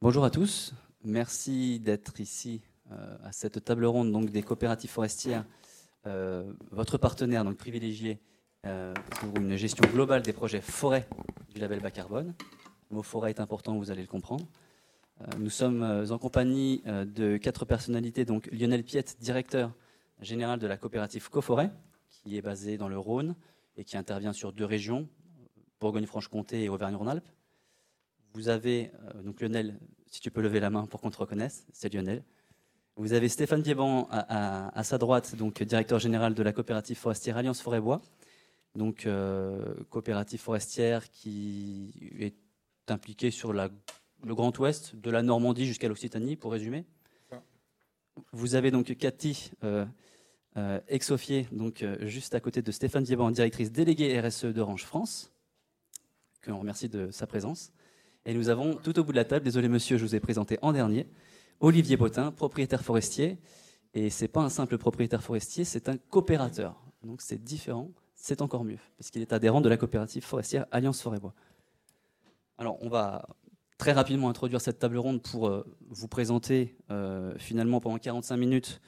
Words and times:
Bonjour 0.00 0.24
à 0.24 0.30
tous, 0.30 0.72
merci 1.04 1.80
d'être 1.80 2.20
ici 2.20 2.62
euh, 2.92 3.18
à 3.24 3.32
cette 3.32 3.62
table 3.64 3.84
ronde 3.84 4.26
des 4.30 4.42
coopératives 4.42 4.88
forestières, 4.88 5.44
euh, 6.06 6.50
votre 6.70 6.96
partenaire 6.96 7.44
donc, 7.44 7.56
privilégié 7.56 8.18
euh, 8.64 8.94
pour 9.10 9.36
une 9.36 9.56
gestion 9.56 9.84
globale 9.92 10.22
des 10.22 10.32
projets 10.32 10.60
forêt 10.62 11.06
du 11.52 11.60
label 11.60 11.80
bas 11.80 11.90
carbone. 11.90 12.32
Le 12.90 12.96
mot 12.96 13.02
forêt 13.02 13.30
est 13.30 13.40
important, 13.40 13.76
vous 13.76 13.90
allez 13.90 14.02
le 14.02 14.08
comprendre. 14.08 14.46
nous 15.38 15.50
sommes 15.50 15.82
en 15.82 16.18
compagnie 16.18 16.82
de 16.86 17.36
quatre 17.36 17.64
personnalités, 17.64 18.24
donc 18.24 18.48
Lionel 18.50 18.84
Piette, 18.84 19.16
directeur 19.20 19.72
général 20.20 20.58
de 20.58 20.66
la 20.66 20.76
coopérative 20.76 21.28
Coforêt, 21.28 21.70
qui 22.08 22.36
est 22.36 22.42
basée 22.42 22.78
dans 22.78 22.88
le 22.88 22.98
Rhône 22.98 23.34
et 23.76 23.84
qui 23.84 23.96
intervient 23.96 24.32
sur 24.32 24.52
deux 24.52 24.64
régions, 24.64 25.08
Bourgogne-Franche-Comté 25.80 26.64
et 26.64 26.68
Auvergne-Rhône-Alpes. 26.68 27.28
Vous 28.34 28.48
avez, 28.48 28.90
donc 29.24 29.40
Lionel, 29.40 29.78
si 30.10 30.20
tu 30.20 30.30
peux 30.30 30.40
lever 30.40 30.60
la 30.60 30.70
main 30.70 30.86
pour 30.86 31.00
qu'on 31.00 31.10
te 31.10 31.18
reconnaisse, 31.18 31.66
c'est 31.72 31.92
Lionel. 31.92 32.22
Vous 32.96 33.12
avez 33.12 33.28
Stéphane 33.28 33.62
Piéban 33.62 34.08
à, 34.10 34.82
sa 34.82 34.98
droite, 34.98 35.36
donc 35.36 35.62
directeur 35.62 36.00
général 36.00 36.34
de 36.34 36.42
la 36.42 36.52
coopérative 36.52 36.96
forestière 36.96 37.36
Alliance 37.36 37.60
Forêt-Bois, 37.60 38.00
donc 38.74 39.06
euh, 39.06 39.74
coopérative 39.88 40.40
forestière 40.40 41.08
qui 41.10 41.92
est 42.18 42.34
impliquée 42.90 43.30
sur 43.30 43.52
la, 43.52 43.68
le 44.24 44.34
Grand 44.34 44.56
Ouest, 44.58 44.96
de 44.96 45.10
la 45.10 45.22
Normandie 45.22 45.66
jusqu'à 45.66 45.88
l'Occitanie, 45.88 46.36
pour 46.36 46.52
résumer. 46.52 46.84
Vous 48.32 48.54
avez 48.54 48.70
donc 48.70 48.94
Cathy 48.96 49.52
euh, 49.64 49.86
euh 50.56 50.80
donc 51.52 51.82
euh, 51.82 51.96
juste 52.06 52.34
à 52.34 52.40
côté 52.40 52.62
de 52.62 52.72
Stéphane 52.72 53.04
Piéban, 53.04 53.30
directrice 53.30 53.70
déléguée 53.70 54.20
RSE 54.20 54.46
d'Orange 54.46 54.84
France, 54.84 55.32
que 56.40 56.50
l'on 56.50 56.58
remercie 56.58 56.88
de 56.88 57.10
sa 57.10 57.26
présence. 57.26 57.72
Et 58.24 58.34
nous 58.34 58.48
avons 58.48 58.74
tout 58.74 58.98
au 58.98 59.04
bout 59.04 59.12
de 59.12 59.16
la 59.16 59.24
table, 59.24 59.44
désolé 59.44 59.68
monsieur, 59.68 59.96
je 59.96 60.04
vous 60.04 60.14
ai 60.14 60.20
présenté 60.20 60.58
en 60.62 60.72
dernier, 60.72 61.06
Olivier 61.60 61.96
Botin, 61.96 62.32
propriétaire 62.32 62.82
forestier. 62.82 63.38
Et 63.94 64.10
ce 64.10 64.24
n'est 64.24 64.28
pas 64.28 64.42
un 64.42 64.50
simple 64.50 64.78
propriétaire 64.78 65.22
forestier, 65.22 65.64
c'est 65.64 65.88
un 65.88 65.96
coopérateur. 65.96 66.80
Donc 67.02 67.22
c'est 67.22 67.42
différent, 67.42 67.90
c'est 68.14 68.42
encore 68.42 68.64
mieux, 68.64 68.78
puisqu'il 68.96 69.22
est 69.22 69.32
adhérent 69.32 69.60
de 69.60 69.68
la 69.68 69.76
coopérative 69.76 70.24
forestière 70.24 70.66
Alliance 70.70 71.00
Forêt-Bois. 71.00 71.34
Alors 72.58 72.76
on 72.82 72.88
va 72.88 73.24
très 73.78 73.92
rapidement 73.92 74.28
introduire 74.28 74.60
cette 74.60 74.80
table 74.80 74.98
ronde 74.98 75.22
pour 75.22 75.46
euh, 75.46 75.64
vous 75.88 76.08
présenter 76.08 76.76
euh, 76.90 77.32
finalement 77.38 77.80
pendant 77.80 77.98
45 77.98 78.36
minutes 78.36 78.80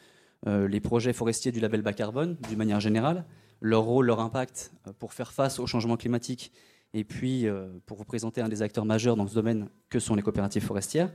euh, 0.48 0.66
les 0.66 0.80
projets 0.80 1.12
forestiers 1.12 1.52
du 1.52 1.60
label 1.60 1.80
bas 1.80 1.92
carbone, 1.92 2.36
d'une 2.48 2.58
manière 2.58 2.80
générale, 2.80 3.24
leur 3.60 3.82
rôle, 3.82 4.06
leur 4.06 4.20
impact 4.20 4.72
pour 4.98 5.12
faire 5.12 5.32
face 5.32 5.60
au 5.60 5.66
changement 5.66 5.96
climatique 5.96 6.52
et 6.92 7.04
puis, 7.04 7.46
pour 7.86 7.96
vous 7.96 8.04
présenter 8.04 8.40
un 8.40 8.48
des 8.48 8.62
acteurs 8.62 8.84
majeurs 8.84 9.14
dans 9.14 9.28
ce 9.28 9.34
domaine, 9.34 9.68
que 9.90 10.00
sont 10.00 10.16
les 10.16 10.22
coopératives 10.22 10.64
forestières. 10.64 11.12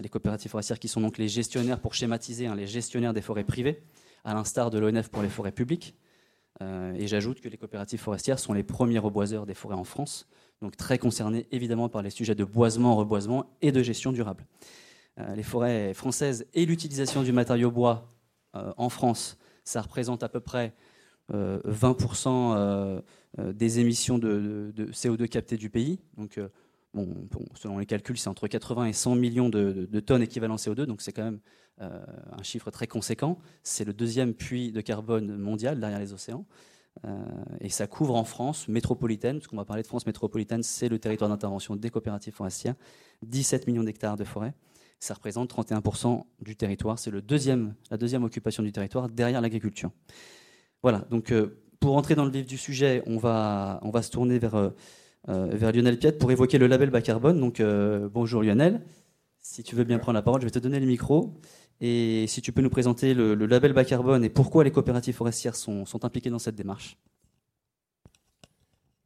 Les 0.00 0.08
coopératives 0.08 0.50
forestières 0.50 0.78
qui 0.78 0.88
sont 0.88 1.02
donc 1.02 1.18
les 1.18 1.28
gestionnaires, 1.28 1.80
pour 1.80 1.92
schématiser, 1.92 2.46
hein, 2.46 2.54
les 2.54 2.66
gestionnaires 2.66 3.12
des 3.12 3.20
forêts 3.20 3.44
privées, 3.44 3.82
à 4.24 4.32
l'instar 4.32 4.70
de 4.70 4.78
l'ONF 4.78 5.10
pour 5.10 5.22
les 5.22 5.28
forêts 5.28 5.52
publiques. 5.52 5.96
Et 6.62 7.06
j'ajoute 7.06 7.42
que 7.42 7.50
les 7.50 7.58
coopératives 7.58 8.00
forestières 8.00 8.38
sont 8.38 8.54
les 8.54 8.62
premiers 8.62 8.98
reboiseurs 8.98 9.44
des 9.44 9.52
forêts 9.52 9.74
en 9.74 9.84
France, 9.84 10.26
donc 10.62 10.76
très 10.76 10.98
concernés 10.98 11.46
évidemment 11.50 11.88
par 11.88 12.02
les 12.02 12.10
sujets 12.10 12.34
de 12.34 12.44
boisement, 12.44 12.96
reboisement 12.96 13.46
et 13.62 13.72
de 13.72 13.82
gestion 13.82 14.12
durable. 14.12 14.46
les 15.34 15.42
forêts 15.42 15.94
françaises 15.94 16.46
et 16.54 16.66
l'utilisation 16.66 17.22
du 17.22 17.32
matériau 17.32 17.70
bois 17.70 18.08
en 18.54 18.88
France, 18.88 19.38
ça 19.64 19.82
représente 19.82 20.22
à 20.22 20.28
peu 20.28 20.40
près 20.40 20.74
20% 21.32 23.02
euh, 23.38 23.52
des 23.52 23.80
émissions 23.80 24.18
de, 24.18 24.72
CO2 24.92 25.28
captées 25.28 25.58
du 25.58 25.68
pays. 25.68 25.98
Donc, 26.16 26.38
euh, 26.38 26.48
selon 27.54 27.78
les 27.78 27.86
calculs, 27.86 28.16
c'est 28.16 28.28
entre 28.28 28.48
80 28.48 28.86
et 28.86 28.92
100 28.94 29.14
millions 29.14 29.48
de, 29.50 30.00
tonnes 30.00 30.22
équivalent 30.22 30.56
CO2, 30.56 30.84
donc 30.84 31.02
c'est 31.02 31.12
quand 31.12 31.24
même 31.24 31.40
euh, 31.82 32.00
un 32.32 32.42
chiffre 32.42 32.70
très 32.70 32.86
conséquent. 32.86 33.38
C'est 33.62 33.84
le 33.84 33.92
deuxième 33.92 34.32
puits 34.32 34.72
de 34.72 34.80
carbone 34.80 35.36
mondial 35.36 35.78
derrière 35.78 35.98
les 35.98 36.14
océans. 36.14 36.46
Et 37.60 37.68
ça 37.68 37.86
couvre 37.86 38.14
en 38.16 38.24
France 38.24 38.68
métropolitaine, 38.68 39.38
parce 39.38 39.46
qu'on 39.48 39.56
va 39.56 39.64
parler 39.64 39.82
de 39.82 39.86
France 39.86 40.06
métropolitaine, 40.06 40.62
c'est 40.62 40.88
le 40.88 40.98
territoire 40.98 41.30
d'intervention 41.30 41.76
des 41.76 41.90
coopératives 41.90 42.32
forestières, 42.32 42.74
17 43.22 43.66
millions 43.66 43.84
d'hectares 43.84 44.16
de 44.16 44.24
forêt. 44.24 44.54
Ça 44.98 45.14
représente 45.14 45.54
31% 45.54 46.24
du 46.40 46.56
territoire. 46.56 46.98
C'est 46.98 47.10
deuxième, 47.10 47.74
la 47.90 47.96
deuxième 47.96 48.24
occupation 48.24 48.62
du 48.62 48.72
territoire 48.72 49.08
derrière 49.08 49.40
l'agriculture. 49.40 49.90
Voilà, 50.82 51.00
donc 51.10 51.32
pour 51.80 51.96
entrer 51.96 52.14
dans 52.14 52.24
le 52.24 52.30
vif 52.30 52.46
du 52.46 52.58
sujet, 52.58 53.02
on 53.06 53.18
va, 53.18 53.80
on 53.82 53.90
va 53.90 54.02
se 54.02 54.10
tourner 54.10 54.38
vers, 54.38 54.54
euh, 54.54 54.70
euh, 55.28 55.72
Lionel 55.72 55.98
Piette 55.98 56.18
pour 56.18 56.30
évoquer 56.30 56.58
le 56.58 56.66
label 56.66 56.90
bas 56.90 57.02
carbone. 57.02 57.38
Donc, 57.40 57.60
euh, 57.60 58.08
bonjour 58.12 58.42
Lionel. 58.42 58.82
Si 59.40 59.62
tu 59.62 59.76
veux 59.76 59.84
bien 59.84 59.98
prendre 59.98 60.14
la 60.14 60.22
parole, 60.22 60.40
je 60.40 60.46
vais 60.46 60.50
te 60.50 60.58
donner 60.58 60.80
le 60.80 60.86
micro. 60.86 61.34
Et 61.80 62.26
si 62.26 62.40
tu 62.40 62.52
peux 62.52 62.62
nous 62.62 62.70
présenter 62.70 63.14
le, 63.14 63.34
label 63.34 63.72
bas 63.72 63.84
carbone 63.84 64.24
et 64.24 64.30
pourquoi 64.30 64.64
les 64.64 64.70
coopératives 64.70 65.14
forestières 65.14 65.56
sont, 65.56 65.84
impliquées 66.04 66.30
dans 66.30 66.38
cette 66.38 66.54
démarche. 66.54 66.96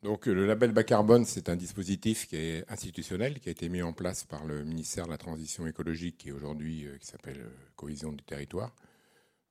Donc, 0.03 0.27
le 0.27 0.47
label 0.47 0.73
bas 0.73 0.85
carbone, 0.85 1.25
c'est 1.25 1.49
un 1.49 1.57
dispositif 1.57 2.27
qui 2.27 2.37
est 2.37 2.65
institutionnel, 2.71 3.39
qui 3.39 3.49
a 3.49 3.53
été 3.53 3.69
mis 3.69 3.83
en 3.83 3.93
place 3.93 4.25
par 4.25 4.47
le 4.47 4.65
ministère 4.65 5.07
de 5.07 5.11
la 5.11 5.19
Transition 5.19 5.67
écologique, 5.67 6.19
qui 6.19 6.33
aujourd'hui 6.33 6.87
qui 7.01 7.07
s'appelle 7.07 7.45
Cohésion 7.77 8.13
du 8.13 8.25
territoire. 8.25 8.75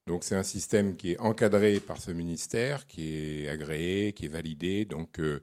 Donc 0.10 0.24
c'est 0.24 0.36
un 0.36 0.44
système 0.44 0.96
qui 0.96 1.12
est 1.12 1.20
encadré 1.20 1.80
par 1.80 2.02
ce 2.02 2.10
ministère, 2.10 2.88
qui 2.88 3.44
est 3.44 3.48
agréé, 3.48 4.12
qui 4.14 4.26
est 4.26 4.30
validé, 4.30 4.86
donc 4.86 5.20
euh, 5.20 5.40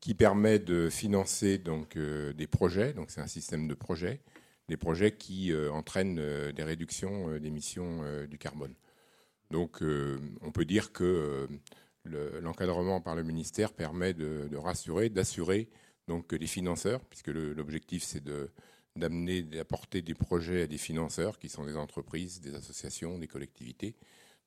qui 0.00 0.12
permet 0.12 0.58
de 0.58 0.90
financer 0.90 1.56
donc 1.56 1.96
euh, 1.96 2.34
des 2.34 2.46
projets. 2.46 2.92
Donc 2.92 3.10
c'est 3.10 3.22
un 3.22 3.26
système 3.26 3.66
de 3.66 3.72
projets, 3.72 4.20
des 4.68 4.76
projets 4.76 5.12
qui 5.12 5.52
euh, 5.52 5.70
entraînent 5.72 6.20
des 6.52 6.62
réductions 6.62 7.38
d'émissions 7.38 8.26
du 8.26 8.38
carbone. 8.38 8.74
Donc 9.50 9.82
on 10.42 10.52
peut 10.52 10.66
dire 10.66 10.92
que 10.92 11.48
l'encadrement 12.04 13.00
par 13.00 13.16
le 13.16 13.22
ministère 13.22 13.72
permet 13.72 14.12
de, 14.12 14.56
rassurer, 14.56 15.08
d'assurer 15.08 15.68
donc 16.06 16.32
les 16.32 16.46
financeurs, 16.46 17.04
puisque 17.06 17.28
l'objectif 17.28 18.02
c'est 18.02 18.22
d'amener, 18.96 19.42
d'apporter 19.42 20.02
des 20.02 20.14
projets 20.14 20.62
à 20.62 20.66
des 20.66 20.78
financeurs 20.78 21.38
qui 21.38 21.48
sont 21.48 21.64
des 21.64 21.76
entreprises, 21.76 22.40
des 22.40 22.54
associations, 22.54 23.18
des 23.18 23.28
collectivités. 23.28 23.96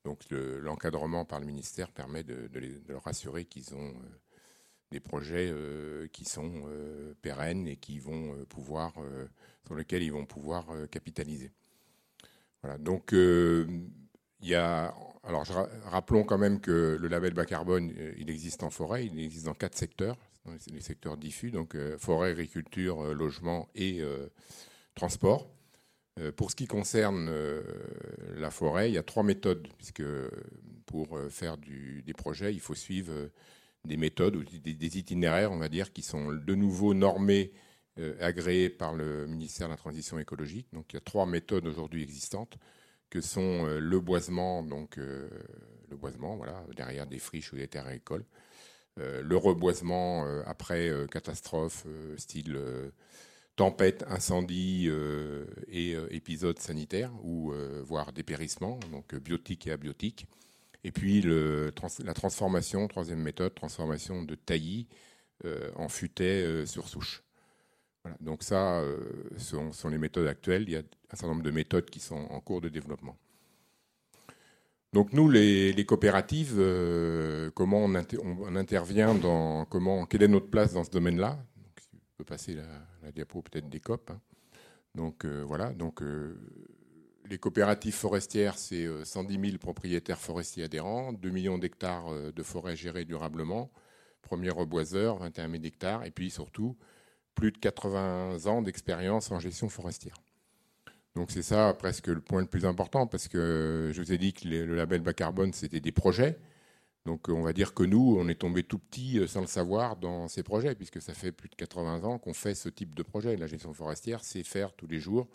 Donc 0.04 0.24
l'encadrement 0.30 1.26
par 1.26 1.40
le 1.40 1.46
ministère 1.46 1.92
permet 1.92 2.24
de, 2.24 2.50
leur 2.88 3.08
assurer 3.08 3.46
qu'ils 3.46 3.74
ont 3.76 3.90
euh, 3.90 3.94
des 4.92 5.00
projets 5.00 5.50
euh, 5.52 6.08
qui 6.08 6.26
sont 6.26 6.64
euh, 6.68 7.14
pérennes 7.22 7.68
et 7.68 7.78
qui 7.78 8.00
vont 8.00 8.36
pouvoir, 8.50 8.94
sur 9.66 9.76
lesquels 9.76 10.04
ils 10.04 10.12
vont 10.12 10.26
pouvoir 10.26 10.68
capitaliser. 10.90 11.52
Voilà. 12.62 12.78
Donc 12.78 13.12
il 13.14 14.48
y 14.48 14.56
a, 14.56 14.94
alors 15.24 15.46
rappelons 15.86 16.24
quand 16.24 16.38
même 16.38 16.60
que 16.60 16.98
le 17.00 17.08
label 17.08 17.34
bas 17.34 17.46
carbone, 17.46 17.94
il 18.18 18.30
existe 18.30 18.64
en 18.64 18.70
forêt, 18.70 19.06
il 19.06 19.20
existe 19.20 19.46
dans 19.46 19.54
quatre 19.54 19.78
secteurs 19.78 20.18
les 20.72 20.82
secteurs 20.82 21.18
diffus, 21.18 21.52
donc 21.52 21.76
euh, 21.76 21.98
forêt, 21.98 22.32
agriculture, 22.32 23.02
euh, 23.02 23.14
logement 23.14 23.70
et 23.76 24.02
euh, 24.02 24.28
transport. 24.96 25.50
Pour 26.36 26.52
ce 26.52 26.58
qui 26.58 26.68
concerne 26.68 27.34
la 28.36 28.52
forêt, 28.52 28.92
il 28.92 28.94
y 28.94 28.98
a 28.98 29.02
trois 29.02 29.24
méthodes, 29.24 29.70
puisque 29.78 30.04
pour 30.86 31.18
faire 31.30 31.58
des 31.58 32.14
projets, 32.14 32.54
il 32.54 32.60
faut 32.60 32.76
suivre 32.76 33.30
des 33.86 33.98
méthodes 33.98 34.44
des, 34.64 34.98
itinéraires, 34.98 35.52
on 35.52 35.58
va 35.58 35.70
dire, 35.70 35.92
qui 35.94 36.02
sont 36.02 36.32
de 36.32 36.56
nouveau 36.56 36.94
normés, 36.94 37.52
agréés 38.20 38.70
par 38.70 38.94
le 38.96 39.28
ministère 39.28 39.68
de 39.68 39.74
la 39.74 39.78
Transition 39.78 40.18
écologique. 40.18 40.68
Donc 40.74 40.86
il 40.92 40.96
y 40.96 40.98
a 40.98 41.02
trois 41.02 41.26
méthodes 41.26 41.68
aujourd'hui 41.68 42.02
existantes, 42.02 42.58
que 43.10 43.22
sont 43.22 43.66
le 43.66 44.00
boisement, 44.00 44.64
donc 44.64 44.96
le 44.98 45.98
boisement, 45.98 46.36
voilà, 46.38 46.64
derrière 46.76 47.06
des 47.06 47.20
friches 47.20 47.54
ou 47.54 47.58
des 47.58 47.68
terres 47.68 47.88
agricoles, 47.88 48.26
euh, 49.00 49.22
le 49.24 49.38
reboisement 49.38 50.26
euh, 50.26 50.42
après 50.46 50.90
euh, 50.90 51.08
catastrophe, 51.08 51.86
style 52.18 52.60
tempête, 53.56 54.04
incendie 54.08 54.90
et 55.68 55.92
épisode 56.10 56.58
sanitaire, 56.58 57.12
ou 57.24 57.54
voire 57.84 58.12
dépérissement, 58.12 58.80
donc 58.92 59.14
biotique 59.16 59.68
et 59.68 59.72
abiotique. 59.72 60.26
Et 60.84 60.92
puis 60.92 61.22
la 61.22 62.14
transformation, 62.14 62.88
troisième 62.88 63.22
méthode, 63.22 63.54
transformation 63.54 64.24
de 64.24 64.36
taillis 64.36 64.88
en 65.76 65.90
futaie 65.90 66.66
sur 66.66 66.88
souche. 66.88 67.24
Donc 68.20 68.44
ça, 68.44 68.84
sont, 69.38 69.72
sont, 69.72 69.90
les 69.90 70.00
méthodes 70.00 70.28
actuelles. 70.28 70.64
Il 70.64 70.72
y 70.72 70.76
a 70.76 70.80
un 70.80 71.16
certain 71.16 71.28
nombre 71.28 71.44
de 71.44 71.52
méthodes 71.52 71.90
qui 71.90 72.00
sont 72.00 72.16
en 72.16 72.40
cours 72.40 72.62
de 72.62 72.70
développement. 72.70 73.16
Donc 74.94 75.14
nous, 75.14 75.30
les, 75.30 75.86
coopératives, 75.86 76.56
euh, 76.58 77.50
comment 77.52 77.86
on, 77.86 77.96
intervient 78.56 79.16
dans 79.16 79.64
comment 79.66 80.06
quelle 80.06 80.24
est 80.24 80.28
notre 80.28 80.50
place 80.50 80.74
dans 80.74 80.84
ce 80.84 80.90
domaine-là? 80.90 81.40
Peut 82.18 82.26
passer 82.26 82.56
la, 82.56 83.12
diapo 83.14 83.42
peut-être 83.42 83.70
des 83.70 83.80
COP. 83.80 84.12
Hein. 84.12 84.20
Donc 84.94 85.26
voilà, 85.26 85.72
donc 85.72 86.02
les 87.32 87.38
coopératives 87.38 87.96
forestières, 87.96 88.58
c'est 88.58 88.88
110 89.06 89.40
000 89.40 89.58
propriétaires 89.58 90.20
forestiers 90.20 90.66
adhérents, 90.66 91.14
2 91.14 91.30
millions 91.30 91.58
d'hectares 91.58 92.12
de 92.32 92.44
forêts 92.44 92.76
gérées 92.76 93.06
durablement, 93.06 93.72
premier 94.22 94.50
reboiseur, 94.50 95.18
21 95.18 95.50
000 95.50 95.64
hectares, 95.64 96.06
et 96.06 96.12
puis 96.12 96.30
surtout 96.30 96.78
plus 97.34 97.54
de 97.54 97.58
80 97.58 98.46
ans 98.48 98.62
d'expérience 98.62 99.32
en 99.32 99.40
gestion 99.40 99.70
forestière. 99.70 100.16
Donc 101.16 101.32
c'est 101.32 101.42
ça 101.42 101.74
presque 101.74 102.08
le 102.08 102.20
point 102.20 102.42
le 102.42 102.48
plus 102.48 102.66
important, 102.66 103.08
parce 103.08 103.30
que 103.30 103.92
je 103.94 104.02
vous 104.02 104.12
ai 104.12 104.18
dit 104.18 104.34
que 104.34 104.48
le 104.48 104.76
label 104.76 105.02
bas 105.02 105.14
carbone, 105.14 105.54
c'était 105.54 105.80
des 105.80 105.92
projets. 105.94 106.38
Donc 107.06 107.30
on 107.30 107.42
va 107.42 107.54
dire 107.54 107.74
que 107.74 107.84
nous, 107.84 108.18
on 108.20 108.28
est 108.28 108.36
tombé 108.36 108.64
tout 108.64 108.78
petit 108.78 109.20
euh, 109.20 109.28
sans 109.28 109.42
le 109.42 109.48
savoir 109.48 109.96
dans 109.96 110.28
ces 110.28 110.44
projets, 110.44 110.76
puisque 110.76 111.02
ça 111.02 111.14
fait 111.14 111.32
plus 111.32 111.50
de 111.50 111.56
80 111.56 112.04
ans 112.04 112.20
qu'on 112.20 112.34
fait 112.34 112.54
ce 112.54 112.70
type 112.70 112.94
de 112.94 113.04
projet. 113.04 113.36
La 113.38 113.48
gestion 113.48 113.74
forestière, 113.74 114.24
c'est 114.24 114.44
faire 114.44 114.74
tous 114.74 114.88
les 114.88 115.00
jours. 115.00 115.28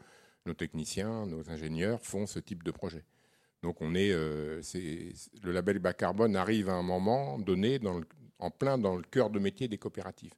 Nos 0.46 0.54
techniciens, 0.54 1.26
nos 1.26 1.50
ingénieurs 1.50 2.00
font 2.00 2.26
ce 2.26 2.38
type 2.38 2.62
de 2.62 2.70
projet. 2.70 3.04
Donc 3.62 3.82
on 3.82 3.94
est, 3.94 4.12
euh, 4.12 4.62
le 5.43 5.52
label 5.52 5.81
bas 5.81 5.93
carbone 5.93 6.37
arrive 6.37 6.69
à 6.69 6.75
un 6.75 6.82
moment 6.82 7.38
donné 7.38 7.81
en 8.38 8.50
plein 8.50 8.78
dans 8.78 8.96
le 8.96 9.02
cœur 9.02 9.31
de 9.31 9.40
métier 9.40 9.66
des 9.66 9.78
coopératives. 9.78 10.34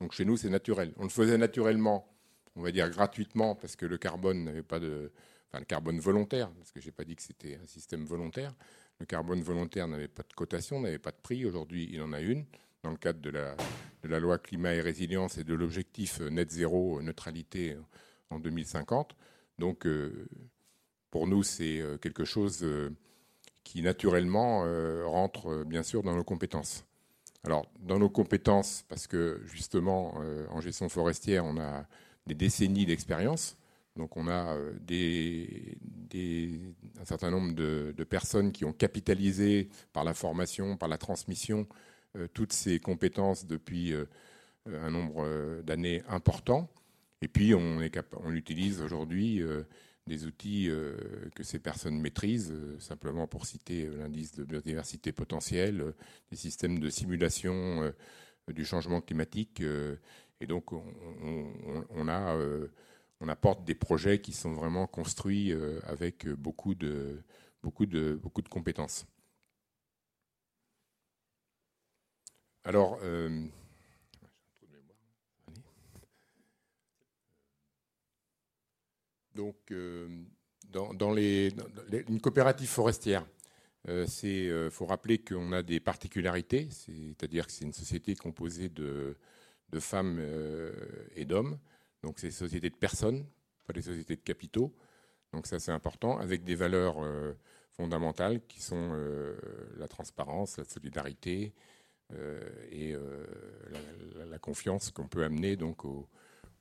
Donc 0.00 0.12
chez 0.12 0.24
nous, 0.24 0.36
c'est 0.36 0.50
naturel. 0.50 0.92
On 0.96 1.02
le 1.02 1.08
faisait 1.08 1.38
naturellement, 1.38 2.08
on 2.54 2.62
va 2.62 2.70
dire 2.70 2.88
gratuitement, 2.88 3.56
parce 3.56 3.74
que 3.74 3.84
le 3.84 3.98
carbone 3.98 4.44
n'avait 4.44 4.62
pas 4.62 4.78
de. 4.78 5.10
Enfin, 5.48 5.60
le 5.60 5.64
carbone 5.64 5.98
volontaire, 5.98 6.50
parce 6.50 6.70
que 6.70 6.80
je 6.80 6.86
n'ai 6.86 6.92
pas 6.92 7.04
dit 7.04 7.16
que 7.16 7.22
c'était 7.22 7.58
un 7.60 7.66
système 7.66 8.04
volontaire. 8.04 8.54
Le 9.00 9.06
carbone 9.06 9.42
volontaire 9.42 9.88
n'avait 9.88 10.08
pas 10.08 10.22
de 10.22 10.32
cotation, 10.34 10.80
n'avait 10.80 10.98
pas 10.98 11.10
de 11.10 11.16
prix. 11.22 11.44
Aujourd'hui, 11.46 11.88
il 11.90 12.02
en 12.02 12.12
a 12.12 12.20
une, 12.20 12.44
dans 12.82 12.90
le 12.90 12.96
cadre 12.96 13.20
de 13.20 13.30
la, 13.30 13.56
de 14.02 14.08
la 14.08 14.20
loi 14.20 14.38
climat 14.38 14.74
et 14.74 14.80
résilience 14.80 15.38
et 15.38 15.44
de 15.44 15.54
l'objectif 15.54 16.20
net 16.20 16.50
zéro 16.50 17.00
neutralité 17.00 17.76
en 18.30 18.38
2050. 18.38 19.16
Donc, 19.58 19.86
euh, 19.86 20.28
pour 21.10 21.26
nous, 21.26 21.42
c'est 21.42 21.80
euh, 21.80 21.98
quelque 21.98 22.24
chose 22.24 22.60
euh, 22.62 22.90
qui 23.64 23.82
naturellement 23.82 24.64
rentre 25.04 25.64
bien 25.64 25.82
sûr 25.82 26.02
dans 26.02 26.16
nos 26.16 26.24
compétences. 26.24 26.86
Alors, 27.44 27.66
dans 27.80 27.98
nos 27.98 28.08
compétences, 28.08 28.86
parce 28.88 29.06
que 29.06 29.42
justement, 29.44 30.14
en 30.48 30.62
gestion 30.62 30.88
forestière, 30.88 31.44
on 31.44 31.58
a 31.58 31.84
des 32.26 32.34
décennies 32.34 32.86
d'expérience. 32.86 33.58
Donc, 33.94 34.16
on 34.16 34.26
a 34.26 34.56
un 34.56 34.72
certain 37.04 37.30
nombre 37.30 37.52
de, 37.52 37.92
personnes 38.08 38.52
qui 38.52 38.64
ont 38.64 38.72
capitalisé 38.72 39.68
par 39.92 40.02
la 40.02 40.14
formation, 40.14 40.78
par 40.78 40.88
la 40.88 40.96
transmission, 40.96 41.68
toutes 42.32 42.54
ces 42.54 42.80
compétences 42.80 43.44
depuis 43.44 43.92
un 44.64 44.90
nombre 44.90 45.60
d'années 45.60 46.02
important. 46.08 46.70
Et 47.22 47.28
puis, 47.28 47.54
on, 47.54 47.80
utilise 48.30 48.80
aujourd'hui 48.80 49.42
des 50.08 50.26
outils 50.26 50.68
euh, 50.68 50.96
que 51.36 51.44
ces 51.44 51.60
personnes 51.60 52.00
maîtrisent, 52.00 52.50
euh, 52.50 52.76
simplement 52.80 53.28
pour 53.28 53.46
citer 53.46 53.86
euh, 53.86 53.98
l'indice 53.98 54.34
de 54.34 54.42
biodiversité 54.42 55.12
potentielle, 55.12 55.94
des 56.30 56.36
systèmes 56.36 56.80
de 56.80 56.90
simulation 56.90 57.92
du 58.48 58.64
changement 58.64 59.00
climatique. 59.00 59.62
et 60.40 60.46
donc, 60.46 60.72
on, 60.72 62.08
apporte 63.28 63.64
des 63.64 63.74
projets 63.74 64.20
qui 64.20 64.32
sont 64.32 64.54
vraiment 64.54 64.86
construits 64.86 65.52
avec 65.84 66.26
beaucoup 66.26 66.74
de, 66.74 67.22
beaucoup 67.62 67.84
de, 67.84 68.18
beaucoup 68.22 68.40
de 68.40 68.48
compétences. 68.48 69.06
Alors, 72.64 72.98
Donc, 79.38 79.70
euh, 79.70 80.08
dans, 80.72 81.12
les, 81.12 81.54
une 82.08 82.20
coopérative 82.20 82.66
forestière, 82.66 83.24
il 83.86 83.92
euh, 83.92 84.06
euh, 84.24 84.70
faut 84.70 84.84
rappeler 84.84 85.18
qu'on 85.18 85.52
a 85.52 85.62
des 85.62 85.78
particularités, 85.78 86.68
c'est-à-dire 86.72 87.46
que 87.46 87.52
c'est 87.52 87.64
une 87.64 87.72
société 87.72 88.16
composée 88.16 88.68
de, 88.68 89.16
femmes 89.78 90.20
et 91.14 91.24
d'hommes. 91.24 91.56
Donc, 92.02 92.18
c'est 92.18 92.26
une 92.26 92.32
société 92.32 92.68
de 92.68 92.74
personnes, 92.74 93.24
pas 93.64 93.72
des 93.72 93.82
sociétés 93.82 94.16
de 94.16 94.22
capitaux. 94.22 94.74
Donc, 95.32 95.46
ça, 95.46 95.60
c'est 95.60 95.70
important, 95.72 96.18
avec 96.18 96.42
des 96.42 96.56
valeurs 96.56 96.96
fondamentales 97.76 98.44
qui 98.48 98.60
sont 98.60 98.92
la 99.78 99.86
transparence, 99.86 100.58
la 100.58 100.64
solidarité 100.64 101.54
et 102.72 102.96
la, 104.16 104.38
confiance 104.40 104.90
qu'on 104.90 105.06
peut 105.06 105.22
amener 105.22 105.54
donc 105.54 105.84
aux 105.84 106.08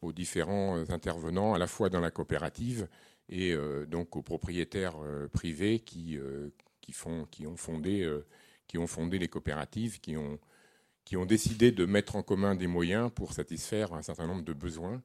aux 0.02 0.14
différents 0.14 0.78
euh, 0.78 0.86
intervenants, 0.90 1.54
à 1.54 1.58
la 1.58 1.68
fois 1.68 1.90
dans 1.90 2.00
la 2.00 2.12
coopérative 2.12 2.88
et 3.30 3.54
euh, 3.54 3.86
donc 3.86 4.16
aux 4.16 4.22
propriétaires 4.22 4.98
euh, 5.04 5.28
privés 5.28 5.80
qui, 5.80 6.18
qui, 6.82 6.92
font, 6.94 7.26
qui, 7.26 7.46
ont 7.48 7.58
fondé, 7.58 8.10
qui 8.68 8.78
ont 8.78 8.88
fondé 8.88 9.20
les 9.20 9.28
coopératives, 9.28 10.00
qui 10.00 10.18
ont, 10.18 10.40
qui 11.06 11.18
ont 11.18 11.26
décidé 11.26 11.72
de 11.72 11.86
mettre 11.86 12.16
en 12.16 12.24
commun 12.24 12.56
des 12.56 12.68
moyens 12.68 13.12
pour 13.14 13.34
satisfaire 13.34 13.94
un 13.94 14.02
certain 14.02 14.28
nombre 14.28 14.44
de 14.44 14.54
besoins 14.54 15.02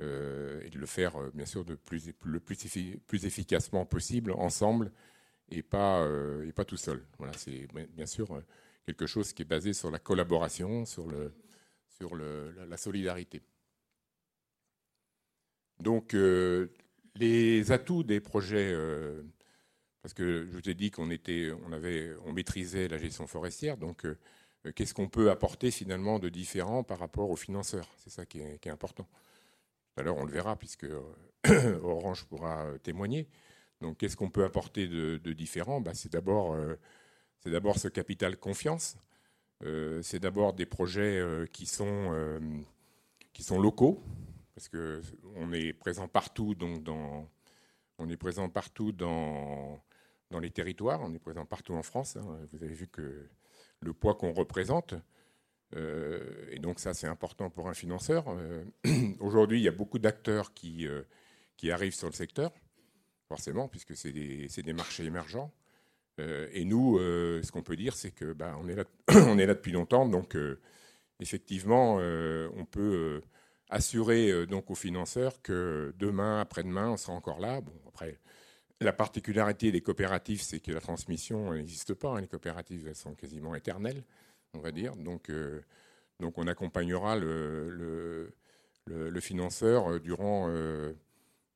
et 0.00 0.70
de 0.70 0.78
le 0.78 0.86
faire, 0.86 1.16
bien 1.32 1.46
sûr, 1.46 1.64
de 1.64 1.76
plus, 1.76 2.10
le 2.24 2.40
plus, 2.40 3.24
efficacement 3.24 3.86
possible, 3.86 4.32
ensemble, 4.32 4.90
et 5.48 5.62
pas, 5.62 6.04
et 6.44 6.50
pas 6.50 6.64
tout 6.64 6.76
seul. 6.76 7.06
Voilà, 7.18 7.32
c'est 7.34 7.68
bien 7.94 8.06
sûr 8.06 8.42
quelque 8.84 9.06
chose 9.06 9.32
qui 9.32 9.42
est 9.42 9.44
basé 9.44 9.72
sur 9.72 9.92
la 9.92 10.00
collaboration, 10.00 10.84
sur, 10.84 11.06
le, 11.06 11.32
sur 11.96 12.16
le, 12.16 12.52
la 12.68 12.76
solidarité. 12.76 13.42
Donc, 15.82 16.14
euh, 16.14 16.68
les 17.16 17.72
atouts 17.72 18.04
des 18.04 18.20
projets, 18.20 18.70
euh, 18.72 19.22
parce 20.00 20.14
que 20.14 20.46
je 20.46 20.56
vous 20.56 20.70
ai 20.70 20.74
dit 20.74 20.92
qu'on 20.92 21.10
était, 21.10 21.50
on 21.66 21.72
avait, 21.72 22.12
on 22.24 22.32
maîtrisait 22.32 22.86
la 22.86 22.98
gestion 22.98 23.26
forestière, 23.26 23.76
donc 23.76 24.06
euh, 24.06 24.16
qu'est-ce 24.76 24.94
qu'on 24.94 25.08
peut 25.08 25.30
apporter 25.30 25.72
finalement 25.72 26.20
de 26.20 26.28
différent 26.28 26.84
par 26.84 27.00
rapport 27.00 27.30
aux 27.30 27.36
financeurs? 27.36 27.88
C'est 27.98 28.10
ça 28.10 28.24
qui 28.24 28.40
est, 28.40 28.66
important. 28.68 29.08
L'heure, 29.96 30.16
on 30.16 30.24
le 30.24 30.32
verra 30.32 30.56
puisque 30.56 30.86
Orange 31.82 32.24
pourra 32.26 32.66
témoigner. 32.84 33.28
Donc, 33.80 33.98
qu'est-ce 33.98 34.16
qu'on 34.16 34.30
peut 34.30 34.44
apporter 34.44 34.86
de, 34.86 35.32
différent? 35.32 35.80
Bah, 35.80 35.94
C'est 35.94 36.12
d'abord, 36.12 36.56
c'est 37.40 37.50
d'abord 37.50 37.78
ce 37.78 37.88
capital 37.88 38.36
confiance. 38.36 38.96
c'est 40.02 40.20
d'abord 40.20 40.52
des 40.54 40.66
projets 40.66 41.20
qui 41.52 41.66
sont, 41.66 42.40
qui 43.32 43.42
sont 43.42 43.60
locaux, 43.60 44.02
parce 44.54 44.68
qu'on 44.68 45.52
est 45.52 45.72
présent 45.72 46.08
partout, 46.08 46.54
donc 46.54 46.82
dans, 46.82 47.30
on 47.98 48.08
est 48.08 48.16
présent 48.16 48.48
partout 48.48 48.92
dans, 48.92 49.82
dans 50.30 50.38
les 50.38 50.50
territoires, 50.50 51.00
on 51.02 51.12
est 51.14 51.18
présent 51.18 51.46
partout 51.46 51.74
en 51.74 51.82
France. 51.82 52.16
Hein. 52.16 52.38
Vous 52.52 52.62
avez 52.62 52.74
vu 52.74 52.86
que 52.86 53.28
le 53.80 53.92
poids 53.92 54.14
qu'on 54.14 54.32
représente, 54.32 54.94
euh, 55.74 56.46
et 56.50 56.58
donc 56.58 56.78
ça 56.78 56.92
c'est 56.94 57.06
important 57.06 57.50
pour 57.50 57.68
un 57.68 57.74
financeur. 57.74 58.26
Euh, 58.28 58.64
aujourd'hui, 59.20 59.60
il 59.60 59.62
y 59.62 59.68
a 59.68 59.72
beaucoup 59.72 59.98
d'acteurs 59.98 60.52
qui, 60.52 60.86
euh, 60.86 61.02
qui 61.56 61.70
arrivent 61.70 61.94
sur 61.94 62.08
le 62.08 62.14
secteur, 62.14 62.52
forcément, 63.28 63.68
puisque 63.68 63.96
c'est 63.96 64.12
des, 64.12 64.48
des, 64.48 64.72
marchés 64.72 65.04
émergents. 65.04 65.52
et 66.18 66.64
nous, 66.64 66.98
ce 66.98 67.50
qu'on 67.50 67.62
peut 67.62 67.76
dire, 67.76 67.94
c'est 67.94 68.10
que 68.12 68.32
bah, 68.32 68.54
on, 68.60 68.68
est 68.68 68.74
là, 68.74 68.84
on 69.26 69.38
est 69.38 69.46
là 69.46 69.54
depuis 69.54 69.72
longtemps, 69.72 70.06
donc 70.06 70.36
effectivement, 71.20 71.96
on 71.96 72.64
peut 72.66 73.22
assurer 73.72 74.30
euh, 74.30 74.46
donc 74.46 74.70
aux 74.70 74.74
financeurs 74.74 75.40
que 75.42 75.92
demain, 75.98 76.40
après-demain, 76.40 76.90
on 76.90 76.96
sera 76.96 77.14
encore 77.14 77.40
là. 77.40 77.60
Bon, 77.60 77.72
après, 77.88 78.18
la 78.80 78.92
particularité 78.92 79.72
des 79.72 79.80
coopératives, 79.80 80.42
c'est 80.42 80.60
que 80.60 80.70
la 80.70 80.80
transmission 80.80 81.52
n'existe 81.54 81.94
pas. 81.94 82.10
Hein. 82.10 82.20
Les 82.20 82.28
coopératives, 82.28 82.86
elles 82.86 82.94
sont 82.94 83.14
quasiment 83.14 83.54
éternelles, 83.54 84.04
on 84.54 84.60
va 84.60 84.72
dire. 84.72 84.94
Donc, 84.96 85.30
euh, 85.30 85.62
donc 86.20 86.36
on 86.36 86.46
accompagnera 86.46 87.16
le, 87.16 88.30
le, 88.86 89.20
financeur 89.20 89.92
euh, 89.92 90.00
durant 90.00 90.48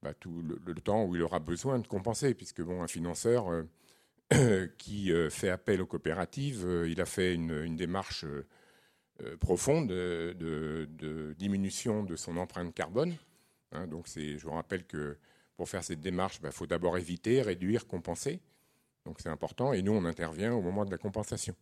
bah, 0.03 0.15
tout 0.15 0.43
le, 0.43 0.75
temps 0.75 1.05
où 1.05 1.15
il 1.15 1.23
aura 1.23 1.39
besoin 1.39 1.79
de 1.79 1.87
compenser, 1.87 2.35
puisque 2.35 2.63
bon, 2.63 2.83
un 2.83 2.89
financeur 2.89 3.47
qui 4.79 5.13
fait 5.31 5.51
appel 5.51 5.83
aux 5.83 5.87
coopératives, 5.87 6.67
il 6.89 7.01
a 7.01 7.07
fait 7.07 7.35
une, 7.35 7.77
démarche 7.77 8.25
profonde 9.41 9.89
de, 9.89 11.35
diminution 11.39 12.03
de 12.03 12.17
son 12.17 12.37
empreinte 12.37 12.75
carbone. 12.75 13.15
Hein, 13.73 13.87
donc 13.87 14.07
je 14.15 14.39
vous 14.43 14.53
rappelle 14.53 14.85
que 14.85 15.17
pour 15.57 15.69
faire 15.69 15.83
cette 15.83 16.01
démarche, 16.01 16.37
il 16.37 16.43
bah, 16.43 16.51
faut 16.51 16.67
d'abord 16.67 16.99
éviter, 16.99 17.43
réduire, 17.43 17.87
compenser. 17.87 18.41
Donc 19.05 19.21
c'est 19.21 19.29
important. 19.29 19.73
Et 19.73 19.83
nous, 19.83 19.93
on 19.93 20.05
intervient 20.05 20.53
au 20.53 20.61
moment 20.61 20.85
de 20.85 20.91
la 20.91 20.99
compensation. 20.99 21.55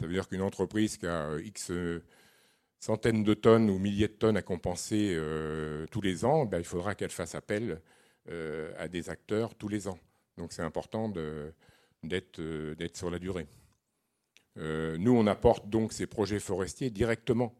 Ça 0.00 0.06
veut 0.06 0.12
dire 0.12 0.28
qu'une 0.28 0.42
entreprise 0.42 0.96
qui 0.96 1.06
a 1.06 1.28
euh, 1.28 1.42
X 1.42 1.70
euh, 1.70 2.02
centaines 2.80 3.24
de 3.24 3.34
tonnes 3.34 3.70
ou 3.70 3.78
milliers 3.78 4.08
de 4.08 4.12
tonnes 4.12 4.36
à 4.36 4.42
compenser 4.42 5.18
tous 5.90 6.00
les 6.00 6.24
ans, 6.24 6.46
bah, 6.46 6.58
il 6.58 6.64
faudra 6.64 6.94
qu'elle 6.94 7.10
fasse 7.10 7.34
appel 7.34 7.80
à 8.76 8.88
des 8.88 9.10
acteurs 9.10 9.54
tous 9.56 9.68
les 9.68 9.88
ans. 9.88 9.98
Donc 10.36 10.52
c'est 10.52 10.62
important 10.62 11.08
d'être 12.04 12.96
sur 12.96 13.10
la 13.10 13.18
durée. 13.18 13.48
Euh, 14.58 14.96
nous, 14.98 15.12
on 15.12 15.26
apporte 15.26 15.68
donc 15.68 15.92
ces 15.92 16.06
projets 16.06 16.40
forestiers 16.40 16.90
directement 16.90 17.54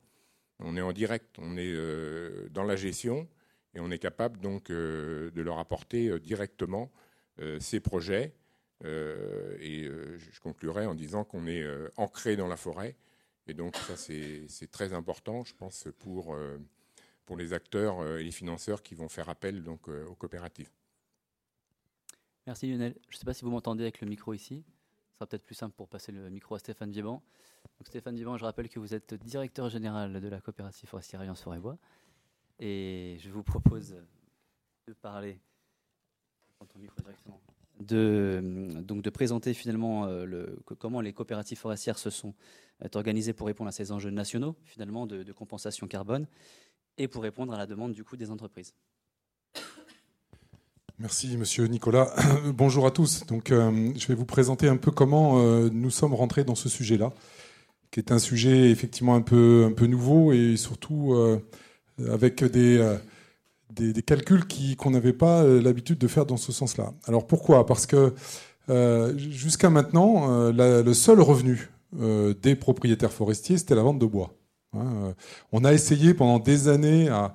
On 0.59 0.77
est 0.77 0.81
en 0.81 0.93
direct, 0.93 1.39
on 1.39 1.57
est 1.57 1.75
dans 2.51 2.65
la 2.65 2.77
gestion 2.77 3.29
et 3.75 3.81
on 3.81 3.91
est 3.91 3.99
capable 3.99 4.41
donc 4.41 4.71
de 4.71 5.33
leur 5.41 5.59
apporter 5.59 6.19
directement 6.19 6.91
ces 7.61 7.79
projets. 7.81 8.35
et 8.85 9.89
je 10.17 10.41
conclurai 10.41 10.87
en 10.87 10.95
disant 10.95 11.23
qu'on 11.23 11.47
est 11.47 11.65
ancré 11.97 12.37
dans 12.37 12.49
la 12.49 12.57
forêt. 12.57 12.97
Et 13.47 13.55
donc 13.55 13.77
ça, 13.77 13.97
c'est 13.97 14.71
très 14.73 14.93
important, 14.93 15.45
je 15.45 15.55
pense, 15.55 15.87
pour, 16.01 16.37
pour 17.25 17.37
les 17.37 17.53
acteurs 17.53 18.19
et 18.19 18.25
les 18.25 18.33
financeurs 18.33 18.83
qui 18.83 18.97
vont 18.97 19.09
faire 19.09 19.29
appel 19.29 19.63
donc, 19.63 19.87
aux 19.87 20.17
coopératives. 20.17 20.71
Merci 22.49 22.67
Lionel. 22.67 22.95
Je 23.11 23.17
ne 23.17 23.19
sais 23.19 23.27
pas 23.27 23.35
si 23.35 23.45
vous 23.45 23.51
m'entendez 23.51 23.83
avec 23.83 24.01
le 24.01 24.09
micro 24.09 24.33
ici. 24.33 24.65
Ce 25.19 25.25
sera 25.25 25.31
peut-être 25.31 25.47
plus 25.47 25.57
simple 25.57 25.75
pour 25.75 25.89
passer 25.89 26.13
le 26.13 26.31
micro 26.31 26.55
à 26.55 26.61
Stéphane 26.61 26.93
Vieban. 26.93 27.21
Stéphane 27.85 28.15
Vieban, 28.15 28.37
je 28.37 28.45
rappelle 28.45 28.69
que 28.69 28.79
vous 28.79 28.95
êtes 28.95 29.15
directeur 29.15 29.69
général 29.69 30.21
de 30.21 30.29
la 30.29 30.41
coopérative 30.41 30.89
forestière 30.89 31.21
Alliance 31.21 31.43
Forêt-Bois. 31.43 31.77
Et 32.61 33.17
je 33.19 33.29
vous 33.29 33.43
propose 33.43 33.97
de 34.87 34.93
parler 34.93 35.41
de, 37.81 38.81
donc 38.83 39.03
de 39.03 39.11
présenter 39.11 39.55
finalement 39.55 40.05
euh, 40.07 40.25
le, 40.25 40.61
comment 40.79 41.01
les 41.01 41.13
coopératives 41.13 41.59
forestières 41.59 41.99
se 41.99 42.11
sont 42.11 42.37
euh, 42.85 42.89
organisées 42.95 43.33
pour 43.33 43.49
répondre 43.49 43.71
à 43.71 43.73
ces 43.73 43.91
enjeux 43.91 44.11
nationaux 44.11 44.55
finalement 44.63 45.09
de, 45.09 45.25
de 45.25 45.33
compensation 45.33 45.89
carbone 45.89 46.29
et 46.97 47.09
pour 47.09 47.25
répondre 47.25 47.53
à 47.53 47.59
la 47.59 47.67
demande 47.67 47.93
du 47.93 48.05
des 48.17 48.31
entreprises. 48.31 48.73
Merci 51.01 51.37
Monsieur 51.37 51.67
Nicolas. 51.67 52.13
Bonjour 52.55 52.85
à 52.85 52.91
tous. 52.91 53.25
Donc, 53.27 53.53
euh, 53.53 53.93
je 53.97 54.09
vais 54.09 54.17
vous 54.17 54.25
présenter 54.25 54.67
un 54.67 54.77
peu 54.77 54.91
comment 54.91 55.39
euh, 55.39 55.71
nous 55.73 55.91
sommes 55.91 56.13
rentrés 56.13 56.43
dans 56.43 56.57
ce 56.57 56.69
sujet-là, 56.69 57.13
qui 57.93 58.01
est 58.01 58.11
un 58.11 58.19
sujet 58.19 58.73
effectivement 58.73 59.15
un 59.15 59.21
peu, 59.21 59.65
un 59.65 59.73
peu 59.73 59.87
nouveau 59.87 60.33
et 60.33 60.57
surtout 60.57 61.15
euh, 61.15 61.39
avec 62.11 62.43
des, 62.43 62.97
des, 63.71 64.03
calculs 64.03 64.43
qu'on 64.77 64.91
n'avait 64.91 65.13
pas 65.13 65.45
l'habitude 65.45 65.99
de 65.99 66.09
faire 66.09 66.27
dans 66.27 66.37
ce 66.37 66.51
sens-là. 66.51 66.93
Alors 67.07 67.29
pourquoi? 67.29 67.65
Parce 67.65 67.87
que 67.87 68.15
jusqu'à 69.17 69.71
maintenant, 69.71 70.51
le 70.51 70.93
seul 70.95 71.21
revenu 71.21 71.71
des 71.93 72.57
propriétaires 72.57 73.13
forestiers, 73.13 73.59
c'était 73.59 73.77
la 73.77 73.83
vente 73.83 74.01
de 74.01 74.07
bois. 74.07 74.35
Hein. 74.75 75.15
on 75.51 75.65
a 75.65 75.73
essayé 75.73 76.13
pendant 76.13 76.39
des 76.39 76.69
années 76.69 77.09
à 77.09 77.35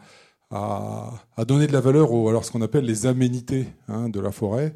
à, 0.53 1.45
donner 1.45 1.67
de 1.67 1.73
la 1.73 1.81
valeur 1.81 2.11
aux, 2.11 2.29
alors 2.29 2.45
ce 2.45 2.51
qu'on 2.51 2.61
appelle 2.61 2.85
les 2.85 3.05
aménités 3.05 3.67
hein, 3.87 4.09
de 4.09 4.19
la 4.19 4.31
forêt, 4.31 4.73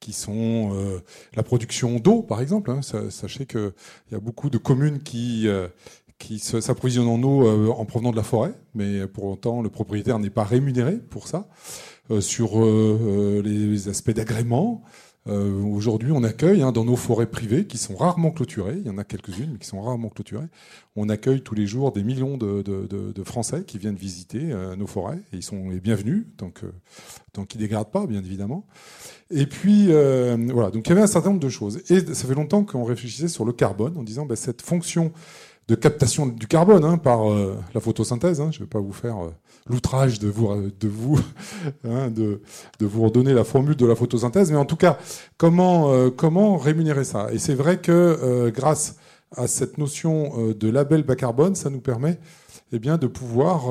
qui 0.00 0.12
sont 0.12 0.70
euh, 0.74 1.00
la 1.34 1.42
production 1.42 1.98
d'eau, 1.98 2.22
par 2.22 2.40
exemple. 2.40 2.70
Hein. 2.70 2.80
Sachez 2.82 3.46
qu'il 3.46 3.72
y 4.12 4.14
a 4.14 4.20
beaucoup 4.20 4.48
de 4.48 4.58
communes 4.58 5.00
qui, 5.00 5.48
euh, 5.48 5.66
qui 6.18 6.38
s'approvisionnent 6.38 7.08
en 7.08 7.22
eau 7.22 7.46
euh, 7.46 7.68
en 7.68 7.84
provenant 7.84 8.12
de 8.12 8.16
la 8.16 8.22
forêt, 8.22 8.54
mais 8.74 9.06
pour 9.08 9.24
autant, 9.24 9.60
le 9.60 9.70
propriétaire 9.70 10.18
n'est 10.20 10.30
pas 10.30 10.44
rémunéré 10.44 10.98
pour 10.98 11.26
ça. 11.26 11.48
sur 12.20 12.64
les 13.42 13.88
aspects 13.88 14.12
d'agrément, 14.12 14.82
euh, 15.28 15.62
aujourd'hui, 15.62 16.10
on 16.12 16.24
accueille 16.24 16.62
hein, 16.62 16.72
dans 16.72 16.84
nos 16.84 16.96
forêts 16.96 17.26
privées, 17.26 17.66
qui 17.66 17.78
sont 17.78 17.96
rarement 17.96 18.30
clôturées, 18.30 18.76
il 18.78 18.86
y 18.86 18.90
en 18.90 18.98
a 18.98 19.04
quelques-unes, 19.04 19.50
mais 19.52 19.58
qui 19.58 19.66
sont 19.66 19.80
rarement 19.80 20.08
clôturées, 20.08 20.46
on 20.96 21.08
accueille 21.08 21.42
tous 21.42 21.54
les 21.54 21.66
jours 21.66 21.92
des 21.92 22.02
millions 22.02 22.36
de, 22.38 23.22
Français 23.24 23.64
qui 23.66 23.78
viennent 23.78 23.96
visiter 23.96 24.40
euh, 24.42 24.74
nos 24.74 24.86
forêts, 24.86 25.18
et 25.32 25.36
ils 25.36 25.42
sont 25.42 25.68
les 25.68 25.80
bienvenus, 25.80 26.24
donc, 26.38 26.64
euh, 26.64 26.72
donc 27.34 27.54
ils 27.54 27.58
ne 27.58 27.62
dégradent 27.64 27.90
pas, 27.90 28.06
bien 28.06 28.20
évidemment. 28.20 28.66
Et 29.30 29.46
puis, 29.46 29.86
voilà, 29.86 30.70
donc 30.70 30.86
il 30.86 30.88
y 30.88 30.92
avait 30.92 31.02
un 31.02 31.06
certain 31.06 31.28
nombre 31.30 31.42
de 31.42 31.50
choses. 31.50 31.82
Et 31.90 32.00
ça 32.14 32.26
fait 32.26 32.34
longtemps 32.34 32.64
qu'on 32.64 32.84
réfléchissait 32.84 33.28
sur 33.28 33.44
le 33.44 33.52
carbone, 33.52 33.96
en 33.98 34.02
disant, 34.02 34.24
ben, 34.24 34.36
cette 34.36 34.62
fonction 34.62 35.12
de 35.68 35.74
captation 35.74 36.26
du 36.26 36.46
carbone 36.46 36.84
hein, 36.84 36.96
par 36.96 37.24
la 37.28 37.80
photosynthèse, 37.80 38.40
hein, 38.40 38.50
je 38.50 38.60
ne 38.60 38.64
vais 38.64 38.68
pas 38.70 38.80
vous 38.80 38.92
faire 38.92 39.18
l'outrage 39.68 40.18
de 40.18 40.28
vous, 40.28 40.48
de, 40.80 40.88
hein, 41.84 42.10
redonner 42.80 43.32
la 43.32 43.44
formule 43.44 43.76
de 43.76 43.86
la 43.86 43.94
photosynthèse. 43.94 44.50
Mais 44.50 44.56
en 44.56 44.64
tout 44.64 44.76
cas, 44.76 44.98
comment, 45.36 45.92
euh, 45.92 46.10
rémunérer 46.56 47.04
ça? 47.04 47.28
Et 47.32 47.38
c'est 47.38 47.54
vrai 47.54 47.78
que 47.78 47.92
euh, 47.92 48.50
grâce 48.50 48.96
à 49.36 49.46
cette 49.46 49.78
notion 49.78 50.32
euh, 50.38 50.54
de 50.54 50.70
label 50.70 51.02
bas 51.02 51.16
carbone, 51.16 51.54
ça 51.54 51.70
nous 51.70 51.80
permet 51.80 52.18
eh 52.72 52.78
de 52.78 53.06
pouvoir 53.06 53.62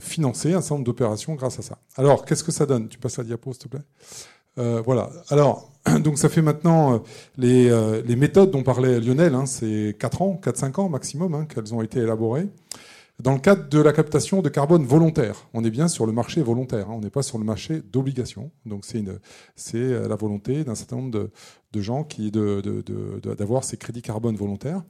financer 0.00 0.52
un 0.52 0.60
certain 0.60 0.74
nombre 0.74 0.86
d'opérations 0.86 1.34
grâce 1.34 1.58
à 1.60 1.62
ça. 1.62 1.78
Alors, 1.96 2.24
qu'est-ce 2.24 2.42
que 2.42 2.52
ça 2.52 2.66
donne? 2.66 2.88
Tu 2.88 2.98
passes 2.98 3.18
la 3.18 3.24
diapo, 3.24 3.52
s'il 3.52 3.62
te 3.62 3.68
plaît? 3.68 4.82
voilà. 4.84 5.10
Alors, 5.28 5.70
donc 6.00 6.18
ça 6.18 6.28
fait 6.28 6.42
maintenant 6.42 7.02
les, 7.36 7.70
les 8.04 8.16
méthodes 8.16 8.50
dont 8.50 8.64
parlait 8.64 9.00
Lionel, 9.00 9.36
hein, 9.36 9.46
c'est 9.46 9.96
4 9.98 10.22
ans, 10.22 10.40
4-5 10.42 10.80
ans 10.80 10.88
maximum 10.88 11.34
hein, 11.34 11.46
qu'elles 11.46 11.72
ont 11.72 11.82
été 11.82 12.00
élaborées 12.00 12.48
dans 13.22 13.34
le 13.34 13.38
cadre 13.38 13.68
de 13.68 13.80
la 13.80 13.92
captation 13.92 14.42
de 14.42 14.48
carbone 14.48 14.84
volontaire. 14.84 15.46
On 15.54 15.64
est 15.64 15.70
bien 15.70 15.86
sur 15.86 16.06
le 16.06 16.12
marché 16.12 16.42
volontaire, 16.42 16.90
hein. 16.90 16.94
on 16.96 17.00
n'est 17.00 17.10
pas 17.10 17.22
sur 17.22 17.38
le 17.38 17.44
marché 17.44 17.80
d'obligation. 17.92 18.50
Donc 18.66 18.84
c'est 18.84 19.04
euh, 19.76 20.08
la 20.08 20.16
volonté 20.16 20.64
d'un 20.64 20.74
certain 20.74 20.96
nombre 20.96 21.10
de, 21.72 21.80
gens 21.80 22.02
qui 22.04 22.30
d'avoir 22.32 23.64
ces 23.64 23.76
crédits 23.76 24.02
carbone 24.02 24.34
volontaires. 24.34 24.82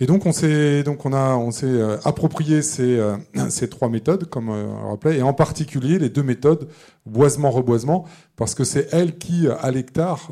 Et 0.00 0.06
donc 0.06 0.26
on 0.26 0.32
s'est 0.32 0.82
donc 0.82 1.06
on 1.06 1.12
a 1.12 1.36
on 1.36 1.50
s'est 1.50 1.66
euh, 1.66 1.96
approprié 2.04 2.62
ces, 2.62 2.98
euh, 2.98 3.16
ces 3.50 3.68
trois 3.68 3.88
méthodes 3.88 4.24
comme 4.24 4.48
on 4.48 4.90
rappelait 4.90 5.18
et 5.18 5.22
en 5.22 5.34
particulier 5.34 5.98
les 5.98 6.08
deux 6.08 6.22
méthodes 6.22 6.68
boisement 7.06 7.50
reboisement 7.50 8.04
parce 8.34 8.54
que 8.54 8.64
c'est 8.64 8.88
elles 8.92 9.16
qui 9.18 9.46
à 9.46 9.70
l'hectare 9.70 10.30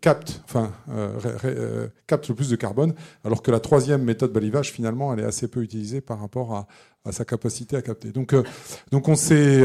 capte, 0.00 0.40
enfin, 0.44 0.72
euh, 0.90 1.18
euh, 1.44 1.88
capte 2.06 2.28
le 2.28 2.34
plus 2.34 2.48
de 2.48 2.56
carbone, 2.56 2.94
alors 3.24 3.42
que 3.42 3.50
la 3.50 3.58
troisième 3.58 4.02
méthode 4.02 4.32
balivage, 4.32 4.70
finalement, 4.70 5.12
elle 5.12 5.20
est 5.20 5.24
assez 5.24 5.48
peu 5.48 5.62
utilisée 5.62 6.00
par 6.00 6.20
rapport 6.20 6.54
à, 6.54 6.66
sa 7.12 7.26
capacité 7.26 7.76
à 7.76 7.82
capter. 7.82 8.12
Donc, 8.12 8.34
donc 8.90 9.08
on 9.08 9.14
s'est 9.14 9.62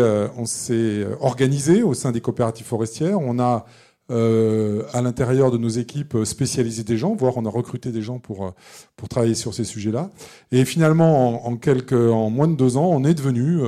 organisé 1.21 1.83
au 1.83 1.93
sein 1.93 2.11
des 2.11 2.19
coopératives 2.19 2.65
forestières. 2.65 3.17
On 3.21 3.39
a 3.39 3.65
à 4.09 5.01
l'intérieur 5.01 5.49
de 5.49 5.57
nos 5.57 5.69
équipes 5.69 6.17
spécialisé 6.25 6.83
des 6.83 6.97
gens, 6.97 7.15
voire 7.15 7.37
on 7.37 7.45
a 7.45 7.49
recruté 7.49 7.93
des 7.93 8.01
gens 8.01 8.19
pour 8.19 8.53
pour 8.97 9.07
travailler 9.07 9.35
sur 9.35 9.53
ces 9.53 9.63
sujets-là. 9.63 10.09
Et 10.51 10.65
finalement, 10.65 11.47
en, 11.47 11.55
quelques, 11.55 11.93
en 11.93 12.29
moins 12.29 12.49
de 12.49 12.55
deux 12.55 12.75
ans, 12.75 12.89
on 12.91 13.05
est 13.05 13.13
devenu 13.13 13.61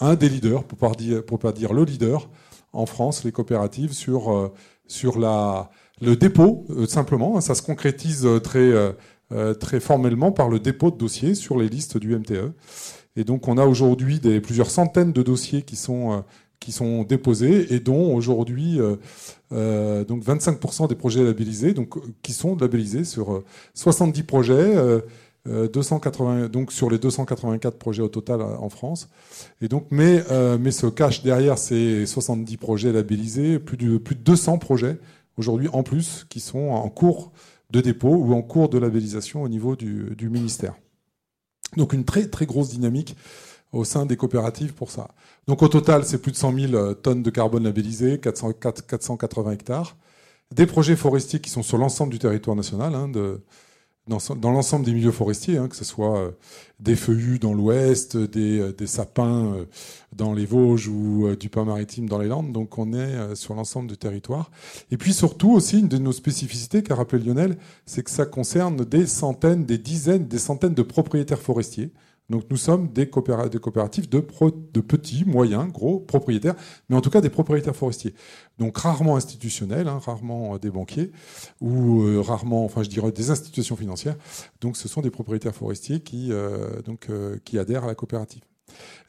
un 0.00 0.14
des 0.14 0.30
leaders, 0.30 0.64
pour 0.64 0.78
pas 0.78 0.92
pas 1.38 1.52
dire 1.52 1.74
le 1.74 1.84
leader 1.84 2.30
en 2.72 2.86
France, 2.86 3.24
les 3.24 3.32
coopératives 3.32 3.92
sur 3.92 4.52
sur 4.92 5.18
la, 5.18 5.70
le 6.02 6.16
dépôt, 6.16 6.66
euh, 6.70 6.86
simplement. 6.86 7.40
Ça 7.40 7.54
se 7.54 7.62
concrétise 7.62 8.26
euh, 8.26 8.40
très, 8.40 8.70
euh, 9.32 9.54
très 9.54 9.80
formellement 9.80 10.32
par 10.32 10.48
le 10.48 10.58
dépôt 10.58 10.90
de 10.90 10.96
dossiers 10.96 11.34
sur 11.34 11.58
les 11.58 11.68
listes 11.68 11.96
du 11.96 12.16
MTE. 12.16 12.52
Et 13.16 13.24
donc, 13.24 13.48
on 13.48 13.58
a 13.58 13.64
aujourd'hui 13.64 14.20
plusieurs 14.42 14.70
centaines 14.70 15.12
de 15.12 15.22
dossiers 15.22 15.62
qui 15.62 15.76
sont, 15.76 16.24
qui 16.60 16.72
sont 16.72 17.02
déposés 17.02 17.74
et 17.74 17.78
dont 17.78 18.14
aujourd'hui 18.14 18.78
donc 19.50 20.24
25% 20.24 20.88
des 20.88 20.94
projets 20.94 21.22
labellisés, 21.22 21.74
donc 21.74 21.94
qui 22.22 22.32
sont 22.32 22.56
labellisés 22.56 23.04
sur 23.04 23.42
70 23.74 24.22
projets, 24.22 24.74
280 25.46 26.48
donc 26.48 26.70
sur 26.70 26.88
les 26.88 26.98
284 26.98 27.76
projets 27.76 28.02
au 28.02 28.08
total 28.08 28.42
en 28.42 28.68
France. 28.68 29.08
Et 29.60 29.68
donc, 29.68 29.86
mais, 29.90 30.22
mais 30.60 30.70
se 30.70 30.86
cache 30.86 31.22
derrière 31.22 31.58
ces 31.58 32.06
70 32.06 32.56
projets 32.58 32.92
labellisés 32.92 33.58
plus 33.58 33.76
de 33.76 33.98
plus 33.98 34.14
de 34.14 34.20
200 34.20 34.58
projets 34.58 34.98
aujourd'hui 35.36 35.68
en 35.72 35.82
plus 35.82 36.26
qui 36.28 36.40
sont 36.40 36.70
en 36.70 36.88
cours 36.88 37.32
de 37.70 37.80
dépôt 37.80 38.14
ou 38.14 38.34
en 38.34 38.42
cours 38.42 38.68
de 38.68 38.78
labellisation 38.78 39.42
au 39.42 39.48
niveau 39.48 39.76
du, 39.76 40.28
ministère. 40.28 40.74
Donc 41.76 41.92
une 41.92 42.04
très 42.04 42.28
très 42.28 42.46
grosse 42.46 42.68
dynamique 42.68 43.16
au 43.72 43.84
sein 43.84 44.04
des 44.04 44.16
coopératives 44.16 44.74
pour 44.74 44.90
ça. 44.90 45.08
Donc 45.46 45.62
au 45.62 45.68
total, 45.68 46.04
c'est 46.04 46.18
plus 46.18 46.32
de 46.32 46.36
100 46.36 46.68
000 46.68 46.94
tonnes 46.94 47.22
de 47.22 47.30
carbone 47.30 47.64
labellisées, 47.64 48.20
400, 48.20 48.52
480 48.52 49.52
hectares. 49.52 49.96
Des 50.54 50.66
projets 50.66 50.96
forestiers 50.96 51.40
qui 51.40 51.48
sont 51.48 51.62
sur 51.62 51.78
l'ensemble 51.78 52.12
du 52.12 52.18
territoire 52.18 52.54
national, 52.54 52.94
hein, 52.94 53.08
de, 53.08 53.40
dans, 54.08 54.50
l'ensemble 54.50 54.84
des 54.84 54.92
milieux 54.92 55.12
forestiers, 55.12 55.58
hein, 55.58 55.68
que 55.68 55.76
ce 55.76 55.84
soit 55.84 56.18
euh, 56.18 56.30
des 56.80 56.96
feuillus 56.96 57.38
dans 57.38 57.54
l'ouest, 57.54 58.16
des, 58.16 58.58
euh, 58.58 58.72
des, 58.72 58.88
sapins 58.88 59.54
euh, 59.54 59.64
dans 60.12 60.32
les 60.32 60.44
Vosges 60.44 60.88
ou 60.88 61.36
du 61.36 61.48
pain 61.48 61.64
maritime 61.64 62.08
dans 62.08 62.18
les 62.18 62.26
Landes. 62.26 62.52
Donc 62.52 62.78
on 62.78 62.92
est 62.92 63.36
sur 63.36 63.54
l'ensemble 63.54 63.88
du 63.88 63.96
territoire. 63.96 64.50
Et 64.90 64.96
puis 64.96 65.12
surtout 65.12 65.52
aussi, 65.52 65.78
une 65.78 65.88
de 65.88 65.98
nos 65.98 66.12
spécificités 66.12 66.82
qu'a 66.82 66.96
rappelé 66.96 67.22
Lionel, 67.22 67.56
c'est 67.86 68.02
que 68.02 68.10
ça 68.10 68.26
concerne 68.26 68.84
des 68.84 69.06
centaines, 69.06 69.64
des 69.64 69.78
dizaines, 69.78 70.26
des 70.26 70.38
centaines 70.38 70.74
de 70.74 70.82
propriétaires 70.82 71.40
forestiers 71.40 71.92
donc 72.32 72.44
nous 72.50 72.56
sommes 72.56 72.88
des, 72.88 73.10
coopératives 73.10 74.08
de, 74.08 74.20
petits, 74.20 75.24
moyens, 75.26 75.70
gros 75.70 76.00
propriétaires, 76.00 76.54
mais 76.88 76.96
en 76.96 77.02
tout 77.02 77.10
cas 77.10 77.20
des 77.20 77.28
propriétaires 77.28 77.76
forestiers. 77.76 78.14
Donc 78.58 78.78
rarement 78.78 79.16
institutionnels, 79.16 79.86
hein, 79.86 80.00
rarement 80.02 80.54
euh, 80.54 80.58
des 80.58 80.70
banquiers, 80.70 81.12
ou 81.60 82.02
euh, 82.02 82.22
rarement, 82.22 82.64
enfin 82.64 82.82
je 82.82 82.88
dirais 82.88 83.12
des 83.12 83.30
institutions 83.30 83.76
financières. 83.76 84.16
Donc 84.62 84.78
ce 84.78 84.88
sont 84.88 85.02
des 85.02 85.10
propriétaires 85.10 85.54
forestiers 85.54 86.00
qui, 86.00 86.28
euh, 86.32 86.80
adhèrent 87.52 87.84
à 87.84 87.86
la 87.86 87.94
coopérative. 87.94 88.42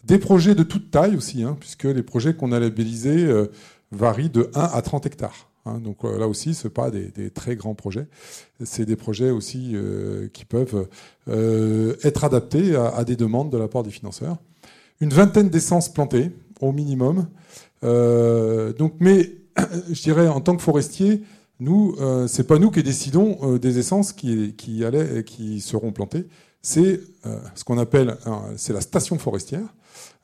Des 0.03 0.19
projets 0.19 0.53
de 0.53 0.63
toute 0.63 0.91
taille 0.91 1.15
aussi, 1.15 1.43
hein, 1.43 1.55
puisque 1.57 1.85
les 1.85 2.03
projets 2.03 2.35
qu'on 2.35 2.51
a 2.51 2.59
labellisés 2.59 3.25
varient 3.93 4.29
de 4.29 4.51
1 4.53 4.59
à 4.59 4.81
30 4.81 5.05
hectares. 5.05 5.52
Hein. 5.65 5.79
donc 5.79 6.03
là 6.03 6.27
aussi, 6.27 6.53
ce 6.53 6.67
pas 6.67 6.91
des, 6.91 7.29
très 7.29 7.55
grands 7.55 7.75
projets. 7.75 8.07
C'est 8.63 8.85
des 8.85 8.95
projets 8.95 9.29
aussi 9.29 9.75
qui 10.33 10.45
peuvent 10.45 10.87
être 11.27 12.23
adaptés 12.23 12.75
à, 12.75 13.03
des 13.03 13.15
demandes 13.15 13.49
de 13.49 13.57
la 13.57 13.67
part 13.67 13.83
des 13.83 13.91
financeurs. 13.91 14.37
Une 14.99 15.09
vingtaine 15.09 15.49
d'essences 15.49 15.91
plantées 15.91 16.31
au 16.59 16.71
minimum. 16.71 17.27
donc, 17.81 18.93
mais 18.99 19.31
je 19.91 20.01
dirais 20.01 20.27
en 20.27 20.41
tant 20.41 20.55
que 20.55 20.61
forestier, 20.61 21.21
nous, 21.59 21.95
euh, 21.99 22.27
c'est 22.27 22.45
pas 22.45 22.59
nous 22.59 22.71
qui 22.71 22.83
décidons 22.83 23.37
euh, 23.43 23.59
des 23.59 23.79
essences 23.79 24.11
qui, 24.11 24.53
qui, 24.55 24.83
allaient, 24.83 25.23
qui 25.23 25.61
seront 25.61 25.91
plantées. 25.91 26.25
C'est 26.61 27.01
euh, 27.25 27.39
ce 27.55 27.63
qu'on 27.63 27.77
appelle, 27.77 28.17
c'est 28.55 28.73
la 28.73 28.81
station 28.81 29.17
forestière. 29.17 29.73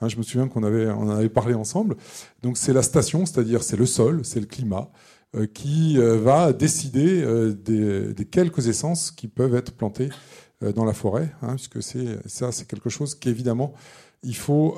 Hein, 0.01 0.07
je 0.07 0.17
me 0.17 0.23
souviens 0.23 0.47
qu'on 0.47 0.63
en 0.63 1.09
avait 1.09 1.29
parlé 1.29 1.53
ensemble. 1.53 1.95
Donc 2.41 2.57
c'est 2.57 2.73
la 2.73 2.81
station, 2.81 3.25
c'est-à-dire 3.25 3.63
c'est 3.63 3.75
le 3.77 3.85
sol, 3.85 4.21
c'est 4.23 4.39
le 4.39 4.45
climat, 4.45 4.89
euh, 4.89 5.18
qui 5.53 5.97
va 5.97 6.53
décider 6.53 7.21
des, 7.53 8.13
des, 8.13 8.25
quelques 8.25 8.67
essences 8.67 9.11
qui 9.11 9.27
peuvent 9.27 9.53
être 9.53 9.73
plantées 9.73 10.09
dans 10.75 10.85
la 10.85 10.93
forêt, 10.93 11.31
hein, 11.41 11.55
puisque 11.55 11.83
c'est 11.83 12.17
ça, 12.27 12.51
c'est 12.51 12.67
quelque 12.67 12.89
chose 12.89 13.13
qu'évidemment 13.13 13.73
il 14.23 14.35
faut, 14.35 14.75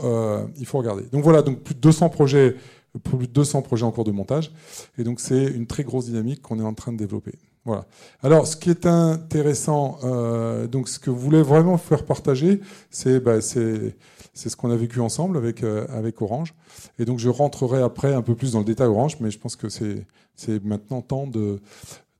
il 0.58 0.66
faut 0.66 0.78
regarder. 0.78 1.04
Donc 1.12 1.24
voilà, 1.24 1.42
donc 1.42 1.62
plus 1.62 1.74
de 1.74 1.80
200 1.80 2.10
projets 2.10 2.58
plus 3.00 3.28
de 3.28 3.34
200 3.34 3.62
projets 3.62 3.86
en 3.86 3.92
cours 3.92 4.04
de 4.04 4.12
montage. 4.12 4.52
Et 4.98 5.04
donc, 5.04 5.20
c'est 5.20 5.46
une 5.46 5.68
très 5.68 5.84
grosse 5.84 6.06
dynamique 6.06 6.42
qu'on 6.42 6.60
est 6.60 6.64
en 6.64 6.74
train 6.74 6.92
de 6.92 6.98
développer. 6.98 7.34
Voilà. 7.64 7.86
Alors, 8.24 8.48
ce 8.48 8.56
qui 8.56 8.70
est 8.70 8.86
intéressant, 8.86 10.00
euh, 10.04 10.68
donc 10.68 10.90
ce 10.90 11.00
que 11.00 11.10
vous 11.10 11.20
voulez 11.20 11.44
vraiment 11.44 11.78
faire 11.78 12.06
partager, 12.06 12.60
c'est 12.90 13.20
bah, 13.20 13.40
c'est 13.40 13.96
ce 14.34 14.56
qu'on 14.56 14.72
a 14.72 14.76
vécu 14.76 15.00
ensemble 15.00 15.38
avec 15.38 15.64
euh, 15.64 15.86
avec 15.90 16.22
Orange. 16.22 16.56
Et 16.98 17.06
donc, 17.06 17.20
je 17.20 17.30
rentrerai 17.30 17.82
après 17.82 18.14
un 18.14 18.24
peu 18.24 18.36
plus 18.36 18.54
dans 18.54 18.60
le 18.60 18.66
détail 18.66 18.88
Orange, 18.88 19.18
mais 19.20 19.30
je 19.30 19.38
pense 19.38 19.56
que 19.56 19.70
c'est 19.70 20.06
c'est 20.36 20.64
maintenant 20.64 21.02
temps 21.02 21.28
de 21.28 21.60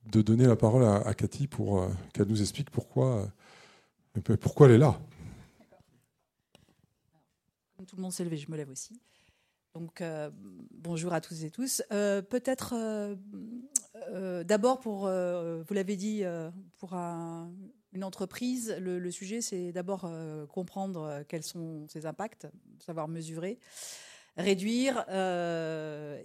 de 0.06 0.22
donner 0.22 0.46
la 0.46 0.56
parole 0.56 0.84
à, 0.84 1.14
Cathy 1.14 1.46
pour 1.46 1.80
euh, 1.80 1.88
qu'elle 2.12 2.26
nous 2.26 2.40
explique 2.40 2.70
pourquoi 2.70 3.30
euh, 4.26 4.36
pourquoi 4.36 4.66
elle 4.68 4.74
est 4.74 4.78
là. 4.78 4.98
Tout 7.86 7.96
le 7.96 8.02
monde 8.02 8.12
s'est 8.12 8.24
levé, 8.24 8.36
je 8.36 8.50
me 8.50 8.56
lève 8.56 8.70
aussi. 8.70 9.00
Donc, 9.74 10.00
euh, 10.00 10.30
bonjour 10.70 11.12
à 11.14 11.20
tous 11.20 11.42
et 11.44 11.50
tous. 11.50 11.82
Peut-être 11.88 12.74
d'abord 14.44 14.80
pour, 14.80 15.08
vous 15.08 15.74
l'avez 15.74 15.96
dit, 15.96 16.22
pour 16.78 16.92
une 16.94 18.04
entreprise, 18.04 18.76
le, 18.78 19.10
sujet, 19.10 19.40
c'est 19.40 19.72
d'abord 19.72 20.08
comprendre 20.48 21.24
quels 21.26 21.42
sont 21.42 21.88
ses 21.88 22.06
impacts, 22.06 22.46
savoir 22.78 23.08
mesurer, 23.08 23.58
réduire, 24.36 25.04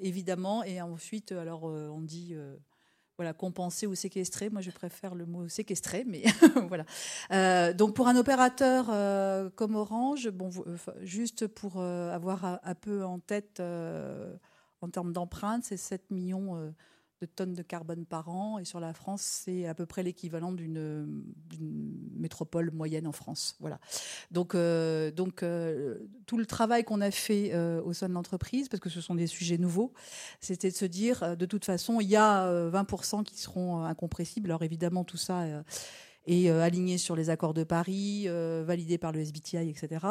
évidemment, 0.02 0.64
et 0.64 0.82
ensuite, 0.82 1.32
alors 1.32 1.64
on 1.64 2.02
dit 2.02 2.36
voilà, 3.18 3.34
compenser 3.34 3.88
ou 3.88 3.96
séquestrer. 3.96 4.50
Moi, 4.50 4.62
je 4.62 4.70
préfère 4.70 5.16
le 5.16 5.26
mot 5.26 5.48
séquestrer, 5.48 6.04
mais 6.06 6.24
voilà. 6.70 6.86
Euh, 7.32 7.74
donc, 7.74 7.96
pour 7.96 8.08
un 8.08 8.16
opérateur 8.16 8.88
euh, 8.90 9.50
comme 9.56 9.76
Orange, 9.76 10.30
bon, 10.30 10.52
euh, 10.68 10.78
juste 11.02 11.48
pour 11.48 11.82
avoir 11.82 12.60
un, 12.64 12.76
peu 12.76 13.04
en 13.04 13.20
tête 13.20 13.60
en 13.60 14.90
termes 14.90 15.14
d'empreintes, 15.14 15.64
c'est 15.64 15.78
7 15.78 16.12
millions 16.12 16.74
de 17.22 17.26
tonnes 17.26 17.54
de 17.54 17.62
carbone 17.62 18.06
par 18.06 18.30
an. 18.30 18.60
Et 18.60 18.66
sur 18.66 18.80
la 18.80 18.94
France, 18.94 19.22
c'est 19.22 19.68
à 19.68 19.74
peu 19.74 19.86
près 19.86 20.04
l'équivalent 20.04 20.52
d'une 20.52 21.24
métropole 22.16 22.72
moyenne 22.72 23.08
en 23.08 23.12
France. 23.12 23.56
Voilà. 23.60 23.80
Donc, 24.32 24.56
euh, 24.56 25.12
donc 25.12 25.44
euh, 25.44 25.98
tout 26.26 26.38
le 26.38 26.46
travail 26.46 26.84
qu'on 26.84 27.02
a 27.02 27.12
fait 27.12 27.52
euh, 27.54 27.82
au 27.84 27.94
sein 27.94 28.10
de 28.10 28.14
l'entreprise, 28.14 28.70
parce 28.70 28.82
que 28.82 28.90
ce 28.90 29.02
sont 29.02 29.16
des 29.16 29.28
sujets 29.28 29.58
nouveaux, 29.58 29.94
c'était 30.40 30.70
de 30.70 30.76
se 30.76 30.86
dire, 30.86 31.36
de 31.36 31.46
toute 31.46 31.66
façon, 31.66 32.00
il 32.00 32.08
y 32.08 32.16
a 32.16 32.70
20% 32.70 33.24
qui 33.24 33.40
seront 33.40 33.84
incompressibles. 33.84 34.50
Alors 34.50 34.64
évidemment, 34.64 35.04
tout 35.04 35.18
ça 35.18 35.46
et 36.28 36.52
euh, 36.52 36.62
aligné 36.62 36.98
sur 36.98 37.16
les 37.16 37.30
accords 37.30 37.54
de 37.54 37.64
Paris, 37.64 38.26
euh, 38.28 38.64
validé 38.66 38.98
par 38.98 39.12
le 39.12 39.22
SBTI, 39.22 39.70
etc. 39.70 40.06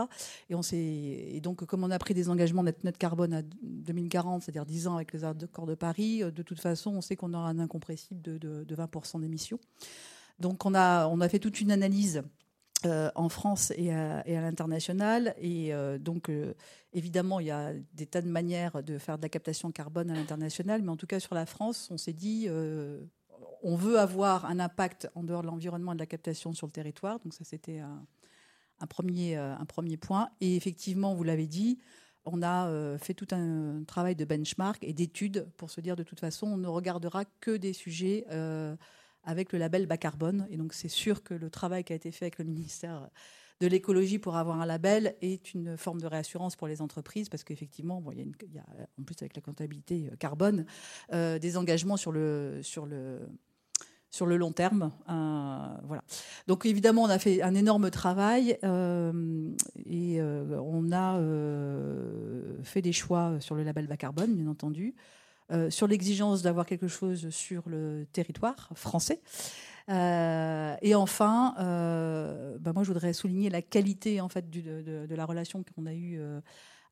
Et, 0.49 0.55
on 0.55 0.63
et 0.73 1.41
donc, 1.43 1.65
comme 1.67 1.85
on 1.85 1.91
a 1.91 1.99
pris 1.99 2.15
des 2.15 2.29
engagements 2.31 2.63
net, 2.63 2.83
net 2.83 2.99
carbone 2.99 3.35
à 3.35 3.43
2040, 3.43 4.43
c'est-à-dire 4.43 4.65
10 4.65 4.89
ans 4.89 4.97
avec 4.97 5.13
les 5.13 5.25
accords 5.25 5.67
de 5.67 5.75
Paris, 5.75 6.23
euh, 6.23 6.31
de 6.31 6.43
toute 6.43 6.61
façon, 6.61 6.93
on 6.97 7.01
sait 7.03 7.15
qu'on 7.15 7.35
aura 7.35 7.49
un 7.49 7.59
incompressible 7.59 8.23
de, 8.23 8.39
de, 8.39 8.77
20% 8.77 9.21
d'émissions. 9.21 9.61
Donc, 10.41 10.65
on 10.65 10.75
a, 10.75 11.07
on 11.07 11.21
a 11.21 11.29
fait 11.29 11.39
toute 11.39 11.61
une 11.61 11.71
analyse 11.71 12.23
en 13.17 13.29
France 13.29 13.73
et 13.77 13.93
à, 13.93 14.23
l'international. 14.27 15.35
Et 15.41 15.73
donc, 15.99 16.31
évidemment, 16.93 17.41
il 17.41 17.47
y 17.47 17.51
a 17.51 17.73
des 17.95 18.07
tas 18.07 18.21
de 18.21 18.29
manières 18.29 18.81
de 18.85 18.99
faire 18.99 19.17
de 19.17 19.23
la 19.23 19.29
captation 19.29 19.73
carbone 19.73 20.09
à 20.11 20.15
l'international, 20.15 20.83
mais 20.83 20.91
en 20.91 20.97
tout 20.97 21.07
cas, 21.07 21.19
sur 21.19 21.35
la 21.35 21.47
France, 21.47 21.89
on 21.91 21.97
s'est 21.97 22.13
dit, 22.13 22.49
on 23.63 23.77
veut 23.77 23.99
avoir 23.99 24.47
un 24.47 24.61
impact 24.61 25.09
en 25.15 25.23
dehors 25.23 25.43
de 25.43 25.47
l'environnement 25.47 25.93
et 25.93 25.97
de 25.97 26.01
la 26.01 26.07
captation 26.07 26.53
sur 26.53 26.67
le 26.67 26.73
territoire. 26.73 27.19
Donc 27.21 27.35
ça, 27.35 27.45
c'était 27.45 27.81
un, 28.81 28.87
premier, 28.87 29.37
euh, 29.37 29.55
un 29.57 29.65
premier 29.65 29.97
point. 29.97 30.29
Et 30.41 30.57
effectivement, 30.57 31.15
vous 31.15 31.25
l'avez 31.25 31.47
dit, 31.47 31.79
on 32.25 32.43
a 32.43 32.69
euh, 32.69 32.99
fait 32.99 33.15
tout 33.15 33.29
un 33.33 33.85
travail 33.85 34.17
de 34.17 34.25
benchmark 34.25 34.83
et 34.83 34.93
d'études 34.93 35.49
pour 35.57 35.71
se 35.71 35.81
dire 35.81 35.97
de 35.97 36.03
toute 36.03 36.21
façon, 36.21 36.47
on 36.47 36.57
ne 36.57 36.69
regardera 36.69 37.25
que 37.41 37.57
des 37.57 37.73
sujets 37.73 38.27
euh, 38.31 38.77
avec 39.25 39.53
le 39.53 39.59
label 39.59 39.87
bas 39.87 39.97
carbone. 39.97 40.47
Et 40.51 40.57
donc 40.57 40.73
c'est 40.73 40.89
sûr 40.89 41.23
que 41.23 41.35
le 41.35 41.51
travail 41.51 41.85
qui 41.85 41.93
a 41.93 41.97
été 41.97 42.11
fait 42.11 42.27
avec 42.27 42.39
le 42.39 42.45
ministère 42.45 43.09
de 43.59 43.67
l'écologie 43.67 44.19
pour 44.19 44.37
avoir 44.37 44.61
un 44.61 44.67
label 44.67 45.17
est 45.23 45.55
une 45.55 45.79
forme 45.79 46.01
de 46.01 46.07
réassurance 46.07 46.57
pour 46.57 46.69
les 46.69 46.83
entreprises 46.83 47.31
parce 47.31 47.43
qu'effectivement, 47.43 48.05
il, 48.13 48.19
y 48.53 48.59
a 48.59 48.67
en 49.01 49.03
plus 49.03 49.17
avec 49.21 49.35
la 49.35 49.41
comptabilité 49.41 50.11
carbone, 50.19 50.67
des 51.11 51.57
engagements 51.57 51.97
sur 51.97 52.13
le, 52.13 52.61
sur 52.63 52.85
le, 52.85 53.27
sur 54.11 54.27
le 54.27 54.37
long 54.37 54.53
terme. 54.53 54.93
Euh. 55.09 55.99
Donc 56.47 56.67
évidemment, 56.67 57.03
on 57.03 57.11
a 57.11 57.19
fait 57.19 57.43
un 57.43 57.55
énorme 57.55 57.91
travail 57.91 58.59
euh, 58.65 59.51
et 59.85 60.21
euh, 60.21 60.59
on 60.61 60.93
a 60.93 61.19
fait 62.63 62.83
des 62.83 62.93
choix 62.93 63.35
sur 63.41 63.55
le 63.55 63.63
label 63.63 63.87
bas 63.87 63.97
carbone, 63.97 64.35
bien 64.35 64.47
entendu, 64.49 64.95
sur 65.69 65.87
l'exigence 65.87 66.43
d'avoir 66.43 66.67
quelque 66.67 66.89
chose 66.89 67.31
sur 67.31 67.69
le 67.69 68.07
territoire 68.13 68.71
français. 68.75 69.21
et 69.89 70.95
enfin, 70.95 71.55
bah, 71.57 72.73
moi, 72.73 72.83
je 72.83 72.89
voudrais 72.89 73.13
souligner 73.13 73.51
la 73.51 73.63
qualité 73.63 74.21
en 74.21 74.29
fait 74.29 74.51
de, 74.51 75.15
la 75.15 75.25
relation 75.25 75.65
qu'on 75.75 75.87
a 75.87 75.95
eue 75.95 76.21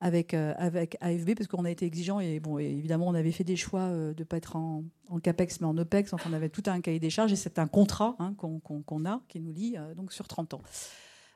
avec, 0.04 0.34
euh, 0.34 0.52
avec 0.58 0.98
AFB 1.00 1.34
parce 1.34 1.48
qu'on 1.48 1.64
a 1.64 1.70
été 1.70 1.86
exigeant 1.86 2.20
et 2.20 2.38
bon, 2.38 2.58
évidemment, 2.58 3.08
on 3.08 3.14
avait 3.14 3.32
fait 3.32 3.42
des 3.42 3.56
choix 3.56 3.80
euh, 3.80 4.12
de 4.12 4.20
ne 4.20 4.24
pas 4.24 4.36
être 4.36 4.54
en, 4.54 4.84
CAPEX 5.22 5.62
mais 5.62 5.66
en 5.66 5.78
OPEX. 5.78 6.12
On 6.28 6.32
avait 6.34 6.50
tout 6.50 6.62
un 6.66 6.82
cahier 6.82 7.00
des 7.00 7.08
charges 7.08 7.32
et 7.32 7.36
c'est 7.36 7.58
un 7.58 7.66
contrat 7.66 8.14
hein, 8.18 8.34
qu'on 8.36 9.06
a 9.06 9.22
qui 9.28 9.40
nous 9.40 9.52
lie 9.52 9.76
euh, 9.78 9.94
donc 9.94 10.12
sur 10.12 10.28
30 10.28 10.54
ans. 10.54 10.62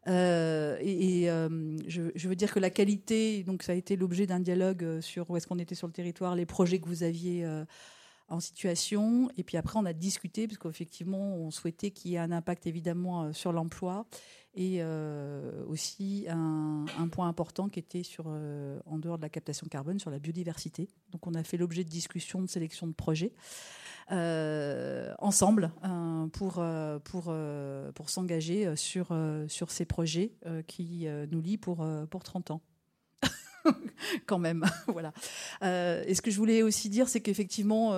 et, 0.07 1.29
je, 1.87 2.29
veux 2.29 2.37
dire 2.37 2.53
que 2.53 2.61
la 2.61 2.69
qualité, 2.69 3.43
donc 3.43 3.63
ça 3.63 3.73
a 3.73 3.75
été 3.75 3.97
l'objet 3.97 4.27
d'un 4.27 4.41
dialogue 4.41 5.01
sur 5.01 5.31
où 5.31 5.39
est-ce 5.39 5.47
qu'on 5.47 5.59
était 5.59 5.75
sur 5.75 5.87
le 5.87 5.95
territoire, 5.95 6.37
les 6.37 6.47
projets 6.47 6.79
que 6.79 6.89
vous 6.89 7.03
aviez 7.03 7.47
en 8.29 8.41
situation. 8.41 9.31
Et 9.37 9.43
puis 9.43 9.57
après, 9.57 9.79
on 9.79 9.87
a 9.87 9.93
discuté, 9.93 10.47
parce 10.47 10.59
qu'effectivement, 10.59 11.37
on 11.37 11.51
souhaitait 11.51 11.91
qu'il 11.91 12.13
y 12.13 12.15
ait 12.15 12.19
un 12.19 12.33
impact 12.33 12.67
évidemment 12.67 13.33
sur 13.33 13.53
l'emploi 13.53 14.07
et 14.59 14.79
euh, 14.81 15.65
aussi 15.67 16.27
un, 16.29 16.85
point 17.13 17.29
important 17.29 17.69
qui 17.69 17.79
était 17.79 18.03
euh, 18.27 18.81
en 18.87 18.99
dehors 18.99 19.17
de 19.17 19.23
la 19.23 19.29
captation 19.29 19.69
carbone, 19.69 20.01
sur 20.01 20.11
la 20.11 20.19
biodiversité. 20.19 20.89
Donc 21.13 21.27
on 21.29 21.35
a 21.35 21.45
fait 21.45 21.57
l'objet 21.57 21.85
de 21.85 21.89
discussions, 21.89 22.43
de 22.43 22.49
sélection 22.49 22.89
de 22.89 22.93
projets. 22.93 23.33
Euh, 24.11 25.15
ensemble 25.19 25.71
pour 26.33 26.61
s'engager 28.07 28.75
sur, 28.75 29.17
sur 29.49 29.71
ces 29.71 29.85
projets 29.85 30.33
qui 30.67 31.07
nous 31.31 31.41
lient 31.41 31.59
pour, 31.59 31.87
pour 32.11 32.25
30 32.25 32.51
ans. 32.51 32.61
Quand 34.27 34.39
même, 34.39 34.65
voilà. 34.87 35.13
et 35.63 36.15
ce 36.15 36.23
que 36.23 36.31
je 36.31 36.37
voulais 36.37 36.63
aussi 36.63 36.89
dire, 36.89 37.09
c'est 37.09 37.21
qu'effectivement, 37.21 37.95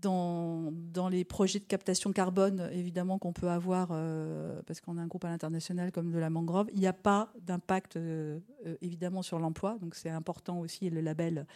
dans, 0.00 0.72
dans, 0.72 1.08
les 1.08 1.24
projets 1.24 1.58
de 1.58 1.64
captation 1.64 2.12
carbone, 2.12 2.68
évidemment, 2.72 3.18
qu'on 3.18 3.32
peut 3.32 3.48
avoir, 3.48 3.88
euh, 3.92 4.60
parce 4.66 4.80
qu'on 4.80 4.98
a 4.98 5.00
un 5.00 5.06
groupe 5.06 5.24
à 5.24 5.28
l'international 5.28 5.92
comme 5.92 6.10
de 6.10 6.18
la 6.18 6.30
mangrove, 6.30 6.68
il 6.72 6.80
n'y 6.80 6.86
a 6.86 6.92
pas 6.92 7.32
d'impact, 7.40 7.96
euh, 7.96 8.38
euh, 8.66 8.76
évidemment, 8.82 9.22
sur 9.22 9.38
l'emploi. 9.38 9.78
Donc 9.80 9.94
c'est 9.94 10.10
important 10.10 10.60
aussi, 10.60 10.86
et 10.86 10.90
le 10.90 11.00
label 11.00 11.46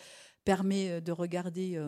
permet 0.45 1.01
de 1.01 1.13
regarder, 1.13 1.79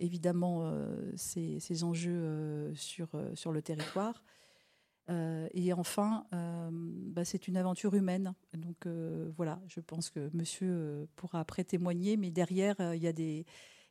évidemment, 0.00 0.72
ces, 1.14 1.60
ces, 1.60 1.84
enjeux 1.84 2.72
sur, 2.74 3.08
sur 3.34 3.52
le 3.52 3.62
territoire. 3.62 4.24
Et 5.08 5.72
enfin, 5.72 6.26
bah, 6.32 7.24
c'est 7.24 7.48
une 7.48 7.56
aventure 7.56 7.94
humaine. 7.94 8.34
Donc 8.54 8.86
voilà, 9.36 9.60
je 9.68 9.80
pense 9.80 10.10
que 10.10 10.30
monsieur 10.34 11.08
pourra 11.16 11.40
après 11.40 11.64
témoigner, 11.64 12.16
mais 12.16 12.30
derrière, 12.30 12.76
il 12.94 13.02
y 13.02 13.06
a 13.06 13.12
des 13.12 13.46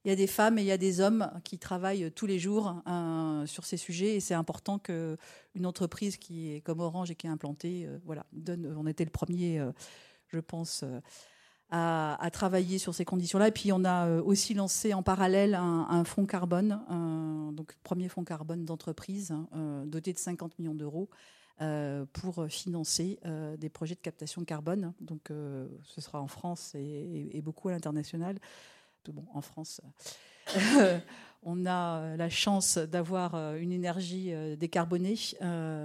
y 0.09 0.11
a 0.11 0.15
des 0.15 0.27
femmes 0.27 0.57
et 0.57 0.61
il 0.61 0.67
y 0.67 0.71
a 0.71 0.77
des 0.77 1.01
hommes 1.01 1.31
qui 1.43 1.57
travaillent 1.57 2.11
tous 2.11 2.27
les 2.27 2.39
jours 2.39 2.81
hein, 2.85 3.43
sur 3.47 3.65
ces 3.65 3.77
sujets 3.77 4.15
et 4.15 4.19
c'est 4.19 4.33
important 4.33 4.77
qu'une 4.77 5.65
entreprise 5.65 6.17
qui 6.17 6.53
est 6.53 6.61
comme 6.61 6.79
Orange 6.79 7.11
et 7.11 7.15
qui 7.15 7.27
est 7.27 7.29
implantée, 7.29 7.85
euh, 7.87 7.97
voilà, 8.05 8.25
donne, 8.31 8.73
on 8.77 8.85
était 8.87 9.03
le 9.03 9.09
premier, 9.09 9.59
euh, 9.59 9.71
je 10.27 10.39
pense, 10.39 10.83
à, 11.69 12.29
travailler 12.31 12.77
sur 12.77 12.93
ces 12.93 13.05
conditions-là. 13.05 13.47
Et 13.47 13.51
puis 13.51 13.71
on 13.71 13.83
a 13.83 14.07
euh, 14.07 14.21
aussi 14.21 14.53
lancé 14.53 14.93
en 14.93 15.03
parallèle 15.03 15.55
un, 15.55 16.03
fonds 16.03 16.25
carbone, 16.25 16.79
donc 17.53 17.75
premier 17.83 18.09
fonds 18.09 18.23
carbone 18.23 18.65
d'entreprise 18.65 19.31
hein, 19.31 19.83
doté 19.85 20.13
de 20.13 20.19
50 20.19 20.59
millions 20.59 20.75
d'euros. 20.75 21.09
pour 22.13 22.45
financer 22.49 23.19
des 23.57 23.69
projets 23.69 23.95
de 23.95 24.01
captation 24.01 24.41
de 24.41 24.45
carbone. 24.45 24.93
Donc, 24.99 25.29
ce 25.29 26.01
sera 26.01 26.21
en 26.21 26.27
France 26.27 26.73
et, 26.75 27.41
beaucoup 27.43 27.69
à 27.69 27.71
l'international. 27.71 28.37
Bon, 29.07 29.25
en 29.33 29.41
France, 29.41 29.81
on 31.45 31.65
a 31.65 31.99
euh, 31.99 32.17
la 32.17 32.29
chance 32.29 32.77
d'avoir 32.77 33.35
euh, 33.35 33.55
une 33.57 33.71
énergie 33.71 34.33
euh, 34.33 34.55
décarbonée, 34.55 35.15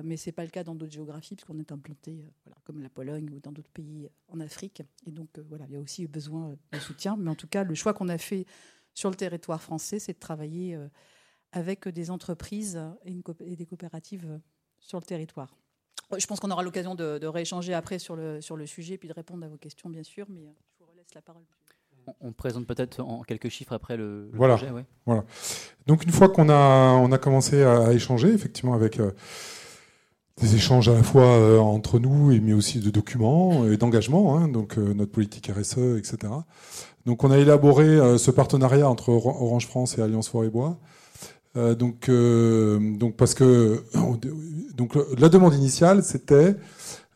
mais 0.02 0.16
ce 0.16 0.28
n'est 0.28 0.32
pas 0.32 0.44
le 0.44 0.50
cas 0.50 0.64
dans 0.64 0.74
d'autres 0.74 0.92
géographies, 0.92 1.36
puisqu'on 1.36 1.58
est 1.58 1.70
implanté 1.70 2.24
comme 2.64 2.80
la 2.82 2.88
Pologne 2.88 3.30
ou 3.30 3.40
dans 3.40 3.52
d'autres 3.52 3.70
pays 3.70 4.08
en 4.28 4.40
Afrique. 4.40 4.82
Et 5.06 5.10
donc, 5.10 5.28
voilà, 5.48 5.66
il 5.68 5.74
y 5.74 5.76
a 5.76 5.80
aussi 5.80 6.06
besoin 6.06 6.56
de 6.72 6.78
soutien. 6.78 7.16
Mais 7.18 7.30
en 7.30 7.34
tout 7.34 7.46
cas, 7.46 7.62
le 7.62 7.74
choix 7.74 7.92
qu'on 7.92 8.08
a 8.08 8.18
fait 8.18 8.46
sur 8.94 9.10
le 9.10 9.16
territoire 9.16 9.62
français, 9.62 9.98
c'est 9.98 10.14
de 10.14 10.18
travailler 10.18 10.78
avec 11.52 11.88
des 11.88 12.10
entreprises 12.10 12.80
et, 13.04 13.56
des 13.56 13.66
coopératives 13.66 14.40
sur 14.78 14.98
le 14.98 15.04
territoire. 15.04 15.54
Je 16.16 16.26
pense 16.26 16.40
qu'on 16.40 16.50
aura 16.50 16.62
l'occasion 16.62 16.94
de, 16.94 17.26
rééchanger 17.26 17.74
après 17.74 17.98
sur 17.98 18.16
le, 18.16 18.66
sujet, 18.66 18.98
puis 18.98 19.08
de 19.08 19.14
répondre 19.14 19.44
à 19.44 19.48
vos 19.48 19.58
questions, 19.58 19.90
bien 19.90 20.02
sûr, 20.02 20.26
mais 20.28 20.42
je 20.72 20.84
vous 20.84 20.90
relaisse 20.90 21.14
la 21.14 21.22
parole. 21.22 21.44
On 22.20 22.32
présente 22.32 22.66
peut-être 22.66 23.00
en 23.00 23.22
quelques 23.22 23.48
chiffres 23.48 23.72
après 23.72 23.96
le, 23.96 24.30
voilà. 24.34 24.56
projet. 24.56 24.72
Voilà. 25.06 25.24
Donc 25.86 26.04
une 26.04 26.12
fois 26.12 26.28
qu'on 26.28 26.48
a, 26.48 26.92
on 26.92 27.10
a 27.12 27.18
commencé 27.18 27.62
à, 27.62 27.92
échanger, 27.92 28.28
effectivement, 28.28 28.74
avec 28.74 29.00
euh, 29.00 29.10
des 30.40 30.54
échanges 30.54 30.88
à 30.88 30.94
la 30.94 31.02
fois 31.02 31.24
euh, 31.24 31.58
entre 31.58 31.98
nous, 31.98 32.38
mais 32.40 32.52
aussi 32.52 32.80
de 32.80 32.90
documents 32.90 33.66
et 33.66 33.76
d'engagement, 33.76 34.36
hein, 34.36 34.48
donc 34.48 34.78
euh, 34.78 34.94
notre 34.94 35.12
politique 35.12 35.50
RSE, 35.54 35.98
etc. 35.98 36.32
Donc 37.06 37.24
on 37.24 37.30
a 37.30 37.38
élaboré 37.38 38.18
ce 38.18 38.30
partenariat 38.30 38.88
entre 38.88 39.08
Orange 39.08 39.66
France 39.66 39.96
et 39.96 40.02
Alliance 40.02 40.28
Forêt 40.28 40.50
Bois. 40.50 40.78
donc, 41.54 42.10
donc 42.10 43.16
parce 43.16 43.32
que 43.32 43.82
donc 44.74 44.98
la 45.18 45.30
demande 45.30 45.54
initiale 45.54 46.02
c'était 46.04 46.56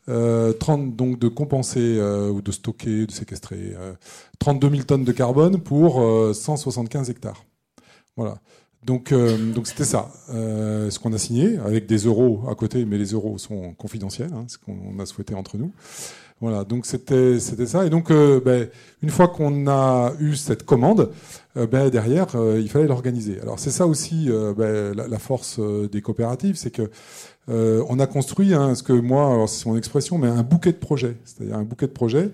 30 0.07 0.09
euh, 0.09 0.85
donc 0.91 1.19
de 1.19 1.27
compenser 1.27 1.97
euh, 1.97 2.29
ou 2.29 2.41
de 2.41 2.51
stocker, 2.51 3.07
de 3.07 3.11
séquestrer 3.11 3.75
32 4.39 4.67
euh, 4.67 4.71
000 4.71 4.83
tonnes 4.83 5.03
de 5.03 5.11
carbone 5.11 5.59
pour 5.59 6.03
175 6.33 7.09
hectares. 7.09 7.43
Voilà. 8.15 8.37
Donc 8.83 9.11
donc 9.11 9.65
c'était 9.65 9.83
ça, 9.83 10.11
ce 10.27 10.99
qu'on 10.99 11.11
a 11.11 11.17
signé 11.17 11.57
avec 11.57 11.87
des 11.87 11.97
euros 11.97 12.43
à 12.47 12.53
côté, 12.53 12.85
mais 12.85 12.99
les 12.99 13.13
euros 13.13 13.39
sont 13.39 13.73
confidentiels, 13.73 14.29
hein, 14.31 14.45
ce 14.47 14.59
qu'on 14.59 14.99
a 14.99 15.07
souhaité 15.07 15.33
entre 15.33 15.57
nous. 15.57 15.71
Voilà, 16.39 16.65
donc 16.65 16.85
c'était 16.85 17.39
c'était 17.39 17.65
ça. 17.65 17.87
Et 17.87 17.89
donc 17.89 18.11
ben, 18.11 18.69
une 19.01 19.09
fois 19.09 19.27
qu'on 19.27 19.67
a 19.67 20.13
eu 20.19 20.35
cette 20.35 20.65
commande, 20.65 21.11
ben, 21.55 21.89
derrière 21.89 22.27
il 22.35 22.69
fallait 22.69 22.85
l'organiser. 22.85 23.41
Alors 23.41 23.57
c'est 23.57 23.71
ça 23.71 23.87
aussi 23.87 24.29
ben, 24.55 24.93
la, 24.95 25.19
force 25.19 25.59
des 25.59 26.01
coopératives, 26.03 26.55
c'est 26.55 26.69
que 26.69 26.91
euh, 27.47 27.83
on 27.89 27.99
a 27.99 28.07
construit 28.07 28.53
hein, 28.53 28.73
ce 28.73 28.81
que 28.81 28.93
moi, 28.93 29.45
c'est 29.47 29.67
mon 29.67 29.77
expression, 29.77 30.17
mais 30.17 30.27
un 30.27 30.43
bouquet 30.43 30.71
de 30.71 30.77
projets, 30.77 31.15
c'est-à-dire 31.25 31.55
un 31.55 31.63
bouquet 31.63 31.87
de 31.87 31.91
projets. 31.91 32.31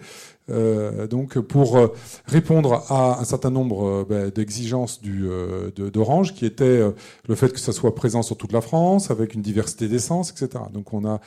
Euh, 0.50 1.08
donc 1.08 1.40
pour 1.40 1.78
euh, 1.78 1.88
répondre 2.26 2.84
à 2.90 3.22
un 3.22 3.24
certain 3.24 3.52
nombre 3.52 4.06
ben, 4.10 4.30
d'exigences 4.30 5.02
d'Orange, 5.02 6.34
qui 6.34 6.46
était 6.46 6.82
le 7.28 7.36
fait 7.36 7.52
que 7.52 7.60
ça 7.60 7.74
soit 7.74 7.94
présent 7.94 8.22
sur 8.22 8.38
toute 8.38 8.54
la 8.54 8.62
France, 8.62 9.12
avec 9.12 9.34
une 9.34 9.42
diversité 9.42 9.88
d'essence, 9.88 10.32
etc. 10.32 10.64
Donc 10.74 10.94
on 10.94 11.06
a, 11.06 11.20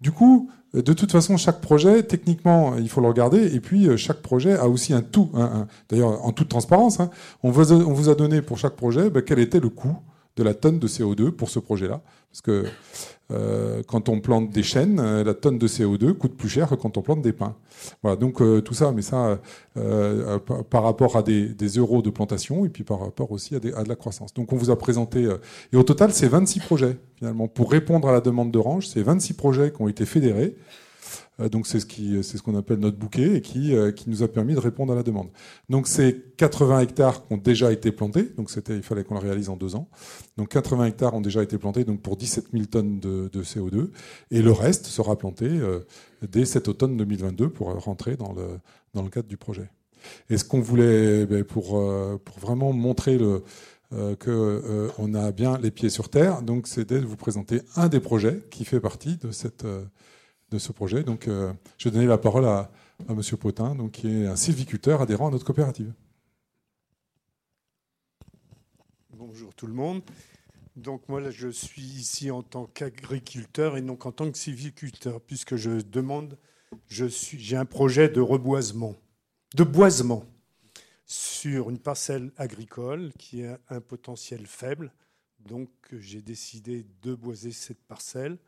du 0.00 0.12
coup, 0.12 0.50
de 0.74 0.92
toute 0.92 1.10
façon, 1.10 1.36
chaque 1.36 1.60
projet, 1.60 2.04
techniquement, 2.04 2.76
il 2.76 2.88
faut 2.88 3.00
le 3.00 3.08
regarder. 3.08 3.54
Et 3.54 3.60
puis, 3.60 3.98
chaque 3.98 4.22
projet 4.22 4.54
a 4.54 4.68
aussi 4.68 4.92
un 4.92 5.02
tout. 5.02 5.30
D'ailleurs, 5.88 6.24
en 6.24 6.30
toute 6.30 6.48
transparence, 6.48 7.00
hein, 7.00 7.10
on, 7.42 7.50
vous 7.50 7.72
a, 7.72 7.76
on, 7.76 7.92
vous 7.92 8.08
a, 8.08 8.14
donné 8.14 8.40
pour 8.40 8.56
chaque 8.56 8.76
projet 8.76 9.10
ben, 9.10 9.22
quel 9.22 9.40
était 9.40 9.58
le 9.58 9.68
coût 9.68 9.96
de 10.36 10.44
la 10.44 10.54
tonne 10.54 10.78
de 10.78 10.86
CO2 10.86 11.30
pour 11.32 11.50
ce 11.50 11.58
projet-là. 11.58 12.00
Parce 12.30 12.42
que 12.42 12.64
euh, 13.32 13.82
quand 13.86 14.08
on 14.08 14.20
plante 14.20 14.50
des 14.50 14.62
chênes, 14.62 15.00
euh, 15.00 15.24
la 15.24 15.34
tonne 15.34 15.58
de 15.58 15.68
CO2 15.68 16.14
coûte 16.14 16.36
plus 16.36 16.48
cher 16.48 16.68
que 16.68 16.74
quand 16.74 16.96
on 16.96 17.02
plante 17.02 17.22
des 17.22 17.32
pins. 17.32 17.56
Voilà, 18.02 18.16
donc 18.16 18.42
euh, 18.42 18.60
tout 18.60 18.74
ça, 18.74 18.92
mais 18.92 19.02
ça 19.02 19.38
par 20.68 20.82
rapport 20.82 21.16
à 21.16 21.22
des, 21.22 21.54
euros 21.76 22.02
de 22.02 22.10
plantation 22.10 22.64
et 22.64 22.68
puis 22.68 22.84
par 22.84 23.00
rapport 23.00 23.30
aussi 23.32 23.54
à, 23.54 23.58
à, 23.58 23.82
de 23.84 23.88
la 23.88 23.96
croissance. 23.96 24.34
Donc 24.34 24.52
on 24.52 24.56
vous 24.56 24.70
a 24.70 24.76
présenté, 24.76 25.28
et 25.72 25.76
au 25.76 25.82
total 25.82 26.12
c'est 26.12 26.28
26 26.28 26.60
projets 26.60 26.96
finalement. 27.16 27.48
Pour 27.48 27.70
répondre 27.70 28.08
à 28.08 28.12
la 28.12 28.20
demande 28.20 28.50
d'Orange, 28.50 28.88
c'est 28.88 29.02
26 29.02 29.34
projets 29.34 29.72
qui 29.72 29.80
ont 29.80 29.88
été 29.88 30.04
fédérés. 30.06 30.56
Euh, 31.40 31.48
donc 31.48 31.66
c'est 31.66 31.80
ce 31.80 32.42
qu'on 32.42 32.56
appelle 32.56 32.78
notre 32.78 32.96
bouquet 32.96 33.36
et 33.36 33.40
qui, 33.40 33.74
euh, 33.74 33.92
qui 33.92 34.10
nous 34.10 34.22
a 34.22 34.28
permis 34.28 34.54
de 34.54 34.58
répondre 34.58 34.92
à 34.92 34.96
la 34.96 35.02
demande. 35.02 35.28
Donc 35.68 35.86
c'est 35.86 36.36
80 36.36 36.80
hectares 36.80 37.26
qui 37.26 37.32
ont 37.32 37.38
déjà 37.38 37.72
été 37.72 37.92
plantés. 37.92 38.24
Donc 38.36 38.50
c'était, 38.50 38.76
il 38.76 38.82
fallait 38.82 39.04
qu'on 39.04 39.14
le 39.14 39.20
réalise 39.20 39.48
en 39.48 39.56
deux 39.56 39.74
ans. 39.74 39.88
Donc 40.36 40.48
80 40.48 40.86
hectares 40.86 41.14
ont 41.14 41.20
déjà 41.20 41.42
été 41.42 41.58
plantés, 41.58 41.84
donc 41.84 42.00
pour 42.00 42.16
17 42.16 42.46
000 42.52 42.64
tonnes 42.66 43.00
de, 43.00 43.28
de 43.32 43.42
CO2, 43.42 43.90
et 44.30 44.42
le 44.42 44.52
reste 44.52 44.86
sera 44.86 45.16
planté 45.16 45.46
euh, 45.46 45.80
dès 46.28 46.44
cet 46.44 46.68
automne 46.68 46.96
2022 46.96 47.50
pour 47.50 47.68
rentrer 47.82 48.16
dans 48.16 48.32
le 48.32 49.08
cadre 49.10 49.28
du 49.28 49.36
projet. 49.36 49.70
Et 50.30 50.38
ce 50.38 50.44
qu'on 50.44 50.60
voulait, 50.60 51.26
ben, 51.26 51.44
pour 51.44 51.78
vraiment 52.38 52.72
montrer 52.72 53.18
le 53.18 53.42
euh, 53.92 54.14
qu'on 54.88 55.14
a 55.14 55.32
bien 55.32 55.58
les 55.58 55.72
pieds 55.72 55.90
sur 55.90 56.08
terre. 56.08 56.42
Donc, 56.42 56.68
c'était 56.68 57.00
de 57.00 57.04
vous 57.04 57.16
présenter 57.16 57.62
un 57.74 57.88
des 57.88 57.98
projets 57.98 58.40
qui 58.48 58.64
fait 58.64 58.78
partie 58.78 59.16
de 59.16 59.32
cette, 59.32 59.66
de 60.50 60.58
ce 60.58 60.72
projet. 60.72 61.02
Donc, 61.02 61.28
euh, 61.28 61.52
je 61.78 61.88
vais 61.88 61.94
donner 61.94 62.06
la 62.06 62.18
parole 62.18 62.44
à, 62.44 62.70
à 63.08 63.12
M. 63.12 63.22
Potin, 63.38 63.74
donc, 63.74 63.92
qui 63.92 64.08
est 64.08 64.26
un 64.26 64.36
sylviculteur 64.36 65.00
adhérent 65.00 65.28
à 65.28 65.30
notre 65.30 65.44
coopérative. 65.44 65.92
Bonjour 69.12 69.54
tout 69.54 69.66
le 69.66 69.74
monde. 69.74 70.02
Donc 70.76 71.08
moi, 71.08 71.20
là, 71.20 71.30
je 71.30 71.48
suis 71.48 71.82
ici 71.82 72.30
en 72.30 72.42
tant 72.42 72.66
qu'agriculteur 72.66 73.76
et 73.76 73.82
donc 73.82 74.06
en 74.06 74.12
tant 74.12 74.30
que 74.30 74.38
sylviculteur, 74.38 75.20
puisque 75.20 75.56
je 75.56 75.80
demande, 75.82 76.38
j'ai 76.88 77.56
un 77.56 77.64
projet 77.66 78.08
de 78.08 78.20
reboisement, 78.20 78.96
de 79.54 79.64
boisement 79.64 80.24
sur 81.04 81.70
une 81.70 81.78
parcelle 81.78 82.32
agricole 82.36 83.12
qui 83.18 83.44
a 83.44 83.58
un 83.68 83.80
potentiel 83.80 84.46
faible. 84.46 84.92
Donc 85.40 85.68
j'ai 85.92 86.22
décidé 86.22 86.86
de 87.02 87.14
boiser 87.14 87.52
cette 87.52 87.82
parcelle 87.82 88.38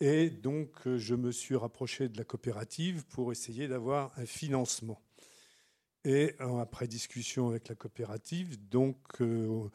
et 0.00 0.30
donc, 0.30 0.86
euh, 0.86 0.96
je 0.96 1.14
me 1.14 1.32
suis 1.32 1.56
rapproché 1.56 2.08
de 2.08 2.16
la 2.18 2.24
coopérative 2.24 3.04
pour 3.06 3.32
essayer 3.32 3.66
d'avoir 3.66 4.12
un 4.16 4.26
financement. 4.26 5.00
Et 6.04 6.36
euh, 6.40 6.58
après 6.58 6.86
discussion 6.86 7.48
avec 7.48 7.68
la 7.68 7.74
coopérative, 7.74 8.56
euh, 9.20 9.68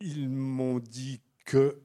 ils 0.00 0.28
m'ont 0.28 0.78
dit 0.78 1.20
que 1.46 1.80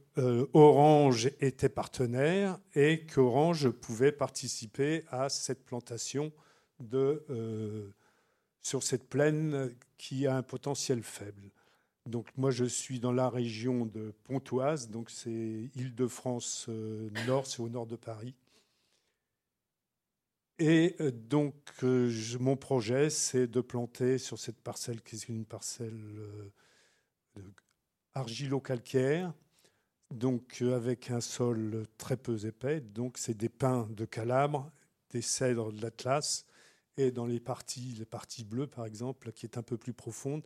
Orange 0.53 1.31
était 1.39 1.69
partenaire 1.69 2.59
et 2.75 3.05
qu'Orange 3.05 3.69
pouvait 3.69 4.11
participer 4.11 5.05
à 5.07 5.29
cette 5.29 5.63
plantation 5.63 6.33
de, 6.81 7.93
sur 8.61 8.83
cette 8.83 9.07
plaine 9.07 9.73
qui 9.97 10.27
a 10.27 10.35
un 10.35 10.43
potentiel 10.43 11.01
faible. 11.01 11.49
Donc 12.07 12.27
moi 12.35 12.49
je 12.49 12.65
suis 12.65 12.99
dans 12.99 13.11
la 13.11 13.29
région 13.29 13.85
de 13.85 14.13
Pontoise, 14.23 14.89
donc 14.89 15.09
c'est 15.11 15.69
Île-de-France 15.75 16.65
euh, 16.69 17.09
Nord, 17.27 17.45
c'est 17.45 17.59
au 17.59 17.69
nord 17.69 17.85
de 17.85 17.95
Paris. 17.95 18.33
Et 20.57 20.95
euh, 20.99 21.11
donc 21.11 21.55
euh, 21.83 22.11
mon 22.39 22.57
projet 22.57 23.09
c'est 23.11 23.47
de 23.47 23.61
planter 23.61 24.17
sur 24.17 24.39
cette 24.39 24.59
parcelle 24.59 25.01
qui 25.03 25.15
est 25.15 25.29
une 25.29 25.45
parcelle 25.45 25.93
argilo-calcaire, 28.15 29.33
donc 30.09 30.61
avec 30.63 31.11
un 31.11 31.21
sol 31.21 31.85
très 31.99 32.17
peu 32.17 32.45
épais. 32.47 32.81
Donc 32.81 33.19
c'est 33.19 33.37
des 33.37 33.49
pins 33.49 33.87
de 33.91 34.05
Calabre, 34.05 34.71
des 35.11 35.21
cèdres 35.21 35.71
de 35.71 35.81
l'Atlas, 35.81 36.47
et 36.97 37.11
dans 37.11 37.27
les 37.27 37.39
parties, 37.39 37.93
les 37.97 38.05
parties 38.05 38.43
bleues 38.43 38.67
par 38.67 38.87
exemple, 38.87 39.31
qui 39.31 39.45
est 39.45 39.57
un 39.57 39.63
peu 39.63 39.77
plus 39.77 39.93
profonde, 39.93 40.43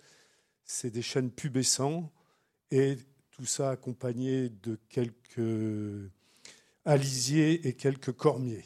c'est 0.66 0.90
des 0.90 1.02
chênes 1.02 1.32
pubescents 1.32 2.12
et 2.72 2.98
tout 3.32 3.46
ça 3.46 3.70
accompagné 3.70 4.50
de 4.50 4.78
quelques 4.90 6.12
alisiers 6.84 7.68
et 7.68 7.74
quelques 7.74 8.12
cormiers. 8.12 8.66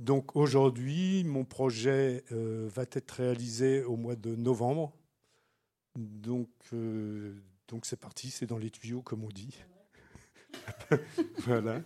Donc 0.00 0.36
aujourd'hui, 0.36 1.24
mon 1.24 1.44
projet 1.44 2.24
euh, 2.32 2.68
va 2.72 2.84
être 2.92 3.10
réalisé 3.12 3.82
au 3.82 3.96
mois 3.96 4.16
de 4.16 4.36
novembre. 4.36 4.92
Donc 5.96 6.50
euh, 6.72 7.34
donc 7.66 7.84
c'est 7.84 7.98
parti, 7.98 8.30
c'est 8.30 8.46
dans 8.46 8.58
les 8.58 8.70
tuyaux 8.70 9.02
comme 9.02 9.24
on 9.24 9.28
dit. 9.28 9.58
voilà. 11.38 11.82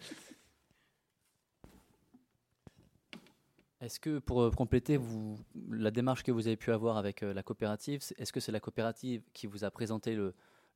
Est-ce 3.83 3.99
que 4.01 4.18
pour 4.21 4.42
euh, 4.42 4.51
compléter 4.51 4.97
vous, 4.97 5.38
la 5.71 5.90
démarche 5.90 6.23
que 6.23 6.31
vous 6.31 6.47
avez 6.47 6.57
pu 6.57 6.71
avoir 6.71 6.97
avec 6.97 7.23
euh, 7.23 7.35
la 7.35 7.42
coopérative, 7.42 8.01
est-ce 8.16 8.33
que 8.33 8.40
c'est 8.40 8.53
la 8.53 8.61
coopérative 8.61 9.23
qui 9.33 9.47
vous 9.49 9.64
a 9.64 9.71
présenté 9.71 10.16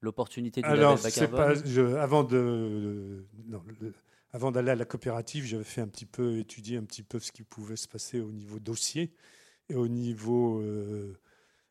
l'opportunité 0.00 0.60
du 0.60 0.66
Alors, 0.66 0.96
label 0.96 1.10
c'est 1.12 1.30
bas 1.30 1.36
pas, 1.36 1.54
je, 1.54 1.82
avant 1.96 2.24
de, 2.24 3.24
non, 3.46 3.62
le- 3.80 3.94
avant 4.32 4.50
d'aller 4.50 4.70
à 4.72 4.74
la 4.74 4.84
coopérative, 4.84 5.44
j'avais 5.44 5.64
fait 5.64 5.80
un 5.80 5.88
petit 5.88 6.04
peu 6.04 6.38
étudier 6.38 6.76
un 6.78 6.82
petit 6.84 7.04
peu 7.04 7.20
ce 7.20 7.30
qui 7.32 7.42
pouvait 7.44 7.76
se 7.76 7.86
passer 7.88 8.20
au 8.20 8.32
niveau 8.32 8.58
dossier 8.58 9.12
et 9.68 9.76
au 9.76 9.86
niveau 9.88 10.60
euh, 10.60 11.16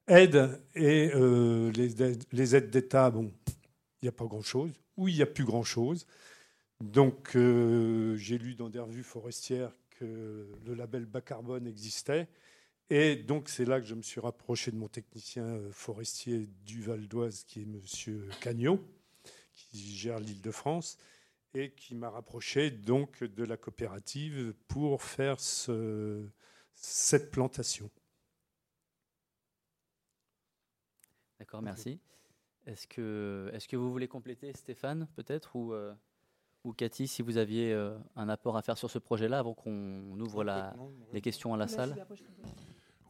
aide 0.07 0.59
et 0.73 1.11
euh, 1.13 1.69
les, 1.73 2.01
aides- 2.01 2.23
les 2.31 2.55
aides 2.55 2.69
d'État. 2.71 3.11
Bon, 3.11 3.31
il 4.01 4.05
n'y 4.05 4.09
a 4.09 4.13
pas 4.13 4.25
grand-chose 4.25 4.71
ou 4.97 5.09
il 5.09 5.15
n'y 5.15 5.21
a 5.21 5.25
plus 5.27 5.43
grand-chose. 5.45 6.07
Donc, 6.81 7.35
euh, 7.35 8.15
j'ai 8.15 8.37
lu 8.37 8.55
dans 8.55 8.69
des 8.69 8.79
revues 8.79 9.03
forestières 9.03 9.71
que 9.95 10.51
le 10.65 10.73
label 10.73 11.05
bas 11.05 11.21
carbone 11.21 11.67
existait. 11.67 12.27
Et 12.89 13.15
donc, 13.15 13.49
c'est 13.49 13.65
là 13.65 13.79
que 13.81 13.87
je 13.87 13.95
me 13.95 14.03
suis 14.03 14.19
rapproché 14.21 14.71
de 14.71 14.77
mon 14.77 14.87
technicien 14.87 15.43
euh, 15.45 15.71
forestier 15.71 16.47
du 16.65 16.81
Val 16.83 17.07
d'Oise, 17.07 17.43
qui 17.43 17.63
est 17.63 17.65
Monsieur 17.65 18.29
Cagnot, 18.41 18.79
qui 19.55 19.95
gère 19.95 20.19
l'île 20.19 20.41
de 20.41 20.51
France, 20.51 20.97
et 21.55 21.71
qui 21.71 21.95
m'a 21.95 22.09
rapproché 22.09 22.69
donc 22.69 23.23
de 23.23 23.43
la 23.43 23.57
coopérative 23.57 24.53
pour 24.67 25.01
faire 25.01 25.39
ce- 25.39 26.27
cette 26.75 27.31
plantation. 27.31 27.89
D'accord, 31.39 31.61
merci. 31.61 31.99
Est-ce 32.65 32.87
que, 32.87 33.49
est 33.53 33.67
que 33.67 33.77
vous 33.77 33.91
voulez 33.91 34.07
compléter, 34.07 34.51
Stéphane, 34.53 35.07
peut-être, 35.15 35.55
ou, 35.55 35.73
euh, 35.73 35.93
ou 36.65 36.73
Cathy, 36.73 37.07
si 37.07 37.21
vous 37.21 37.37
aviez 37.37 37.71
euh, 37.71 37.91
un 38.15 38.27
apport 38.27 38.57
à 38.57 38.61
faire 38.61 38.77
sur 38.77 38.89
ce 38.89 38.97
projet-là, 38.99 39.39
avant 39.39 39.53
qu'on 39.53 40.01
ouvre 40.19 40.43
la, 40.43 40.73
les 41.13 41.21
questions 41.21 41.53
à 41.53 41.57
la 41.57 41.67
salle 41.67 41.95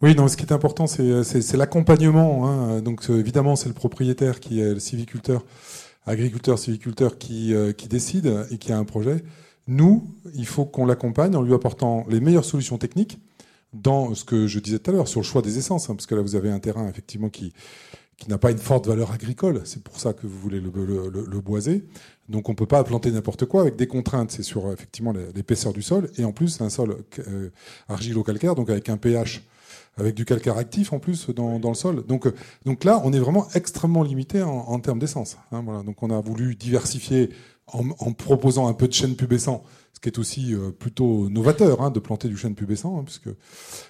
Oui, 0.02 0.14
non, 0.14 0.28
ce 0.28 0.36
qui 0.38 0.44
est 0.44 0.52
important, 0.52 0.88
c'est 0.88 1.24
c'est- 1.24 1.42
c'est 1.42 1.58
l'accompagnement. 1.58 2.48
hein. 2.48 2.82
Donc, 2.82 3.10
euh, 3.10 3.18
évidemment, 3.20 3.56
c'est 3.56 3.70
le 3.70 3.74
propriétaire 3.74 4.40
qui 4.42 4.60
est 4.60 4.74
le 4.74 4.80
civiculteur, 4.80 5.44
agriculteur, 6.06 6.60
civiculteur 6.60 7.18
qui, 7.18 7.54
euh, 7.54 7.72
qui 7.72 7.88
décide 7.88 8.46
et 8.52 8.58
qui 8.58 8.72
a 8.74 8.78
un 8.78 8.84
projet. 8.86 9.24
Nous, 9.68 10.04
il 10.36 10.46
faut 10.46 10.66
qu'on 10.66 10.86
l'accompagne 10.86 11.36
en 11.36 11.42
lui 11.42 11.54
apportant 11.54 12.06
les 12.10 12.20
meilleures 12.20 12.46
solutions 12.46 12.78
techniques 12.78 13.18
dans 13.74 14.14
ce 14.16 14.24
que 14.24 14.48
je 14.48 14.60
disais 14.60 14.80
tout 14.80 14.92
à 14.92 14.94
l'heure, 14.94 15.08
sur 15.08 15.22
le 15.22 15.26
choix 15.26 15.42
des 15.42 15.58
essences, 15.58 15.90
hein, 15.90 15.96
parce 15.96 16.06
que 16.06 16.16
là, 16.16 16.22
vous 16.22 16.36
avez 16.36 16.50
un 16.52 16.60
terrain, 16.60 16.88
effectivement, 16.88 17.30
qui, 17.30 17.52
qui 18.18 18.30
n'a 18.30 18.38
pas 18.38 18.52
une 18.52 18.58
forte 18.58 18.88
valeur 18.88 19.12
agricole. 19.12 19.62
C'est 19.66 19.84
pour 19.84 20.00
ça 20.00 20.14
que 20.14 20.26
vous 20.26 20.40
voulez 20.40 20.60
le, 20.62 20.72
le- 20.74 21.10
le- 21.10 21.26
le 21.30 21.42
boiser. 21.42 21.84
Donc, 22.30 22.50
on 22.50 22.54
ne 22.54 22.58
peut 22.58 22.66
pas 22.66 22.84
planter 22.84 23.12
n'importe 23.12 23.46
quoi 23.46 23.62
avec 23.62 23.76
des 23.76 23.88
contraintes. 23.88 24.32
C'est 24.32 24.44
sur, 24.44 24.72
effectivement, 24.72 25.14
l'épaisseur 25.36 25.74
du 25.74 25.82
sol. 25.82 26.10
Et 26.18 26.24
en 26.24 26.32
plus, 26.32 26.48
c'est 26.50 26.64
un 26.64 26.70
sol 26.70 26.98
euh, 27.28 27.50
argilo-calcaire, 27.90 28.56
donc 28.56 28.70
avec 28.70 28.90
un 28.90 28.98
pH 28.98 29.44
avec 29.98 30.14
du 30.14 30.26
calcaire 30.26 30.58
actif 30.58 30.92
en 30.92 31.00
plus 31.00 31.30
dans, 31.30 31.58
dans 31.58 31.70
le 31.70 31.76
sol. 31.76 32.06
Donc, 32.06 32.28
euh, 32.28 32.34
donc 32.66 32.84
là, 32.84 33.02
on 33.06 33.14
est 33.14 33.20
vraiment 33.20 33.48
extrêmement 33.54 34.04
limité 34.04 34.42
en, 34.42 34.50
en 34.52 34.80
termes 34.80 35.00
d'essence. 35.00 35.38
hein, 35.54 35.62
voilà. 35.64 35.84
Donc 35.84 36.04
on 36.04 36.10
a 36.10 36.20
voulu 36.20 36.56
diversifier 36.56 37.30
en, 37.68 37.90
en 38.00 38.14
proposant 38.14 38.68
un 38.68 38.74
peu 38.74 38.88
de 38.88 38.94
chêne 38.94 39.16
pubescent, 39.16 39.64
ce 39.94 40.00
qui 40.00 40.10
est 40.10 40.20
aussi 40.20 40.54
euh, 40.54 40.72
plutôt 40.72 41.30
novateur 41.30 41.82
hein, 41.82 41.90
de 41.90 42.00
planter 42.00 42.28
du 42.28 42.38
chêne 42.38 42.54
pubescent, 42.54 43.00
hein, 43.00 43.04
puisque 43.04 43.30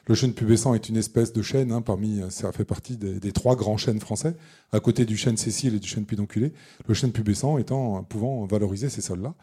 le 0.08 0.16
chêne 0.16 0.34
pubescent 0.34 0.74
est 0.74 0.88
une 0.90 0.98
espèce 0.98 1.34
de 1.34 1.42
chêne 1.42 1.72
hein, 1.72 1.82
parmi, 1.82 2.22
ça 2.30 2.52
fait 2.52 2.66
partie 2.66 2.96
des, 2.98 3.32
trois 3.32 3.56
grands 3.56 3.78
chênes 3.78 4.00
français, 4.00 4.36
à 4.72 4.80
côté 4.80 5.06
du 5.06 5.18
chêne 5.18 5.38
sessile 5.38 5.76
et 5.76 5.80
du 5.80 5.88
chêne 5.88 6.06
pédonculé. 6.06 6.54
Le 6.88 6.94
chêne 6.94 7.12
pubescent 7.12 7.58
étant 7.58 8.04
pouvant 8.04 8.46
valoriser 8.46 8.90
ces 8.90 9.02
sols-là. 9.02 9.34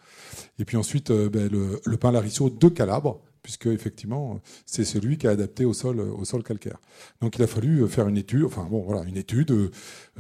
Et 0.59 0.65
puis 0.65 0.77
ensuite, 0.77 1.11
euh, 1.11 1.29
ben, 1.29 1.51
le, 1.51 1.81
le 1.85 1.97
pin 1.97 2.13
lariceau 2.13 2.49
de 2.49 2.69
Calabre, 2.69 3.21
puisque 3.43 3.67
effectivement 3.67 4.41
c'est 4.67 4.85
celui 4.85 5.19
qui 5.19 5.27
est 5.27 5.31
adapté 5.31 5.65
au 5.65 5.73
sol, 5.73 6.01
au 6.01 6.25
sol 6.25 6.43
calcaire. 6.43 6.79
Donc 7.21 7.37
il 7.37 7.43
a 7.43 7.47
fallu 7.47 7.87
faire 7.89 8.09
une 8.09 8.17
étude, 8.17 8.45
enfin 8.45 8.67
bon 8.71 8.83
voilà, 8.83 9.03
une 9.03 9.17
étude 9.17 9.71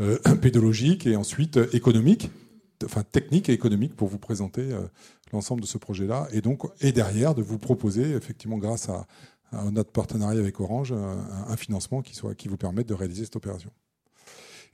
euh, 0.00 0.18
pédologique 0.42 1.06
et 1.06 1.16
ensuite 1.16 1.56
euh, 1.56 1.68
économique, 1.72 2.30
technique 3.10 3.48
et 3.48 3.52
économique 3.52 3.96
pour 3.96 4.08
vous 4.08 4.18
présenter 4.18 4.72
euh, 4.72 4.82
l'ensemble 5.32 5.60
de 5.60 5.66
ce 5.66 5.78
projet-là 5.78 6.28
et 6.32 6.40
donc 6.40 6.62
et 6.80 6.92
derrière 6.92 7.34
de 7.34 7.42
vous 7.42 7.58
proposer 7.58 8.12
effectivement 8.12 8.58
grâce 8.58 8.88
à, 8.88 9.06
notre 9.70 9.92
partenariat 9.92 10.40
avec 10.40 10.60
Orange 10.60 10.92
un, 10.92 11.56
financement 11.58 12.00
qui 12.00 12.48
vous 12.48 12.56
permette 12.56 12.88
de 12.88 12.94
réaliser 12.94 13.24
cette 13.24 13.36
opération. 13.36 13.70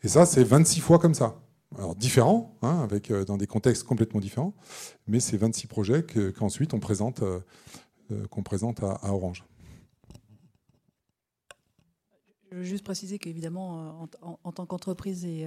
Et 0.04 0.08
ça 0.08 0.24
c'est 0.24 0.44
26 0.44 0.80
fois 0.80 1.00
comme 1.00 1.14
ça. 1.14 1.40
Alors 1.76 1.94
différents, 1.94 2.56
hein, 2.62 2.80
avec 2.82 3.10
euh, 3.10 3.24
dans 3.24 3.36
des 3.36 3.46
contextes 3.46 3.84
complètement 3.84 4.20
différents, 4.20 4.54
mais 5.06 5.20
c'est 5.20 5.36
26 5.36 5.66
projets 5.66 6.02
que- 6.02 6.30
qu'ensuite 6.30 6.72
on 6.72 6.80
présente 6.80 7.22
euh, 7.22 7.40
qu'on 8.30 8.42
présente 8.42 8.82
à, 8.82 9.12
Orange. 9.12 9.44
Je 12.50 12.56
veux 12.56 12.64
juste 12.64 12.84
préciser 12.84 13.18
qu'évidemment, 13.18 14.08
en, 14.22 14.52
tant 14.52 14.64
qu'entreprise 14.64 15.26
et, 15.26 15.46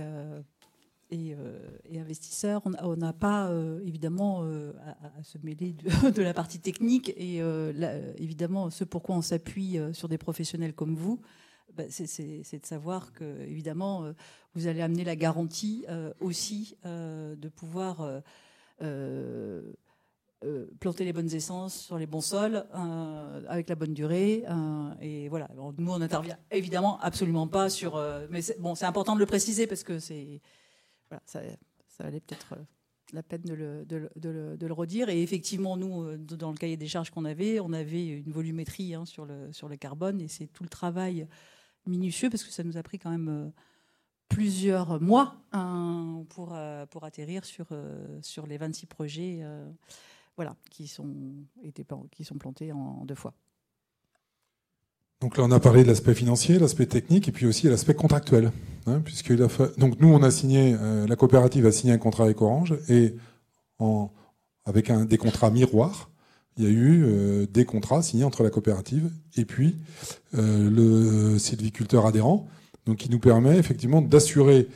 et, 1.11 1.35
euh, 1.37 1.59
et 1.89 1.99
investisseur, 1.99 2.61
on 2.65 2.95
n'a 2.95 3.13
pas 3.13 3.49
euh, 3.49 3.81
évidemment 3.85 4.43
euh, 4.43 4.71
à, 5.19 5.23
se 5.23 5.37
mêler 5.43 5.75
de, 6.15 6.21
la 6.21 6.33
partie 6.33 6.59
technique. 6.59 7.09
Et 7.17 7.41
évidemment, 8.17 8.69
ce 8.69 8.83
pourquoi 8.83 9.15
on 9.15 9.21
s'appuie 9.21 9.77
sur 9.93 10.07
des 10.07 10.17
professionnels 10.17 10.73
comme 10.73 10.95
vous, 10.95 11.21
bah, 11.75 11.83
c'est- 11.89 12.59
de 12.59 12.65
savoir 12.65 13.11
que, 13.13 13.41
évidemment, 13.41 14.13
vous 14.55 14.67
allez 14.67 14.81
amener 14.81 15.03
la 15.03 15.15
garantie 15.15 15.85
aussi 16.19 16.77
de 16.83 17.49
pouvoir. 17.49 18.23
planter 20.79 21.05
les 21.05 21.13
bonnes 21.13 21.31
essences 21.35 21.79
sur 21.81 21.99
les 21.99 22.07
bons 22.07 22.21
sols 22.21 22.65
avec 23.47 23.69
la 23.69 23.75
bonne 23.75 23.93
durée 23.93 24.43
et 24.99 25.29
voilà 25.29 25.47
nous 25.77 25.91
on 25.91 25.99
n'intervient 25.99 26.39
évidemment 26.49 26.99
absolument 26.99 27.47
pas 27.47 27.69
sur 27.69 28.03
mais 28.31 28.41
bon 28.57 28.73
c'est 28.73 28.85
important 28.85 29.13
de 29.13 29.19
le 29.19 29.27
préciser 29.27 29.67
parce 29.67 29.83
que 29.83 29.99
c'est 29.99 30.41
voilà, 31.11 31.21
ça, 31.25 31.41
valait 31.99 32.21
peut-être 32.21 32.53
euh, 32.53 32.63
la 33.11 33.21
peine 33.21 33.41
de 33.41 33.53
le, 33.53 34.73
redire 34.73 35.09
et 35.09 35.21
effectivement 35.21 35.75
nous 35.75 36.03
euh, 36.03 36.17
dans 36.17 36.51
le 36.51 36.57
cahier 36.57 36.77
des 36.77 36.87
charges 36.87 37.09
qu'on 37.09 37.25
avait 37.25 37.59
on 37.59 37.73
avait 37.73 38.07
une 38.07 38.31
volumétrie 38.31 38.95
hein, 38.95 39.05
sur 39.05 39.25
le 39.25 39.75
carbone 39.75 40.21
et 40.21 40.29
c'est 40.29 40.47
tout 40.47 40.63
le 40.63 40.69
travail 40.69 41.27
minutieux 41.85 42.29
parce 42.29 42.43
que 42.43 42.51
ça 42.51 42.63
nous 42.63 42.77
a 42.77 42.83
pris 42.83 42.97
quand 42.97 43.11
même 43.11 43.27
euh, 43.27 43.49
plusieurs 44.29 45.01
mois 45.01 45.35
hein, 45.51 46.23
pour, 46.29 46.53
atterrir 47.03 47.43
sur, 47.43 47.67
les 48.47 48.57
26 48.57 48.85
projets 48.85 49.43
qui, 50.69 50.87
sont, 50.87 51.05
plantés 52.39 52.71
en 52.71 53.03
deux 53.03 53.15
fois. 53.15 53.33
Donc 55.21 55.37
là, 55.37 55.43
on 55.43 55.51
a 55.51 55.59
parlé 55.59 55.83
de 55.83 55.87
l'aspect 55.87 56.15
financier, 56.15 56.57
l'aspect 56.57 56.87
technique, 56.87 57.27
et 57.27 57.31
puis 57.31 57.45
aussi 57.45 57.67
l'aspect 57.67 57.93
contractuel. 57.93 58.51
hein, 58.87 59.03
Donc 59.77 59.99
nous, 59.99 60.07
on 60.07 60.23
a 60.23 60.31
signé, 60.31 60.75
euh, 60.81 61.05
la 61.05 61.15
coopérative 61.15 61.67
a 61.67 61.71
signé 61.71 61.93
un 61.93 61.99
contrat 61.99 62.23
avec 62.23 62.41
Orange, 62.41 62.75
et 62.89 63.15
en... 63.77 64.09
avec 64.65 64.89
un... 64.89 65.05
des 65.05 65.19
contrats 65.19 65.51
miroirs, 65.51 66.09
il 66.57 66.63
y 66.63 66.67
a 66.67 66.71
eu 66.71 67.03
euh, 67.05 67.45
des 67.45 67.65
contrats 67.65 68.01
signés 68.01 68.23
entre 68.23 68.43
la 68.43 68.49
coopérative 68.49 69.09
et 69.37 69.45
puis 69.45 69.77
euh, 70.37 70.69
le 70.69 71.39
sylviculteur 71.39 72.05
adhérent, 72.05 72.47
donc 72.85 72.97
qui 72.97 73.09
nous 73.09 73.19
permet 73.19 73.57
effectivement 73.57 74.01
d'assurer 74.01 74.67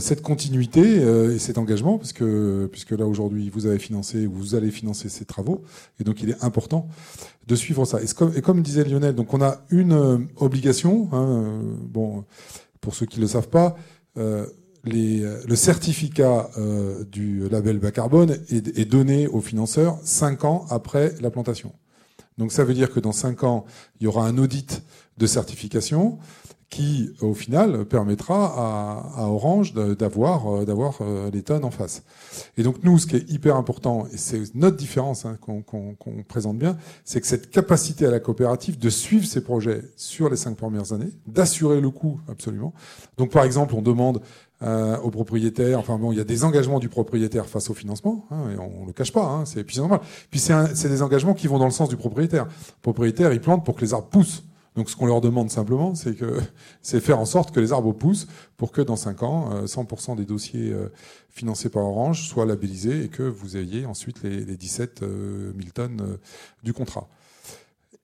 cette 0.00 0.20
continuité 0.20 0.98
euh, 0.98 1.34
et 1.34 1.38
cet 1.38 1.58
engagement, 1.58 1.96
parce 1.98 2.12
que, 2.12 2.68
puisque 2.72 2.90
là 2.90 3.06
aujourd'hui 3.06 3.50
vous 3.50 3.66
avez 3.66 3.78
financé 3.78 4.26
ou 4.26 4.32
vous 4.32 4.54
allez 4.54 4.70
financer 4.70 5.08
ces 5.08 5.24
travaux, 5.24 5.62
et 6.00 6.04
donc 6.04 6.22
il 6.22 6.30
est 6.30 6.42
important 6.42 6.88
de 7.46 7.54
suivre 7.54 7.84
ça. 7.84 8.02
Et, 8.02 8.06
comme, 8.08 8.32
et 8.34 8.42
comme 8.42 8.62
disait 8.62 8.84
Lionel, 8.84 9.14
donc 9.14 9.32
on 9.32 9.40
a 9.40 9.64
une 9.70 9.92
euh, 9.92 10.18
obligation. 10.36 11.08
hein, 11.12 11.26
euh, 11.28 11.60
bon, 11.88 12.24
pour 12.80 12.94
ceux 12.94 13.06
qui 13.06 13.18
ne 13.18 13.22
le 13.22 13.28
savent 13.28 13.48
pas, 13.48 13.76
euh, 14.16 14.46
les, 14.84 15.22
euh, 15.22 15.40
le 15.46 15.56
certificat 15.56 16.50
euh, 16.58 17.04
du 17.04 17.48
label 17.48 17.78
bas 17.78 17.90
carbone 17.90 18.38
est, 18.48 18.78
est 18.78 18.84
donné 18.84 19.26
aux 19.28 19.40
financeurs 19.40 19.98
cinq 20.02 20.44
ans 20.44 20.66
après 20.70 21.14
la 21.20 21.30
plantation. 21.30 21.72
Donc 22.38 22.52
ça 22.52 22.64
veut 22.64 22.74
dire 22.74 22.90
que 22.90 23.00
dans 23.00 23.12
cinq 23.12 23.44
ans, 23.44 23.64
il 23.98 24.04
y 24.04 24.06
aura 24.06 24.26
un 24.26 24.38
audit 24.38 24.82
de 25.18 25.26
certification 25.26 26.18
qui, 26.68 27.10
au 27.20 27.32
final, 27.32 27.84
permettra 27.84 28.46
à, 29.16 29.22
à 29.22 29.26
Orange 29.28 29.72
d'avoir 29.72 30.46
euh, 30.52 30.64
d'avoir 30.64 30.98
euh, 31.00 31.30
les 31.32 31.42
tonnes 31.42 31.64
en 31.64 31.70
face. 31.70 32.02
Et 32.58 32.64
donc 32.64 32.76
nous, 32.82 32.98
ce 32.98 33.06
qui 33.06 33.16
est 33.16 33.30
hyper 33.30 33.54
important, 33.56 34.06
et 34.12 34.16
c'est 34.16 34.52
notre 34.54 34.76
différence 34.76 35.24
hein, 35.26 35.38
qu'on 35.40 35.62
qu'on- 35.62 35.94
qu'on 35.94 36.24
présente 36.24 36.58
bien, 36.58 36.76
c'est 37.04 37.20
que 37.20 37.26
cette 37.28 37.50
capacité 37.50 38.04
à 38.06 38.10
la 38.10 38.18
coopérative 38.18 38.78
de 38.78 38.90
suivre 38.90 39.24
ces 39.26 39.42
projets 39.42 39.82
sur 39.96 40.28
les 40.28 40.36
cinq 40.36 40.56
premières 40.56 40.92
années, 40.92 41.12
d'assurer 41.28 41.80
le 41.80 41.90
coût 41.90 42.20
absolument. 42.28 42.74
Donc 43.16 43.30
par 43.30 43.44
exemple, 43.44 43.74
on 43.76 43.82
demande 43.82 44.20
euh, 44.62 44.98
aux 44.98 45.10
propriétaires, 45.10 45.78
enfin 45.78 45.98
bon, 45.98 46.10
il 46.12 46.18
y 46.18 46.20
a 46.20 46.24
des 46.24 46.42
engagements 46.42 46.80
du 46.80 46.88
propriétaire 46.88 47.46
face 47.46 47.70
au 47.70 47.74
financement, 47.74 48.26
hein, 48.30 48.50
et 48.54 48.58
on, 48.58 48.82
ne 48.82 48.86
le 48.88 48.92
cache 48.92 49.12
pas, 49.12 49.24
hein, 49.24 49.44
c'est 49.44 49.62
puis 49.62 49.74
c'est 49.76 49.82
normal. 49.82 50.00
Puis 50.30 50.40
c'est 50.40 50.88
des 50.88 51.02
engagements 51.02 51.34
qui 51.34 51.46
vont 51.46 51.58
dans 51.58 51.66
le 51.66 51.70
sens 51.70 51.88
du 51.88 51.96
propriétaire. 51.96 52.46
Le 52.46 52.82
propriétaire, 52.82 53.32
il 53.32 53.40
plante 53.40 53.64
pour 53.64 53.76
que 53.76 53.82
les 53.82 53.94
arbres 53.94 54.08
poussent. 54.08 54.42
Donc 54.76 54.90
ce 54.90 54.96
qu'on 54.96 55.06
leur 55.06 55.20
demande 55.20 55.50
simplement, 55.50 55.94
c'est 55.94 56.14
que 56.14 56.38
c'est 56.82 57.00
faire 57.00 57.18
en 57.18 57.24
sorte 57.24 57.52
que 57.54 57.60
les 57.60 57.72
arbres 57.72 57.92
poussent 57.92 58.28
pour 58.56 58.72
que 58.72 58.82
dans 58.82 58.96
5 58.96 59.22
ans, 59.22 59.50
euh, 59.52 59.66
100% 59.66 60.16
des 60.16 60.24
dossiers 60.24 60.72
euh, 60.72 60.88
financés 61.30 61.70
par 61.70 61.84
Orange 61.84 62.28
soient 62.28 62.46
labellisés 62.46 63.04
et 63.04 63.08
que 63.08 63.22
vous 63.22 63.56
ayez 63.56 63.86
ensuite 63.86 64.22
les, 64.22 64.44
les 64.44 64.56
17 64.56 65.02
euh, 65.02 65.52
000 65.58 65.70
tonnes 65.74 66.00
euh, 66.02 66.16
du 66.62 66.72
contrat. 66.72 67.08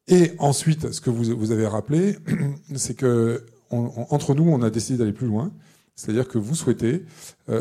Et 0.09 0.33
ensuite, 0.39 0.93
ce 0.93 1.01
que 1.01 1.11
vous, 1.11 1.37
vous 1.37 1.53
avez 1.53 1.67
rappelé, 1.67 2.17
c'est 2.75 2.95
que 2.95 3.45
entre 3.71 4.35
nous, 4.35 4.51
on 4.51 4.61
a 4.61 4.69
décidé 4.69 4.99
d'aller 4.99 5.15
plus 5.15 5.27
loin 5.27 5.51
C'est-à-dire 5.95 6.29
que 6.29 6.37
vous 6.37 6.55
souhaitez 6.55 7.07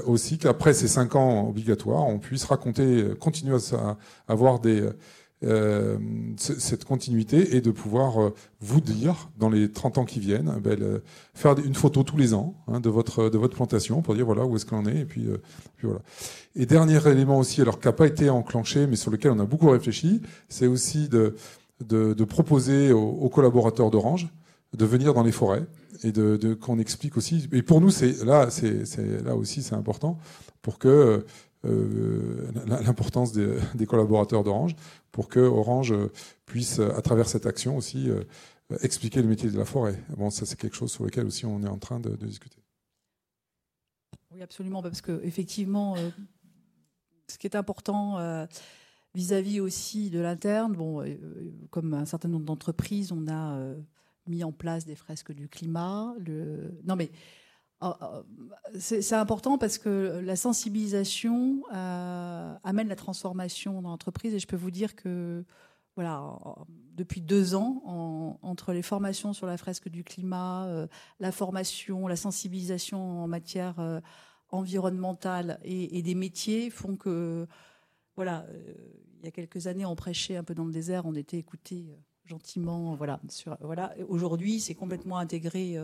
aussi 0.06 0.38
qu'après 0.38 0.74
ces 0.74 0.90
cinq 0.90 1.16
ans 1.16 1.48
obligatoires, 1.48 2.06
on 2.06 2.20
puisse 2.20 2.44
raconter, 2.44 3.14
continuer 3.18 3.56
à 3.72 3.98
avoir 4.28 4.60
des, 4.60 4.90
euh, 5.44 5.98
cette 6.38 6.86
continuité 6.86 7.56
et 7.56 7.62
de 7.62 7.72
pouvoir 7.72 8.22
euh, 8.22 8.34
vous 8.60 8.80
dire, 8.80 9.30
dans 9.40 9.50
les 9.50 9.72
30 9.72 9.98
ans 9.98 10.06
qui 10.06 10.20
viennent, 10.20 10.54
ben, 10.64 11.02
faire 11.34 11.58
une 11.58 11.74
photo 11.74 12.04
tous 12.04 12.16
les 12.16 12.36
ans 12.36 12.54
hein, 12.68 12.80
de, 12.80 12.90
votre, 12.90 13.28
de 13.28 13.38
votre 13.40 13.56
plantation 13.56 14.04
pour 14.04 14.14
dire 14.14 14.26
voilà 14.26 14.46
où 14.46 14.56
est-ce 14.56 14.68
qu'on 14.68 14.86
est. 14.86 15.00
Et 15.00 15.06
puis, 15.06 15.26
euh, 15.26 15.42
puis, 15.78 15.88
voilà. 15.88 16.02
Et 16.56 16.68
dernier 16.68 17.00
élément 17.08 17.40
aussi, 17.40 17.60
alors 17.62 17.80
qui 17.80 17.88
n'a 17.88 17.94
pas 17.94 18.06
été 18.06 18.30
enclenché, 18.30 18.86
mais 18.86 18.96
sur 18.96 19.10
lequel 19.10 19.32
on 19.32 19.40
a 19.40 19.46
beaucoup 19.46 19.70
réfléchi, 19.70 20.22
c'est 20.48 20.68
aussi 20.68 21.10
de, 21.10 21.36
de, 21.84 22.14
de, 22.14 22.24
proposer 22.24 22.92
aux, 22.92 23.30
collaborateurs 23.30 23.90
d'Orange 23.90 24.28
de 24.78 24.86
venir 24.86 25.16
dans 25.16 25.24
les 25.24 25.32
forêts 25.32 25.66
et 26.04 26.12
de, 26.12 26.38
de 26.38 26.54
qu'on 26.54 26.78
explique 26.78 27.18
aussi. 27.18 27.50
Et 27.52 27.64
pour 27.64 27.82
nous, 27.82 27.90
c'est 27.90 28.24
là, 28.24 28.50
c'est 28.52 28.86
là 29.26 29.36
aussi, 29.36 29.64
c'est 29.64 29.76
important 29.76 30.20
pour 30.62 30.78
que 30.78 31.26
euh, 31.64 32.52
l'importance 32.66 33.34
des, 33.34 33.86
collaborateurs 33.86 34.44
d'Orange 34.44 34.76
pour 35.12 35.30
que 35.30 35.40
Orange 35.40 35.94
puisse, 36.48 36.80
à 36.80 37.02
travers 37.02 37.28
cette 37.28 37.46
action 37.46 37.78
aussi, 37.78 38.10
euh, 38.10 38.24
expliquer 38.82 39.22
le 39.22 39.28
métier 39.28 39.52
de 39.52 39.58
la 39.58 39.66
forêt. 39.66 40.02
Bon, 40.18 40.32
ça 40.32 40.48
c'est 40.48 40.60
quelque 40.60 40.76
chose 40.76 40.92
sur 40.92 41.04
lequel 41.04 41.28
aussi 41.28 41.46
on 41.46 41.62
est 41.62 41.68
en 41.68 41.78
train 41.78 42.00
de, 42.00 42.16
discuter. 42.16 42.58
Oui, 44.34 44.42
absolument, 44.42 44.82
parce 44.82 45.02
que 45.02 45.22
effectivement, 45.24 45.96
euh, 45.98 46.10
ce 47.28 47.38
qui 47.38 47.46
est 47.46 47.56
important 47.56 48.48
vis-à-vis 49.14 49.60
aussi 49.60 50.10
de 50.10 50.20
l'interne, 50.20 50.74
bon, 50.74 51.04
comme 51.70 51.94
un 51.94 52.06
certain 52.06 52.28
nombre 52.28 52.46
d'entreprises, 52.46 53.12
on 53.12 53.28
a 53.28 53.76
mis 54.28 54.44
en 54.44 54.52
place 54.52 54.86
des 54.86 54.96
fresques 54.96 55.32
du 55.32 55.48
climat. 55.48 56.14
Le... 56.26 56.74
Non, 56.86 56.96
mais 56.96 57.12
c'est 58.80 59.16
important 59.16 59.58
parce 59.58 59.78
que 59.78 60.22
la 60.24 60.36
sensibilisation 60.36 61.64
euh, 61.74 62.56
amène 62.64 62.88
la 62.88 62.96
transformation 62.96 63.82
dans 63.82 63.90
l'entreprise 63.90 64.34
et 64.34 64.40
je 64.40 64.48
peux 64.48 64.56
vous 64.56 64.72
dire 64.72 64.96
que 64.96 65.44
voilà, 65.96 66.38
depuis 66.94 67.20
deux 67.20 67.54
ans, 67.54 68.40
entre 68.42 68.72
les 68.72 68.82
formations 68.82 69.34
sur 69.34 69.46
la 69.46 69.58
fresque 69.58 69.90
du 69.90 70.06
climat, 70.06 70.66
euh, 70.68 70.88
la 71.20 71.34
formation, 71.34 72.08
la 72.08 72.16
sensibilisation 72.16 73.24
en 73.24 73.28
matière 73.28 73.78
euh, 73.80 74.00
environnementale 74.50 75.60
et, 75.64 76.02
des 76.02 76.16
métiers 76.16 76.70
font 76.70 76.96
que, 76.96 77.46
voilà, 78.16 78.46
il 79.20 79.26
y 79.26 79.28
a 79.28 79.32
quelques 79.32 79.68
années, 79.68 79.86
on 79.86 79.96
prêchait 79.96 80.38
un 80.38 80.44
peu 80.44 80.56
dans 80.56 80.66
le 80.66 80.72
désert, 80.72 81.06
on 81.06 81.16
était 81.16 81.38
écouté 81.38 81.86
gentiment, 82.26 82.96
voilà. 82.96 83.20
Aujourd'hui, 84.08 84.62
c'est 84.62 84.76
complètement 84.76 85.18
intégré 85.18 85.78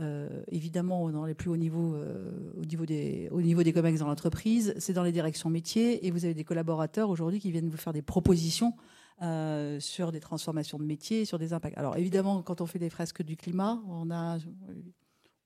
euh, 0.00 0.42
évidemment 0.48 1.08
dans 1.10 1.24
les 1.24 1.34
plus 1.34 1.50
hauts 1.50 1.56
niveaux, 1.56 1.94
euh, 1.94 2.52
au, 2.56 2.64
niveau 2.64 2.84
des, 2.84 3.28
au 3.30 3.40
niveau 3.40 3.62
des 3.62 3.72
dans 3.72 4.08
l'entreprise, 4.08 4.74
c'est 4.78 4.92
dans 4.92 5.04
les 5.04 5.12
directions 5.12 5.50
métiers, 5.50 6.04
et 6.04 6.10
vous 6.10 6.24
avez 6.24 6.34
des 6.34 6.42
collaborateurs 6.42 7.10
aujourd'hui 7.10 7.38
qui 7.38 7.52
viennent 7.52 7.68
vous 7.68 7.76
faire 7.76 7.92
des 7.92 8.02
propositions 8.02 8.74
euh, 9.22 9.78
sur 9.78 10.10
des 10.10 10.18
transformations 10.18 10.78
de 10.78 10.84
métiers, 10.84 11.24
sur 11.24 11.38
des 11.38 11.52
impacts. 11.52 11.78
Alors 11.78 11.96
évidemment, 11.96 12.42
quand 12.42 12.60
on 12.60 12.66
fait 12.66 12.80
des 12.80 12.90
fresques 12.90 13.22
du 13.22 13.36
climat, 13.36 13.80
on, 13.88 14.10
a, 14.10 14.38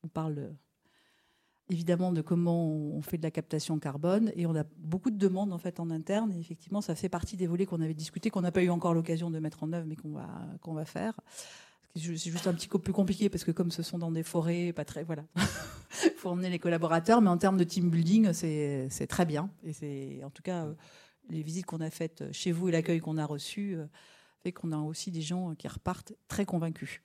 on 0.02 0.08
parle 0.08 0.54
évidemment 1.68 2.12
de 2.12 2.22
comment 2.22 2.66
on 2.66 3.02
fait 3.02 3.18
de 3.18 3.22
la 3.22 3.30
captation 3.30 3.78
carbone 3.78 4.32
et 4.34 4.46
on 4.46 4.56
a 4.56 4.64
beaucoup 4.78 5.10
de 5.10 5.18
demandes 5.18 5.52
en 5.52 5.58
fait 5.58 5.80
en 5.80 5.90
interne 5.90 6.32
et 6.32 6.38
effectivement 6.38 6.80
ça 6.80 6.94
fait 6.94 7.10
partie 7.10 7.36
des 7.36 7.46
volets 7.46 7.66
qu'on 7.66 7.82
avait 7.82 7.92
discuté 7.92 8.30
qu'on 8.30 8.40
n'a 8.40 8.52
pas 8.52 8.62
eu 8.62 8.70
encore 8.70 8.94
l'occasion 8.94 9.30
de 9.30 9.38
mettre 9.38 9.62
en 9.62 9.72
œuvre 9.74 9.86
mais 9.86 9.96
qu'on 9.96 10.12
va 10.12 10.28
qu'on 10.62 10.72
va 10.72 10.86
faire 10.86 11.12
c'est 11.94 12.30
juste 12.30 12.46
un 12.46 12.54
petit 12.54 12.68
peu 12.68 12.78
plus 12.78 12.92
compliqué 12.92 13.28
parce 13.28 13.44
que 13.44 13.50
comme 13.50 13.70
ce 13.70 13.82
sont 13.82 13.98
dans 13.98 14.10
des 14.10 14.22
forêts, 14.22 14.72
pas 14.72 14.84
très, 14.84 15.04
voilà, 15.04 15.24
faut 16.16 16.30
emmener 16.30 16.50
les 16.50 16.58
collaborateurs. 16.58 17.20
Mais 17.20 17.30
en 17.30 17.38
termes 17.38 17.56
de 17.56 17.64
team 17.64 17.90
building, 17.90 18.32
c'est 18.32 19.06
très 19.08 19.26
bien. 19.26 19.50
Et 19.64 19.72
c'est, 19.72 20.22
en 20.24 20.30
tout 20.30 20.42
cas, 20.42 20.66
euh, 20.66 20.74
les 21.30 21.42
visites 21.42 21.66
qu'on 21.66 21.80
a 21.80 21.90
faites 21.90 22.32
chez 22.32 22.52
vous 22.52 22.68
et 22.68 22.72
l'accueil 22.72 23.00
qu'on 23.00 23.18
a 23.18 23.26
reçu 23.26 23.74
euh, 23.76 23.86
fait 24.42 24.52
qu'on 24.52 24.72
a 24.72 24.78
aussi 24.78 25.10
des 25.10 25.22
gens 25.22 25.54
qui 25.54 25.68
repartent 25.68 26.12
très 26.28 26.44
convaincus. 26.44 27.00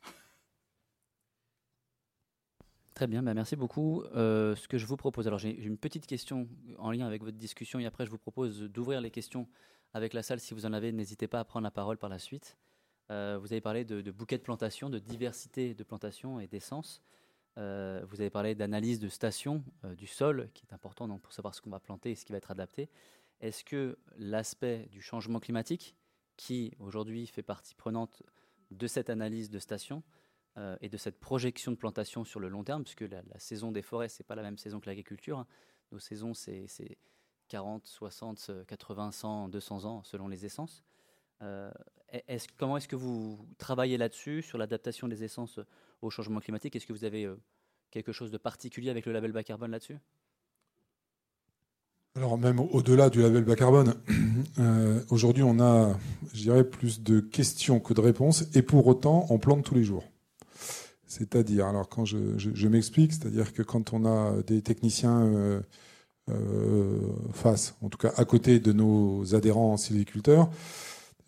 Très 2.93 3.07
bien, 3.07 3.23
bah, 3.23 3.33
merci 3.33 3.55
beaucoup. 3.55 4.03
Euh, 4.15 4.55
ce 4.55 4.67
que 4.67 4.77
je 4.77 4.85
vous 4.85 4.97
propose, 4.97 5.27
alors 5.27 5.39
j'ai 5.39 5.49
une 5.49 5.77
petite 5.77 6.05
question 6.05 6.47
en 6.77 6.91
lien 6.91 7.07
avec 7.07 7.23
votre 7.23 7.37
discussion 7.37 7.79
et 7.79 7.87
après 7.87 8.05
je 8.05 8.11
vous 8.11 8.19
propose 8.19 8.61
d'ouvrir 8.61 9.01
les 9.01 9.09
questions 9.09 9.47
avec 9.93 10.13
la 10.13 10.21
salle. 10.21 10.39
Si 10.39 10.53
vous 10.53 10.67
en 10.67 10.73
avez, 10.73 10.91
n'hésitez 10.91 11.27
pas 11.27 11.39
à 11.39 11.43
prendre 11.43 11.63
la 11.63 11.71
parole 11.71 11.97
par 11.97 12.09
la 12.09 12.19
suite. 12.19 12.55
Euh, 13.11 13.37
vous 13.39 13.51
avez 13.51 13.61
parlé 13.61 13.83
de, 13.85 14.11
bouquets 14.11 14.37
de 14.37 14.43
plantation, 14.43 14.89
de 14.89 14.99
diversité 14.99 15.73
de 15.73 15.83
plantation 15.83 16.39
et 16.39 16.47
d'essence. 16.47 17.01
Euh, 17.57 18.03
vous 18.07 18.21
avez 18.21 18.29
parlé 18.29 18.55
d'analyse 18.55 18.99
de 18.99 19.09
station 19.09 19.63
euh, 19.83 19.95
du 19.95 20.07
sol, 20.07 20.49
qui 20.53 20.65
est 20.65 20.73
important 20.73 21.07
donc, 21.07 21.21
pour 21.21 21.33
savoir 21.33 21.53
ce 21.53 21.61
qu'on 21.61 21.69
va 21.69 21.79
planter 21.79 22.11
et 22.11 22.15
ce 22.15 22.25
qui 22.25 22.31
va 22.31 22.37
être 22.37 22.51
adapté. 22.51 22.89
Est-ce 23.41 23.63
que 23.63 23.97
l'aspect 24.17 24.87
du 24.91 25.01
changement 25.01 25.39
climatique, 25.39 25.95
qui 26.37 26.73
aujourd'hui 26.79 27.27
fait 27.27 27.43
partie 27.43 27.75
prenante 27.75 28.23
de 28.71 28.87
cette 28.87 29.09
analyse 29.09 29.49
de 29.49 29.59
station 29.59 30.01
et 30.81 30.89
de 30.89 30.97
cette 30.97 31.19
projection 31.19 31.71
de 31.71 31.77
plantation 31.77 32.23
sur 32.23 32.39
le 32.39 32.47
long 32.47 32.63
terme, 32.63 32.83
puisque 32.83 33.01
la, 33.01 33.21
saison 33.37 33.71
des 33.71 33.81
forêts, 33.81 34.07
ce 34.07 34.21
n'est 34.21 34.25
pas 34.25 34.35
la 34.35 34.43
même 34.43 34.57
saison 34.57 34.79
que 34.79 34.87
l'agriculture. 34.87 35.39
Hein. 35.39 35.47
Nos 35.91 35.99
saisons, 35.99 36.33
c'est 36.33 36.67
40, 37.49 37.85
60, 37.85 38.65
80, 38.65 39.11
100, 39.11 39.49
200 39.49 39.85
ans 39.85 40.03
selon 40.03 40.27
les 40.27 40.45
essences. 40.45 40.83
Euh, 41.41 41.71
comment 42.57 42.77
est-ce 42.77 42.87
que 42.87 42.95
vous 42.95 43.39
travaillez 43.57 43.97
là-dessus, 43.97 44.41
sur 44.41 44.57
l'adaptation 44.57 45.07
des 45.07 45.23
essences 45.23 45.59
au 46.01 46.09
changement 46.09 46.39
climatique? 46.39 46.75
Est-ce 46.75 46.85
que 46.85 46.93
vous 46.93 47.05
avez 47.05 47.25
euh, 47.25 47.35
quelque 47.91 48.11
chose 48.11 48.31
de 48.31 48.37
particulier 48.37 48.89
avec 48.89 49.05
le 49.05 49.13
label 49.13 49.31
bas 49.31 49.43
carbone 49.43 49.71
là-dessus? 49.71 49.97
Alors 52.15 52.37
même 52.37 52.59
au-delà 52.59 53.09
du 53.09 53.21
label 53.21 53.43
bas 53.43 53.55
carbone, 53.55 53.95
euh, 54.59 55.01
aujourd'hui 55.09 55.41
on 55.41 55.59
a, 55.59 55.97
je 56.33 56.41
dirais, 56.41 56.63
plus 56.63 57.01
de 57.01 57.19
questions 57.19 57.79
que 57.79 57.93
de 57.93 58.01
réponses, 58.01 58.45
et 58.53 58.61
pour 58.61 58.85
autant 58.85 59.25
on 59.29 59.39
plante 59.39 59.63
tous 59.63 59.75
les 59.75 59.83
jours. 59.83 60.03
C'est-à-dire, 61.07 61.67
alors 61.67 61.89
quand 61.89 62.05
je, 62.05 62.67
m'explique, 62.67 63.13
c'est-à-dire 63.13 63.53
que 63.53 63.61
quand 63.61 63.93
on 63.93 64.05
a 64.05 64.41
des 64.43 64.63
techniciens 64.63 65.61
face, 67.33 67.75
en 67.83 67.89
tout 67.89 67.99
cas 67.99 68.11
à 68.15 68.25
côté 68.25 68.59
de 68.59 68.73
nos 68.73 69.35
adhérents 69.35 69.77
sylviculteurs, 69.77 70.49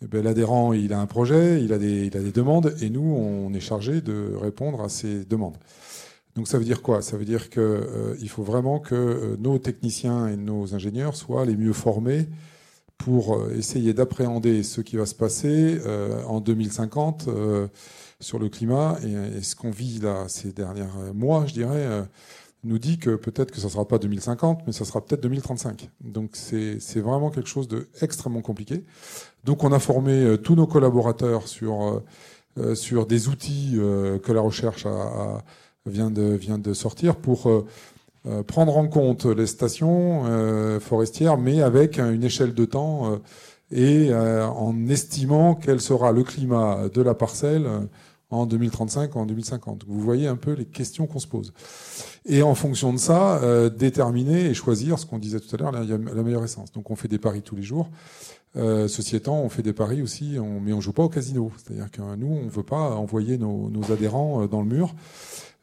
eh 0.02 0.06
ben, 0.06 0.22
l'adhérent, 0.22 0.72
il 0.72 0.92
a 0.92 1.00
un 1.00 1.06
projet, 1.06 1.62
il 1.62 1.72
a, 1.72 1.78
des, 1.78 2.06
il 2.06 2.16
a 2.16 2.20
des 2.20 2.32
demandes, 2.32 2.74
et 2.82 2.90
nous, 2.90 3.00
on 3.00 3.52
est 3.54 3.60
chargé 3.60 4.00
de 4.00 4.32
répondre 4.34 4.82
à 4.82 4.88
ces 4.88 5.24
demandes. 5.24 5.56
Donc 6.36 6.48
ça 6.48 6.58
veut 6.58 6.64
dire 6.64 6.82
quoi? 6.82 7.00
Ça 7.00 7.16
veut 7.16 7.24
dire 7.24 7.48
qu'il 7.48 7.62
euh, 7.62 8.28
faut 8.28 8.42
vraiment 8.42 8.78
que 8.78 8.94
euh, 8.94 9.36
nos 9.38 9.58
techniciens 9.58 10.28
et 10.28 10.36
nos 10.36 10.74
ingénieurs 10.74 11.16
soient 11.16 11.46
les 11.46 11.56
mieux 11.56 11.72
formés 11.72 12.28
pour 12.98 13.36
euh, 13.36 13.54
essayer 13.56 13.94
d'appréhender 13.94 14.62
ce 14.62 14.82
qui 14.82 14.96
va 14.96 15.06
se 15.06 15.14
passer 15.14 15.80
en 16.26 16.40
2050 16.40 17.28
sur 18.20 18.38
le 18.38 18.48
climat. 18.50 18.98
Et, 19.02 19.38
et 19.38 19.42
ce 19.42 19.56
qu'on 19.56 19.70
vit 19.70 19.98
là 19.98 20.26
ces 20.28 20.52
derniers 20.52 20.84
mois, 21.14 21.46
je 21.46 21.54
dirais, 21.54 22.06
nous 22.66 22.78
dit 22.78 22.98
que 22.98 23.14
peut-être 23.14 23.50
que 23.50 23.58
ça 23.58 23.68
ne 23.68 23.72
sera 23.72 23.86
pas 23.86 23.98
2050, 23.98 24.62
mais 24.66 24.72
ça 24.72 24.84
sera 24.84 25.00
peut-être 25.00 25.22
2035. 25.22 25.90
Donc 26.00 26.30
c'est 26.34 27.00
vraiment 27.00 27.30
quelque 27.30 27.48
chose 27.48 27.68
d'extrêmement 27.68 28.42
compliqué. 28.42 28.84
Donc 29.44 29.64
on 29.64 29.72
a 29.72 29.78
formé 29.78 30.12
euh, 30.12 30.36
tous 30.36 30.56
nos 30.56 30.66
collaborateurs 30.66 31.46
sur, 31.46 31.82
euh, 31.82 32.04
euh, 32.58 32.74
sur 32.74 33.06
des 33.06 33.28
outils 33.28 33.78
que 34.22 34.32
la 34.32 34.40
recherche 34.40 34.86
vient, 35.86 36.10
de, 36.10 36.34
vient 36.34 36.58
de 36.58 36.72
sortir 36.74 37.16
pour 37.16 37.64
prendre 38.48 38.76
en 38.76 38.88
compte 38.88 39.24
les 39.24 39.46
stations 39.46 40.80
forestières, 40.80 41.38
mais 41.38 41.62
avec 41.62 41.98
une 41.98 42.24
échelle 42.24 42.54
de 42.54 42.64
temps 42.64 43.20
et 43.70 44.12
en 44.12 44.88
estimant 44.88 45.54
quel 45.54 45.80
sera 45.80 46.12
le 46.12 46.24
climat 46.24 46.88
de 46.92 47.02
la 47.02 47.14
parcelle 47.14 47.68
en 48.30 48.46
2035 48.46 49.14
ou 49.14 49.18
en 49.20 49.26
2050. 49.26 49.84
Vous 49.86 50.00
voyez 50.00 50.26
un 50.26 50.36
peu 50.36 50.52
les 50.52 50.64
questions 50.64 51.06
qu'on 51.06 51.18
se 51.18 51.26
pose. 51.26 51.52
Et 52.24 52.42
en 52.42 52.54
fonction 52.54 52.92
de 52.92 52.98
ça, 52.98 53.36
euh, 53.42 53.70
déterminer 53.70 54.46
et 54.46 54.54
choisir 54.54 54.98
ce 54.98 55.06
qu'on 55.06 55.18
disait 55.18 55.40
tout 55.40 55.54
à 55.54 55.58
l'heure, 55.58 55.72
la, 55.72 56.22
meilleure 56.22 56.44
essence. 56.44 56.72
Donc 56.72 56.90
on 56.90 56.96
fait 56.96 57.08
des 57.08 57.18
paris 57.18 57.42
tous 57.42 57.56
les 57.56 57.62
jours. 57.62 57.88
Euh, 58.56 58.88
ceci 58.88 59.16
étant, 59.16 59.40
on 59.40 59.48
fait 59.48 59.62
des 59.62 59.74
paris 59.74 60.02
aussi, 60.02 60.38
mais 60.62 60.72
on 60.72 60.80
joue 60.80 60.92
pas 60.92 61.04
au 61.04 61.08
casino. 61.08 61.52
C'est-à-dire 61.56 61.90
que 61.90 62.00
nous, 62.16 62.26
on 62.26 62.48
veut 62.48 62.62
pas 62.62 62.96
envoyer 62.96 63.38
nos, 63.38 63.70
adhérents 63.92 64.42
euh, 64.42 64.48
dans 64.48 64.62
le 64.62 64.68
mur, 64.68 64.94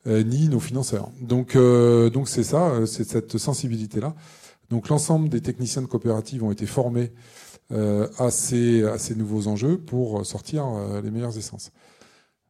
ni 0.05 0.49
nos 0.49 0.59
financeurs. 0.59 1.09
Donc, 1.21 1.57
c'est 2.25 2.43
ça, 2.43 2.85
c'est 2.85 3.05
cette 3.05 3.37
sensibilité-là. 3.37 4.13
Donc 4.69 4.89
l'ensemble 4.89 5.29
des 5.29 5.39
techniciens 5.39 5.81
de 5.81 5.87
coopératives 5.87 6.43
ont 6.43 6.51
été 6.51 6.65
formés 6.65 7.13
ces, 8.29 8.83
à 8.83 8.97
ces 8.97 9.15
nouveaux 9.15 9.47
enjeux 9.47 9.77
pour 9.77 10.25
sortir 10.25 10.65
les 11.01 11.09
meilleures 11.09 11.37
essences. 11.37 11.71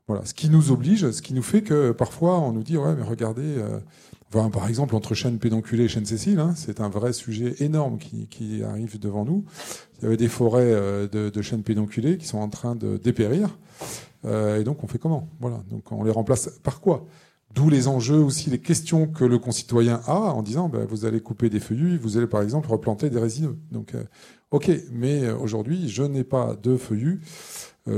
Voilà, 0.08 0.26
ce 0.26 0.34
qui 0.34 0.50
nous 0.50 0.72
oblige, 0.72 1.10
ce 1.12 1.22
qui 1.22 1.34
nous 1.34 1.44
fait 1.44 1.62
que 1.62 1.92
parfois 1.92 2.40
on 2.40 2.52
nous 2.52 2.64
dit 2.64 2.78
ouais 2.78 2.94
mais 2.96 3.04
regardez, 3.04 3.56
euh, 3.58 3.80
par 4.32 4.68
exemple 4.68 4.96
entre 4.96 5.14
chaîne 5.14 5.38
pédonculée 5.38 5.86
et 5.86 5.88
chaîne 5.88 6.06
Cécile, 6.06 6.40
hein, 6.40 6.54
c'est 6.56 6.82
un 6.82 6.90
vrai 6.90 7.14
sujet 7.14 7.56
énorme 7.60 7.98
qui, 7.98 8.28
qui, 8.28 8.64
arrive 8.64 9.00
devant 9.00 9.24
nous. 9.24 9.46
Il 10.00 10.04
y 10.04 10.08
avait 10.08 10.18
des 10.18 10.28
forêts 10.28 10.74
euh, 10.74 11.08
de, 11.08 11.30
de 11.30 11.42
chênes 11.42 11.64
pédonculées 11.64 12.18
qui 12.18 12.28
sont 12.28 12.40
en 12.40 12.50
train 12.50 12.76
de 12.76 12.98
dépérir, 12.98 13.58
euh, 14.26 14.60
et 14.60 14.64
donc 14.64 14.84
on 14.84 14.88
fait 14.88 14.98
comment? 14.98 15.30
Voilà, 15.40 15.64
donc 15.70 15.92
on 15.92 16.04
les 16.04 16.12
remplace 16.12 16.50
par 16.64 16.82
quoi? 16.82 17.06
D'où 17.54 17.70
les 17.70 17.88
enjeux 17.88 18.18
aussi, 18.18 18.50
les 18.50 18.60
questions 18.60 19.08
que 19.08 19.26
le 19.26 19.38
concitoyen 19.38 20.02
a 20.08 20.16
en 20.16 20.42
disant 20.42 20.70
ben, 20.70 20.86
vous 20.86 21.06
allez 21.06 21.20
couper 21.20 21.50
des 21.50 21.60
feuillus, 21.60 21.98
vous 21.98 22.18
allez 22.18 22.28
par 22.28 22.42
exemple 22.42 22.70
replanter 22.70 23.10
des 23.10 23.20
résineux. 23.20 23.58
Donc, 23.72 23.94
euh, 23.94 24.04
ok, 24.52 24.72
mais 24.92 25.24
euh, 25.24 25.38
aujourd'hui, 25.38 25.88
je 25.88 26.04
n'ai 26.04 26.24
pas 26.24 26.56
de 26.62 26.78
feuillus 26.78 27.22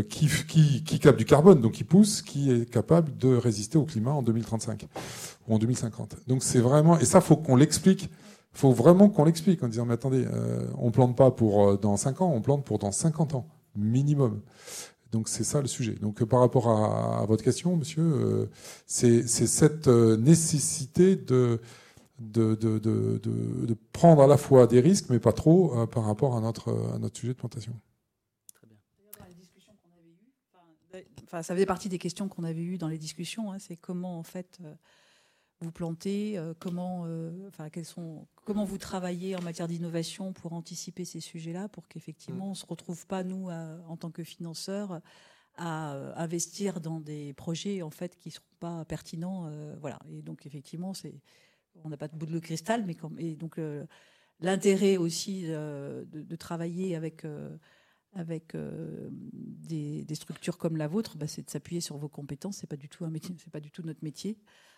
qui, 0.09 0.27
qui, 0.47 0.83
qui 0.83 0.99
capte 0.99 1.19
du 1.19 1.25
carbone, 1.25 1.61
donc 1.61 1.73
qui 1.73 1.83
pousse, 1.83 2.21
qui 2.21 2.51
est 2.51 2.69
capable 2.69 3.15
de 3.17 3.35
résister 3.35 3.77
au 3.77 3.83
climat 3.83 4.11
en 4.11 4.23
2035 4.23 4.87
ou 5.47 5.55
en 5.55 5.59
2050. 5.59 6.15
Donc 6.27 6.43
c'est 6.43 6.59
vraiment, 6.59 6.97
et 6.97 7.05
ça, 7.05 7.21
faut 7.21 7.37
qu'on 7.37 7.55
l'explique. 7.55 8.09
Faut 8.51 8.71
vraiment 8.71 9.09
qu'on 9.09 9.25
l'explique 9.25 9.61
en 9.63 9.67
disant 9.67 9.85
mais 9.85 9.93
attendez, 9.93 10.25
on 10.77 10.89
plante 10.89 11.15
pas 11.15 11.29
pour 11.29 11.77
dans 11.77 11.97
5 11.97 12.21
ans, 12.21 12.31
on 12.33 12.41
plante 12.41 12.63
pour 12.63 12.79
dans 12.79 12.91
50 12.91 13.35
ans 13.35 13.47
minimum. 13.75 14.41
Donc 15.11 15.29
c'est 15.29 15.43
ça 15.43 15.61
le 15.61 15.67
sujet. 15.67 15.93
Donc 15.93 16.23
par 16.25 16.39
rapport 16.41 16.69
à, 16.69 17.25
votre 17.25 17.43
question, 17.43 17.77
monsieur, 17.77 18.03
euh, 18.03 18.49
c'est 18.85 19.27
cette 19.27 19.87
euh, 19.87 20.17
nécessité 20.17 21.15
de 21.15 21.61
de, 22.19 22.55
de, 22.55 22.79
de, 22.79 23.77
prendre 23.91 24.21
à 24.21 24.27
la 24.27 24.37
fois 24.37 24.67
des 24.67 24.79
risques, 24.79 25.07
mais 25.09 25.19
pas 25.19 25.33
trop, 25.33 25.77
euh, 25.77 25.85
par 25.85 26.05
rapport 26.05 26.37
à 26.37 26.39
notre, 26.39 26.71
à 26.93 26.97
notre 26.97 27.17
sujet 27.17 27.33
de 27.33 27.37
plantation. 27.37 27.73
Très 28.53 28.67
bien. 28.67 28.77
Ça 31.29 31.43
faisait 31.43 31.65
partie 31.65 31.89
des 31.89 31.97
questions 31.97 32.27
qu'on 32.27 32.43
avait 32.43 32.63
eues 32.63 32.77
dans 32.77 32.87
les 32.87 32.97
discussions. 32.97 33.51
Hein, 33.51 33.59
c'est 33.59 33.75
comment, 33.77 34.19
en 34.19 34.23
fait, 34.23 34.59
vous 35.61 35.71
plantez, 35.71 36.37
euh, 36.37 36.53
comment, 36.59 37.03
euh, 37.05 37.47
enfin, 37.47 37.69
quels 37.69 37.85
sont, 37.85 38.27
comment 38.45 38.65
vous 38.65 38.77
travaillez 38.77 39.35
en 39.35 39.41
matière 39.41 39.67
d'innovation 39.67 40.33
pour 40.33 40.53
anticiper 40.53 41.05
ces 41.05 41.21
sujets-là, 41.21 41.69
pour 41.69 41.87
qu'effectivement 41.87 42.47
on 42.47 42.51
ne 42.51 42.55
se 42.55 42.65
retrouve 42.65 43.07
pas, 43.07 43.23
nous, 43.23 43.49
en 43.49 43.97
tant 43.97 44.11
que 44.11 44.23
financeurs, 44.23 45.01
à 45.57 45.95
euh, 45.95 46.13
investir 46.17 46.81
dans 46.81 46.99
des 46.99 47.33
projets 47.33 47.81
en 47.81 47.89
fait 47.89 48.17
qui 48.17 48.29
ne 48.29 48.33
seront 48.33 48.45
pas 48.59 48.85
pertinents. 48.85 49.49
voilà. 49.79 49.99
Et 50.11 50.21
donc, 50.21 50.45
effectivement, 50.45 50.93
on 51.83 51.89
n'a 51.89 51.97
pas 51.97 52.09
de 52.09 52.15
bout 52.15 52.25
de 52.25 52.39
cristal, 52.39 52.85
mais 52.85 52.95
comme, 52.95 53.17
et 53.19 53.35
donc 53.35 53.59
l'intérêt 54.41 54.97
aussi 54.97 55.43
de, 55.43 56.35
travailler 56.35 56.95
avec 56.95 57.25
avec 58.15 58.55
des, 58.55 60.05
des, 60.05 60.15
structures 60.15 60.57
comme 60.57 60.77
la 60.77 60.87
vôtre, 60.87 61.17
bah, 61.17 61.27
c'est 61.27 61.45
de 61.45 61.49
s'appuyer 61.49 61.81
sur 61.81 61.97
vos 61.97 62.09
compétences. 62.09 62.57
C'est 62.57 62.67
pas 62.67 62.77
du 62.77 62.89
tout 62.89 63.05
un 63.05 63.09
métier, 63.09 63.35
c'est 63.37 63.51
pas 63.51 63.59
du 63.59 63.71
tout 63.71 63.83
notre 63.83 64.03
métier. 64.03 64.37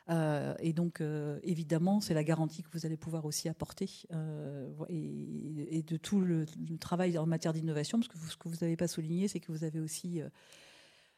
Euh, 0.10 0.56
et 0.60 0.74
donc, 0.74 1.02
euh, 1.02 1.40
évidemment, 1.44 2.00
c'est 2.00 2.14
la 2.14 2.24
garantie 2.24 2.64
que 2.64 2.70
vous 2.72 2.86
allez 2.86 2.98
pouvoir 2.98 3.26
aussi 3.26 3.50
apporter 3.50 3.90
euh, 4.14 4.72
et, 4.90 5.84
de 5.84 5.98
tout 5.98 6.22
le, 6.22 6.46
travail 6.80 7.18
en 7.18 7.26
matière 7.26 7.54
d'innovation, 7.54 8.00
parce 8.00 8.08
que 8.08 8.18
ce 8.18 8.38
que 8.38 8.48
vous 8.48 8.58
n'avez 8.62 8.78
pas 8.78 8.88
souligné, 8.88 9.28
c'est 9.28 9.40
que 9.40 9.52
vous 9.52 9.64
avez 9.64 9.80
aussi 9.80 10.22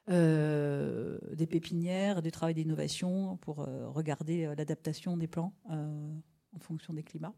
des 0.08 1.48
pépinières, 1.48 2.22
du 2.22 2.32
travail 2.32 2.56
d'innovation 2.56 3.38
pour 3.38 3.58
regarder 3.58 4.46
l'adaptation 4.58 5.18
des 5.18 5.28
plans 5.28 5.54
en 5.66 6.60
fonction 6.60 6.94
des 6.94 7.04
climats. 7.04 7.36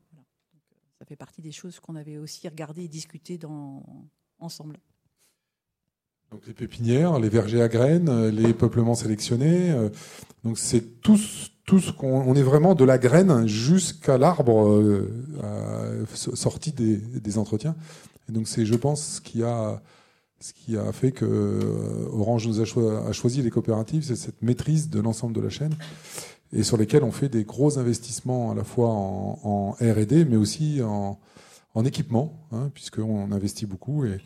ça 1.00 1.06
fait 1.06 1.18
partie 1.18 1.42
des 1.42 1.52
choses 1.52 1.82
qu'on 1.82 1.98
avait 1.98 2.18
aussi 2.18 2.48
regardées 2.48 2.86
et 2.86 2.88
discutées 2.88 3.38
dans, 3.38 3.84
ensemble. 4.42 4.78
Les 6.48 6.54
pépinières, 6.54 7.20
les 7.20 7.28
vergers 7.28 7.62
à 7.62 7.68
graines, 7.68 8.08
euh, 8.08 8.32
les 8.32 8.54
peuplements 8.54 8.96
sélectionnés. 8.96 9.72
Euh, 9.72 9.90
donc 10.46 10.58
c'est 10.58 11.02
tout 11.02 11.18
ce 11.18 11.92
qu'on 11.92 12.22
on 12.22 12.36
est 12.36 12.42
vraiment 12.42 12.74
de 12.74 12.86
la 12.86 12.98
graine 12.98 13.48
jusqu'à 13.48 14.18
l'arbre 14.18 14.70
euh, 14.70 16.06
sorti 16.16 16.72
des, 16.72 17.38
entretiens. 17.38 17.76
Et 18.30 18.32
donc 18.32 18.48
c'est, 18.48 18.66
je 18.66 18.76
pense, 18.76 19.16
ce 19.16 19.22
qui 19.22 19.44
a 19.44 19.82
ce 20.40 20.54
qui 20.54 20.76
a 20.76 20.92
fait 20.92 21.12
que 21.12 21.60
Orange 22.12 22.48
nous 22.48 22.62
a, 22.62 23.12
choisi 23.12 23.44
les 23.44 23.52
coopératives, 23.52 24.04
c'est 24.04 24.16
cette 24.16 24.42
maîtrise 24.42 24.90
de 24.90 25.00
l'ensemble 25.00 25.36
de 25.36 25.42
la 25.42 25.50
chaîne 25.50 25.76
et 26.52 26.64
sur 26.64 26.78
lesquelles 26.78 27.04
on 27.04 27.12
fait 27.12 27.30
des 27.30 27.44
gros 27.44 27.78
investissements 27.78 28.52
à 28.52 28.56
la 28.56 28.64
fois 28.64 28.90
en 28.90 29.76
R&D, 29.80 30.26
mais 30.26 30.38
aussi 30.38 30.82
en, 30.82 31.20
en 31.74 31.86
équipement, 31.86 32.48
hein, 32.52 32.70
puisqu'on 32.74 33.32
investit 33.32 33.66
beaucoup 33.66 34.06
et, 34.06 34.20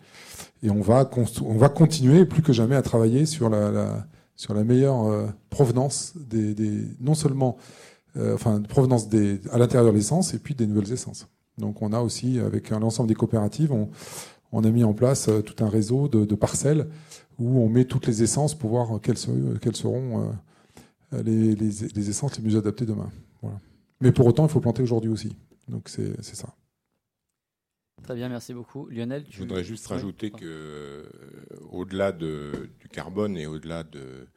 on, 0.67 0.81
va 0.81 1.09
on 1.43 1.57
va 1.57 1.69
continuer 1.69 2.25
plus 2.25 2.41
que 2.41 2.53
jamais 2.53 2.75
à 2.75 2.81
travailler 2.81 3.25
sur 3.27 3.49
la, 3.49 4.07
sur 4.35 4.53
la 4.53 4.63
meilleure 4.63 5.05
euh, 5.05 5.27
provenance 5.49 6.13
des, 6.15 6.55
non 6.99 7.13
seulement 7.13 7.57
euh, 8.17 8.33
enfin 8.33 8.61
provenance 8.61 9.09
des 9.09 9.39
à 9.51 9.57
l'intérieur 9.57 9.91
de 9.91 9.95
l'essence 9.95 10.33
et 10.33 10.39
puis 10.39 10.55
des 10.55 10.67
nouvelles 10.67 10.91
essences. 10.91 11.27
Donc 11.57 11.81
on 11.81 11.93
a 11.93 11.99
aussi 11.99 12.39
avec 12.39 12.69
l'ensemble 12.71 13.09
des 13.09 13.15
coopératives, 13.15 13.71
on, 14.51 14.63
a 14.63 14.69
mis 14.69 14.83
en 14.83 14.93
place 14.93 15.29
euh, 15.29 15.41
tout 15.41 15.63
un 15.63 15.69
réseau 15.69 16.07
de, 16.07 16.35
parcelles 16.35 16.87
où 17.37 17.59
on 17.59 17.69
met 17.69 17.85
toutes 17.85 18.07
les 18.07 18.23
essences 18.23 18.55
pour 18.55 18.71
voir 18.71 18.99
quelles, 19.01 19.17
quelles 19.61 19.75
seront 19.75 20.31
les, 21.11 21.53
les, 21.53 22.09
essences 22.09 22.39
les 22.39 22.49
mieux 22.49 22.57
adaptées 22.57 22.85
demain. 22.85 23.11
Mais 23.99 24.13
pour 24.13 24.25
autant, 24.25 24.45
il 24.45 24.49
faut 24.49 24.61
planter 24.61 24.81
aujourd'hui 24.81 25.11
aussi. 25.11 25.35
Donc 25.67 25.89
c'est 25.89 26.23
ça. 26.23 26.47
Très 28.03 28.15
bien, 28.15 28.29
merci 28.29 28.53
beaucoup. 28.53 28.87
Lionel, 28.89 29.25
Je 29.29 29.39
voudrais 29.39 29.63
juste 29.63 29.87
rajouter 29.87 30.29
que, 30.29 30.43
euh, 30.43 31.09
au-delà 31.71 32.11
du 32.11 32.51
carbone 32.91 33.37
et 33.37 33.47
au-delà 33.47 33.83
de, 33.83 34.27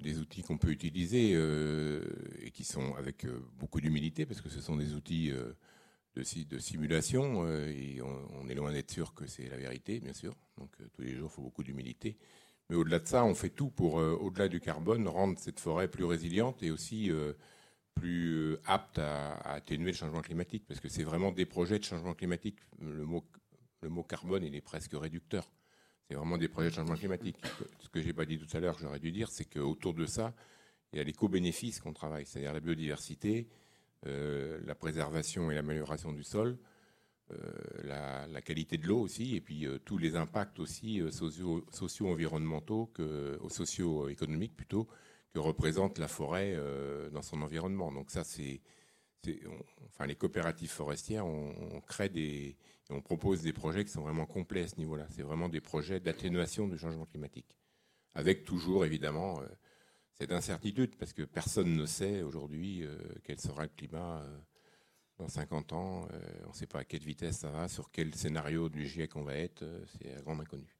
des 0.00 0.18
outils 0.18 0.42
qu'on 0.42 0.58
peut 0.58 0.70
utiliser 0.70 1.32
euh, 1.34 2.02
et 2.40 2.50
qui 2.50 2.64
sont 2.64 2.94
avec 2.96 3.24
euh, 3.24 3.40
beaucoup 3.58 3.80
d'humilité, 3.80 4.26
parce 4.26 4.40
que 4.40 4.48
ce 4.48 4.60
sont 4.60 4.76
des 4.76 4.94
outils 4.94 5.30
de, 5.30 6.44
de, 6.48 6.58
simulation 6.58 7.46
et 7.48 8.00
on, 8.02 8.48
est 8.48 8.54
loin 8.54 8.72
d'être 8.72 8.90
sûr 8.90 9.14
que 9.14 9.26
c'est 9.26 9.48
la 9.48 9.56
vérité, 9.56 10.00
bien 10.00 10.14
sûr. 10.14 10.34
Donc 10.58 10.70
tous 10.92 11.02
les 11.02 11.14
jours, 11.14 11.30
il 11.32 11.34
faut 11.34 11.42
beaucoup 11.42 11.62
d'humilité. 11.62 12.16
Mais 12.68 12.76
au-delà 12.76 12.98
de 12.98 13.06
ça, 13.06 13.24
on 13.24 13.34
fait 13.34 13.50
tout 13.50 13.70
pour, 13.70 13.94
au-delà 13.94 14.48
du 14.48 14.58
carbone, 14.58 15.06
rendre 15.06 15.38
cette 15.38 15.60
forêt 15.60 15.86
plus 15.86 16.04
résiliente 16.04 16.62
et 16.64 16.72
aussi 16.72 17.12
plus 17.96 18.52
euh, 18.52 18.60
apte 18.66 18.98
à, 18.98 19.34
atténuer 19.54 19.90
le 19.90 19.96
changement 19.96 20.20
climatique, 20.20 20.64
parce 20.68 20.78
que 20.78 20.88
c'est 20.88 21.02
vraiment 21.02 21.32
des 21.32 21.46
projets 21.46 21.80
de 21.80 21.84
changement 21.84 22.14
climatique. 22.14 22.58
Le 22.80 23.04
mot, 23.04 23.24
le 23.82 23.88
mot 23.88 24.04
carbone, 24.04 24.44
il 24.44 24.54
est 24.54 24.60
presque 24.60 24.92
réducteur. 24.92 25.50
C'est 26.08 26.14
vraiment 26.14 26.38
des 26.38 26.46
projets 26.48 26.70
de 26.70 26.74
changement 26.74 26.94
climatique. 26.94 27.36
Ce 27.80 27.88
que 27.88 28.00
j'ai 28.00 28.12
pas 28.12 28.24
dit 28.24 28.38
tout 28.38 28.56
à 28.56 28.60
l'heure, 28.60 28.78
j'aurais 28.78 29.00
dû 29.00 29.10
dire, 29.10 29.28
c'est 29.28 29.46
qu'autour 29.46 29.92
de 29.92 30.06
ça, 30.06 30.32
il 30.92 30.98
y 30.98 31.00
a 31.00 31.04
les 31.04 31.12
co-bénéfices 31.12 31.80
qu'on 31.80 31.92
travaille, 31.92 32.26
c'est-à-dire 32.26 32.52
la 32.52 32.60
biodiversité, 32.60 33.48
euh, 34.06 34.60
la 34.64 34.76
préservation 34.76 35.50
et 35.50 35.56
l'amélioration 35.56 36.12
du 36.12 36.22
sol, 36.22 36.58
euh, 37.32 37.36
la, 37.82 38.40
qualité 38.40 38.78
de 38.78 38.86
l'eau 38.86 39.00
aussi, 39.00 39.34
et 39.34 39.40
puis 39.40 39.66
tous 39.84 39.98
les 39.98 40.14
impacts 40.14 40.60
aussi 40.60 41.02
socio-environnementaux, 41.10 42.92
socio-économiques 43.48 44.54
plutôt, 44.54 44.86
que 45.36 45.40
représente 45.40 45.98
la 45.98 46.08
forêt 46.08 46.54
euh, 46.56 47.10
dans 47.10 47.20
son 47.20 47.42
environnement. 47.42 47.92
Donc 47.92 48.10
ça, 48.10 48.24
c'est, 48.24 48.62
enfin, 49.86 50.06
les 50.06 50.14
coopératives 50.14 50.70
forestières, 50.70 51.26
on, 51.26 51.82
crée 51.82 52.08
des, 52.08 52.56
on 52.88 53.02
propose 53.02 53.42
des 53.42 53.52
projets 53.52 53.84
qui 53.84 53.90
sont 53.90 54.00
vraiment 54.00 54.24
complets 54.24 54.62
à 54.62 54.68
ce 54.68 54.78
niveau-là. 54.78 55.06
C'est 55.10 55.20
vraiment 55.20 55.50
des 55.50 55.60
projets 55.60 56.00
d'atténuation 56.00 56.68
du 56.68 56.78
changement 56.78 57.04
climatique, 57.04 57.54
avec 58.14 58.44
toujours 58.44 58.86
évidemment 58.86 59.38
euh, 59.42 59.46
cette 60.14 60.32
incertitude, 60.32 60.96
parce 60.96 61.12
que 61.12 61.24
personne 61.24 61.76
ne 61.76 61.84
sait 61.84 62.22
aujourd'hui 62.22 62.82
euh, 62.84 62.96
quel 63.22 63.38
sera 63.38 63.64
le 63.64 63.70
climat 63.76 64.24
dans 65.18 65.28
50 65.28 65.74
ans. 65.74 66.08
on 66.46 66.48
ne 66.48 66.54
sait 66.54 66.66
pas 66.66 66.78
à 66.78 66.84
quelle 66.84 67.02
vitesse 67.02 67.40
ça 67.40 67.50
va, 67.50 67.68
sur 67.68 67.90
quel 67.90 68.14
scénario 68.14 68.70
du 68.70 68.86
GIEC 68.86 69.16
on 69.16 69.22
va 69.22 69.34
être. 69.34 69.64
c'est 69.98 70.14
à 70.14 70.22
grande 70.22 70.40
inconnue. 70.40 70.75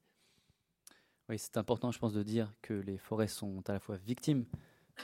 Oui, 1.29 1.39
c'est 1.39 1.57
important, 1.57 1.91
je 1.91 1.99
pense, 1.99 2.13
de 2.13 2.23
dire 2.23 2.53
que 2.63 2.75
les 2.75 2.99
forêts 2.99 3.27
sont 3.27 3.69
à 3.69 3.73
la 3.73 3.81
fois 3.81 3.97
victimes 3.97 4.45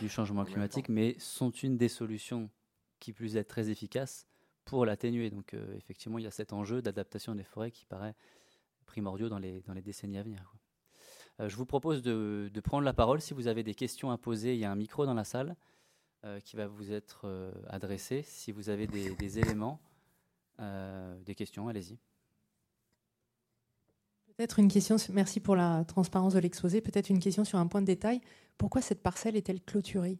du 0.01 0.09
changement 0.09 0.45
climatique, 0.45 0.89
mais 0.89 1.17
sont 1.19 1.51
une 1.51 1.77
des 1.77 1.89
solutions 1.89 2.49
qui 3.01 3.13
plus 3.13 3.37
est 3.37 3.45
très 3.45 3.71
efficace 3.71 4.29
pour 4.65 4.87
l'atténuer. 4.87 5.31
Donc, 5.31 5.55
euh, 5.55 5.77
effectivement, 5.77 6.19
il 6.19 6.25
y 6.25 6.29
a 6.29 6.31
cet 6.31 6.53
enjeu 6.53 6.81
d'adaptation 6.81 7.35
des 7.35 7.43
forêts 7.43 7.73
qui 7.73 7.85
paraît 7.87 8.15
primordial 8.87 9.29
dans 9.29 9.39
les, 9.39 9.61
dans 9.63 9.75
les 9.75 9.83
décennies 9.83 10.19
à 10.19 10.23
venir. 10.23 10.55
Euh, 11.41 11.49
je 11.49 11.57
vous 11.57 11.67
propose 11.67 12.03
de, 12.03 12.51
prendre 12.63 12.85
la 12.85 12.95
parole. 12.95 13.21
Si 13.21 13.35
vous 13.35 13.49
avez 13.49 13.65
des 13.65 13.75
questions 13.75 14.13
à 14.13 14.19
poser, 14.19 14.55
il 14.55 14.61
y 14.61 14.65
a 14.65 14.71
un 14.71 14.77
micro 14.77 15.05
dans 15.07 15.15
la 15.15 15.25
salle 15.25 15.57
euh, 16.25 16.39
qui 16.39 16.55
va 16.55 16.69
vous 16.69 16.93
être 16.93 17.53
adressé. 17.67 18.23
Si 18.23 18.53
vous 18.53 18.69
avez 18.69 18.87
des, 18.87 19.17
des 19.17 19.39
éléments, 19.41 19.81
des 20.59 21.35
questions, 21.35 21.67
allez-y. 21.67 21.99
Peut-être 24.43 24.59
une 24.59 24.73
question, 24.73 24.97
merci 25.13 25.39
pour 25.39 25.55
la 25.55 25.85
transparence 25.85 26.35
de 26.35 26.41
l'exposé, 26.41 26.81
peut-être 26.81 27.11
une 27.11 27.21
question 27.21 27.45
sur 27.45 27.61
un 27.61 27.69
point 27.69 27.81
de 27.81 27.87
détail. 27.87 28.21
Pourquoi 28.59 28.83
cette 28.83 29.01
parcelle 29.01 29.37
est-elle 29.37 29.61
clôturée? 29.61 30.19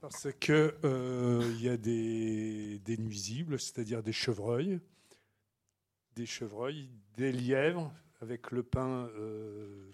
Parce 0.00 0.28
qu'il 0.38 0.72
euh, 0.84 1.56
y 1.58 1.68
a 1.68 1.76
des, 1.76 2.96
nuisibles, 3.00 3.58
c'est-à-dire 3.58 4.04
des 4.04 4.12
chevreuils, 4.12 4.78
des 6.14 6.26
chevreuils, 6.26 6.88
des 7.16 7.32
lièvres, 7.32 7.92
avec 8.20 8.52
le 8.52 8.62
pain, 8.62 9.10
euh, 9.16 9.92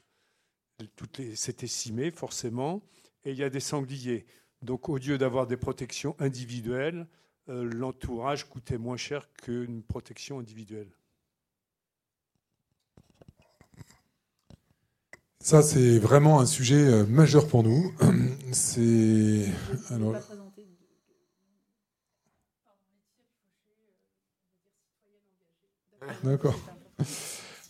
c'est 1.35 1.63
essimé 1.63 2.11
forcément, 2.11 2.83
et 3.25 3.31
il 3.31 3.39
y 3.39 3.45
a 3.45 3.49
des 3.49 3.61
sangliers. 3.61 4.27
Donc 4.61 4.91
au 4.91 4.99
lieu 4.99 5.17
d'avoir 5.17 5.47
des 5.47 5.57
protections 5.57 6.15
individuelles, 6.19 7.07
l'entourage 7.49 8.49
coûtait 8.49 8.79
moins 8.79 8.97
cher 8.97 9.29
qu'une 9.33 9.83
protection 9.83 10.39
individuelle. 10.39 10.89
Ça, 15.41 15.63
c'est 15.63 15.99
vraiment 15.99 16.41
un 16.41 16.47
sujet 16.47 17.05
majeur 17.07 17.49
pour 17.49 17.63
nous. 17.63 17.93
C'est. 18.53 19.47
Alors... 19.91 20.15
D'accord. 26.23 26.59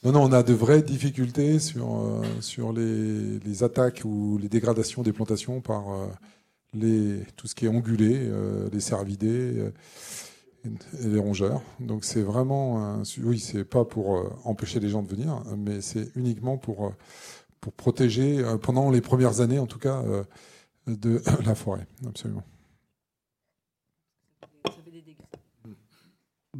Non, 0.05 0.13
non, 0.13 0.23
on 0.23 0.33
a 0.33 0.43
de 0.43 0.55
vraies 0.55 0.83
difficultés 0.83 1.59
sur, 1.59 1.99
euh, 1.99 2.23
sur 2.41 2.73
les, 2.73 3.41
les, 3.41 3.63
attaques 3.65 4.03
ou 4.05 4.39
les 4.41 4.49
dégradations 4.49 5.03
des 5.03 5.13
plantations 5.13 5.61
par 5.61 5.91
euh, 5.93 6.07
tout 6.73 7.47
ce 7.47 7.55
qui 7.55 7.67
est 7.67 7.69
ongulé, 7.69 8.15
euh, 8.15 8.69
les 8.73 8.81
cervidés 8.81 9.71
et 10.65 11.07
les 11.07 11.19
rongeurs. 11.19 11.63
Donc 11.81 12.05
c'est 12.05 12.23
vraiment, 12.23 12.85
un, 12.85 13.03
oui, 13.23 13.39
c'est 13.39 13.65
pas 13.65 13.85
pour 13.85 14.39
empêcher 14.45 14.81
les 14.81 14.89
gens 14.89 15.03
de 15.03 15.09
venir, 15.09 15.43
mais 15.57 15.81
c'est 15.81 16.15
uniquement 16.17 16.59
pour, 16.59 16.93
pour 17.61 17.73
protéger, 17.73 18.43
pendant 18.63 18.91
les 18.91 19.01
premières 19.01 19.41
années 19.41 19.59
en 19.59 19.67
tout 19.67 19.79
cas, 19.79 20.03
de 20.87 21.23
la 21.45 21.55
forêt. 21.55 21.87
Absolument. 22.07 22.45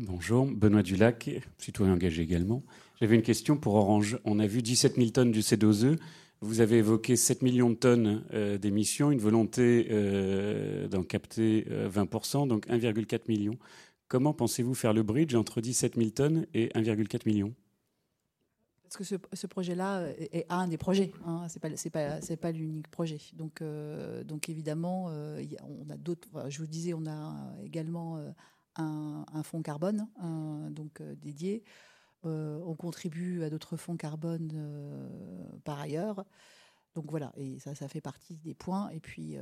Bonjour, 0.01 0.47
Benoît 0.47 0.83
Dulac, 0.83 1.29
citoyen 1.59 1.95
engagé 1.95 2.23
également. 2.23 2.63
J'avais 3.01 3.17
une 3.17 3.23
question 3.23 3.57
pour 3.57 3.75
Orange. 3.75 4.19
On 4.25 4.39
a 4.39 4.47
vu 4.47 4.63
17 4.63 4.95
000 4.95 5.09
tonnes 5.11 5.33
du 5.33 5.41
C2E. 5.41 5.99
Vous 6.41 6.61
avez 6.61 6.77
évoqué 6.79 7.17
7 7.17 7.43
millions 7.43 7.71
de 7.71 7.75
tonnes 7.75 8.23
euh, 8.33 8.59
d'émissions, 8.59 9.11
une 9.11 9.19
volonté 9.19 9.89
euh, 9.91 10.87
d'en 10.87 11.03
capter 11.03 11.67
20%, 11.69 12.45
euh, 12.45 12.47
donc 12.47 12.69
1,4 12.69 13.23
million. 13.27 13.59
Comment 14.07 14.33
pensez-vous 14.33 14.75
faire 14.75 14.93
le 14.93 15.03
bridge 15.03 15.35
entre 15.35 15.61
17 15.61 15.97
000 15.97 16.11
tonnes 16.11 16.47
et 16.55 16.69
1,4 16.69 17.23
million 17.27 17.55
parce 18.85 19.07
que 19.07 19.19
ce, 19.35 19.47
projet-là 19.47 20.07
est 20.19 20.47
un 20.49 20.67
des 20.67 20.79
projets, 20.79 21.13
hein, 21.27 21.45
c'est 21.49 21.61
pas 21.61 21.69
pas 21.69 22.37
pas 22.41 22.53
l'unique 22.53 22.89
projet. 22.89 23.19
Donc 23.35 23.63
donc 24.25 24.49
évidemment, 24.49 25.13
on 25.63 25.91
a 25.91 25.99
d'autres. 25.99 26.27
je 26.49 26.59
vous 26.59 26.67
disais, 26.67 26.95
on 26.95 27.05
a 27.07 27.35
également 27.63 28.19
un, 28.77 29.43
fonds 29.43 29.61
carbone 29.61 30.09
donc 30.71 31.03
dédié. 31.21 31.65
Euh, 32.25 32.61
on 32.65 32.75
contribue 32.75 33.45
à 33.45 33.51
d'autres 33.51 33.77
fonds 33.77 33.97
carbone 33.97 34.51
euh, 34.55 35.09
par 35.65 35.79
ailleurs. 35.79 36.25
Donc 36.95 37.11
voilà, 37.11 37.33
et 37.37 37.61
ça, 37.61 37.75
ça 37.77 37.87
fait 37.87 38.01
partie 38.01 38.35
des 38.37 38.55
points. 38.55 38.89
Et 38.89 38.99
puis, 38.99 39.37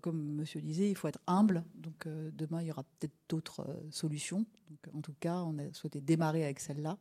comme 0.00 0.34
monsieur 0.34 0.62
disait, 0.62 0.88
il 0.88 0.94
faut 0.94 1.08
être 1.08 1.20
humble. 1.26 1.62
Donc 1.74 2.08
demain, 2.08 2.62
il 2.62 2.68
y 2.68 2.70
aura 2.70 2.84
peut-être 2.84 3.12
d'autres 3.28 3.66
solutions. 3.90 4.46
Donc, 4.70 4.94
en 4.94 5.02
tout 5.02 5.12
cas, 5.20 5.42
on 5.42 5.58
a 5.58 5.70
souhaité 5.74 6.00
démarrer 6.00 6.42
avec 6.42 6.60
celle-là. 6.60 6.96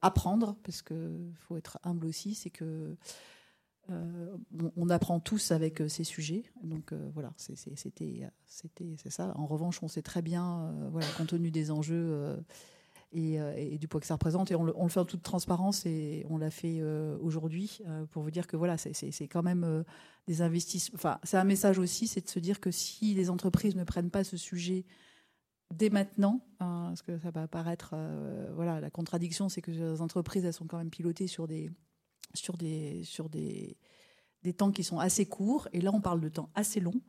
apprendre, 0.00 0.56
parce 0.62 0.80
qu'il 0.80 1.34
faut 1.34 1.58
être 1.58 1.78
humble 1.82 2.06
aussi, 2.06 2.34
c'est 2.34 2.48
que 2.48 2.96
euh, 3.90 4.36
on, 4.76 4.90
apprend 4.90 5.18
tous 5.18 5.50
avec 5.50 5.80
euh, 5.80 5.88
ces 5.88 6.04
sujets. 6.04 6.44
Donc 6.62 6.92
euh, 6.92 7.10
voilà, 7.14 7.32
c'était 7.36 7.70
ça. 9.10 9.32
En 9.36 9.46
revanche, 9.46 9.82
on 9.82 9.88
sait 9.88 10.02
très 10.02 10.22
bien, 10.22 10.72
voilà, 10.90 11.06
compte 11.16 11.28
tenu 11.28 11.50
des 11.50 11.70
enjeux 11.70 12.36
et, 13.12 13.78
du 13.78 13.88
poids 13.88 14.00
que 14.00 14.06
ça 14.06 14.14
représente, 14.14 14.50
et 14.50 14.54
on 14.54 14.64
le, 14.64 14.88
fait 14.88 15.00
en 15.00 15.04
toute 15.04 15.22
transparence 15.22 15.86
et 15.86 16.24
on 16.30 16.38
l'a 16.38 16.50
fait 16.50 16.82
aujourd'hui 17.20 17.80
pour 18.10 18.22
vous 18.22 18.30
dire 18.30 18.46
que 18.46 18.56
voilà, 18.56 18.76
c'est 18.78 19.28
quand 19.28 19.42
même 19.42 19.84
des 20.26 20.42
investissements. 20.42 20.96
Enfin, 20.96 21.18
c'est 21.22 21.36
un 21.36 21.44
message 21.44 21.78
aussi, 21.78 22.06
c'est 22.06 22.24
de 22.24 22.28
se 22.28 22.38
dire 22.38 22.60
que 22.60 22.70
si 22.70 23.14
les 23.14 23.30
entreprises 23.30 23.76
ne 23.76 23.84
prennent 23.84 24.10
pas 24.10 24.24
ce 24.24 24.36
sujet 24.36 24.84
dès 25.74 25.90
maintenant, 25.90 26.44
hein, 26.60 26.86
parce 26.88 27.02
que 27.02 27.18
ça 27.18 27.30
va 27.30 27.42
apparaître, 27.42 27.94
voilà, 28.54 28.80
la 28.80 28.90
contradiction, 28.90 29.48
c'est 29.48 29.62
que 29.62 29.70
les 29.70 30.00
entreprises, 30.00 30.44
elles 30.44 30.52
sont 30.52 30.66
quand 30.66 30.78
même 30.78 30.90
pilotées 30.90 31.26
sur 31.26 31.46
des 31.46 31.70
sur 32.34 32.56
des, 32.56 33.04
sur 33.04 33.28
des, 33.28 33.76
des 34.42 34.52
temps 34.52 34.72
qui 34.72 34.84
sont 34.84 34.98
assez 34.98 35.26
courts. 35.26 35.68
Et 35.72 35.80
là, 35.80 35.90
on 35.92 36.00
parle 36.00 36.20
de 36.20 36.28
temps 36.28 36.50
assez 36.54 36.80
long. 36.80 37.00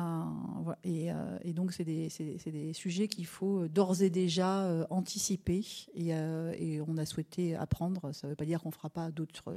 Euh, 0.00 0.74
et, 0.84 1.10
euh, 1.10 1.38
et, 1.42 1.52
donc, 1.52 1.72
c'est 1.72 1.84
des, 1.84 2.08
des, 2.46 2.72
sujets 2.72 3.08
qu'il 3.08 3.26
faut 3.26 3.66
d'ores 3.68 4.02
et 4.02 4.10
déjà 4.10 4.64
euh, 4.64 4.86
anticiper. 4.90 5.64
Et, 5.94 6.08
et, 6.08 6.80
on 6.86 6.96
a 6.96 7.06
souhaité 7.06 7.56
apprendre. 7.56 8.12
Ça 8.12 8.26
ne 8.26 8.32
veut 8.32 8.36
pas 8.36 8.44
dire 8.44 8.62
qu'on 8.62 8.68
ne 8.68 8.74
fera 8.74 8.90
pas 8.90 9.10
d'autres 9.10 9.54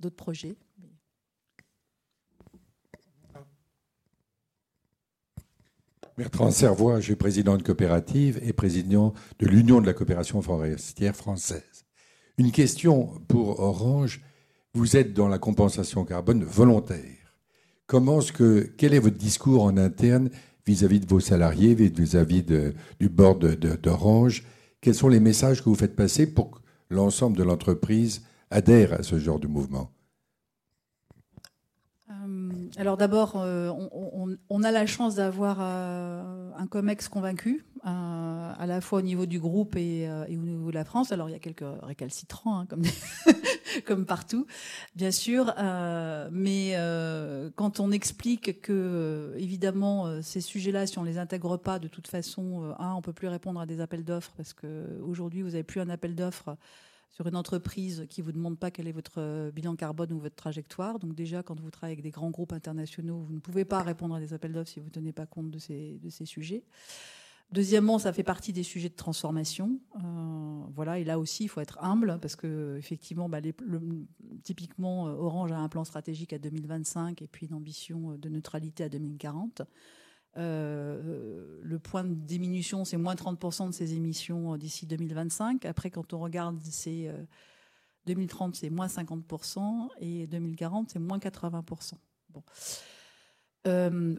d'autres 0.00 0.16
projets. 0.16 0.56
Bertrand 6.18 6.50
Servois, 6.50 7.00
je 7.00 7.06
suis 7.06 7.16
président 7.16 7.58
de 7.58 7.62
coopérative 7.62 8.40
et 8.42 8.54
président 8.54 9.12
de 9.38 9.46
l'Union 9.46 9.82
de 9.82 9.86
la 9.86 9.92
coopération 9.92 10.40
forestière 10.40 11.14
française. 11.14 11.84
Une 12.38 12.52
question 12.52 13.20
pour 13.28 13.60
Orange. 13.60 14.22
Vous 14.72 14.96
êtes 14.96 15.14
dans 15.14 15.28
la 15.28 15.38
compensation 15.38 16.04
carbone 16.04 16.44
volontaire. 16.44 17.25
Comment 17.86 18.20
ce 18.20 18.32
que, 18.32 18.68
quel 18.76 18.94
est 18.94 18.98
votre 18.98 19.16
discours 19.16 19.62
en 19.62 19.76
interne 19.76 20.30
vis-à-vis 20.66 20.98
de 20.98 21.06
vos 21.06 21.20
salariés, 21.20 21.74
vis-à-vis 21.74 22.42
du 22.98 23.08
board 23.08 23.54
d'Orange? 23.80 24.44
Quels 24.80 24.94
sont 24.94 25.08
les 25.08 25.20
messages 25.20 25.62
que 25.62 25.68
vous 25.68 25.76
faites 25.76 25.94
passer 25.94 26.26
pour 26.26 26.50
que 26.50 26.58
l'ensemble 26.90 27.36
de 27.36 27.44
l'entreprise 27.44 28.22
adhère 28.50 28.92
à 28.92 29.04
ce 29.04 29.20
genre 29.20 29.38
de 29.38 29.46
mouvement? 29.46 29.95
Alors 32.76 32.96
d'abord, 32.96 33.34
euh, 33.36 33.72
on, 34.50 34.62
a 34.62 34.70
la 34.70 34.86
chance 34.86 35.14
d'avoir 35.14 35.58
euh, 35.60 36.50
un 36.56 36.66
COMEX 36.66 37.08
convaincu, 37.08 37.64
à 37.82 38.64
la 38.66 38.80
fois 38.80 38.98
au 38.98 39.02
niveau 39.02 39.26
du 39.26 39.38
groupe 39.38 39.76
et, 39.76 40.08
au 40.28 40.32
niveau 40.34 40.70
de 40.70 40.74
la 40.74 40.84
France. 40.84 41.12
Alors 41.12 41.28
il 41.28 41.32
y 41.32 41.36
a 41.36 41.38
quelques 41.38 41.64
récalcitrants, 41.82 42.60
hein, 42.60 42.66
comme, 42.66 42.82
comme 43.86 44.04
partout, 44.04 44.46
bien 44.94 45.10
sûr. 45.10 45.54
mais 46.32 46.74
quand 47.54 47.80
on 47.80 47.92
explique 47.92 48.60
que, 48.60 49.34
évidemment, 49.38 50.20
ces 50.20 50.40
sujets-là, 50.40 50.86
si 50.86 50.98
on 50.98 51.04
les 51.04 51.18
intègre 51.18 51.56
pas, 51.56 51.78
de 51.78 51.88
toute 51.88 52.08
façon, 52.08 52.74
un, 52.78 52.94
on 52.94 53.02
peut 53.02 53.12
plus 53.12 53.28
répondre 53.28 53.60
à 53.60 53.66
des 53.66 53.80
appels 53.80 54.04
d'offres 54.04 54.32
parce 54.36 54.52
qu'aujourd'hui, 54.52 55.42
vous 55.42 55.50
n'avez 55.50 55.62
plus 55.62 55.80
un 55.80 55.88
appel 55.88 56.14
d'offres 56.14 56.56
sur 57.16 57.26
une 57.26 57.36
entreprise 57.36 58.04
qui 58.10 58.20
vous 58.20 58.30
demande 58.30 58.58
pas 58.58 58.70
quel 58.70 58.86
est 58.86 58.92
votre 58.92 59.22
euh, 59.22 59.50
bilan 59.50 59.74
carbone 59.74 60.12
ou 60.12 60.18
votre 60.18 60.36
trajectoire. 60.36 60.98
Donc 60.98 61.14
déjà, 61.14 61.42
quand 61.42 61.58
vous 61.58 61.70
travaillez 61.70 61.94
avec 61.94 62.02
des 62.02 62.10
grands 62.10 62.28
groupes 62.28 62.52
internationaux, 62.52 63.24
vous 63.26 63.32
ne 63.32 63.38
pouvez 63.38 63.64
pas 63.64 63.80
répondre 63.82 64.14
à 64.14 64.20
des 64.20 64.34
appels 64.34 64.52
d'offres 64.52 64.70
si 64.70 64.80
vous 64.80 64.88
ne 64.88 64.90
tenez 64.90 65.14
pas 65.14 65.24
compte 65.24 65.50
de 65.50 65.58
ces, 65.58 65.98
de 66.02 66.10
ces 66.10 66.26
sujets. 66.26 66.62
Deuxièmement, 67.52 67.98
ça 67.98 68.12
fait 68.12 68.22
partie 68.22 68.52
des 68.52 68.62
sujets 68.62 68.90
de 68.90 68.96
transformation. 68.96 69.80
Euh, 69.94 70.64
voilà, 70.74 70.98
et 70.98 71.04
là 71.04 71.18
aussi, 71.18 71.44
il 71.44 71.48
faut 71.48 71.62
être 71.62 71.82
humble 71.82 72.18
parce 72.20 72.36
que 72.36 72.76
effectivement, 72.76 73.30
bah, 73.30 73.40
typiquement, 74.42 75.08
euh, 75.08 75.12
Orange 75.12 75.52
a 75.52 75.58
un 75.58 75.70
plan 75.70 75.84
stratégique 75.84 76.34
à 76.34 76.38
2025 76.38 77.22
et 77.22 77.26
puis 77.28 77.46
une 77.46 77.54
ambition 77.54 78.18
de 78.18 78.28
neutralité 78.28 78.84
à 78.84 78.90
2040. 78.90 79.62
Euh, 80.38 81.58
le 81.62 81.78
point 81.78 82.04
de 82.04 82.14
diminution, 82.14 82.84
c'est 82.84 82.96
moins 82.96 83.14
30% 83.14 83.68
de 83.68 83.72
ses 83.72 83.94
émissions 83.94 84.54
euh, 84.54 84.58
d'ici 84.58 84.86
2025. 84.86 85.64
Après, 85.64 85.90
quand 85.90 86.12
on 86.12 86.18
regarde, 86.18 86.58
c'est 86.62 87.10
2030, 88.06 88.54
euh, 88.54 88.58
c'est 88.58 88.70
moins 88.70 88.86
50%, 88.86 89.88
et 90.00 90.26
2040, 90.26 90.90
c'est 90.90 90.98
moins 90.98 91.18
80%. 91.18 91.94
Bon. 92.30 92.42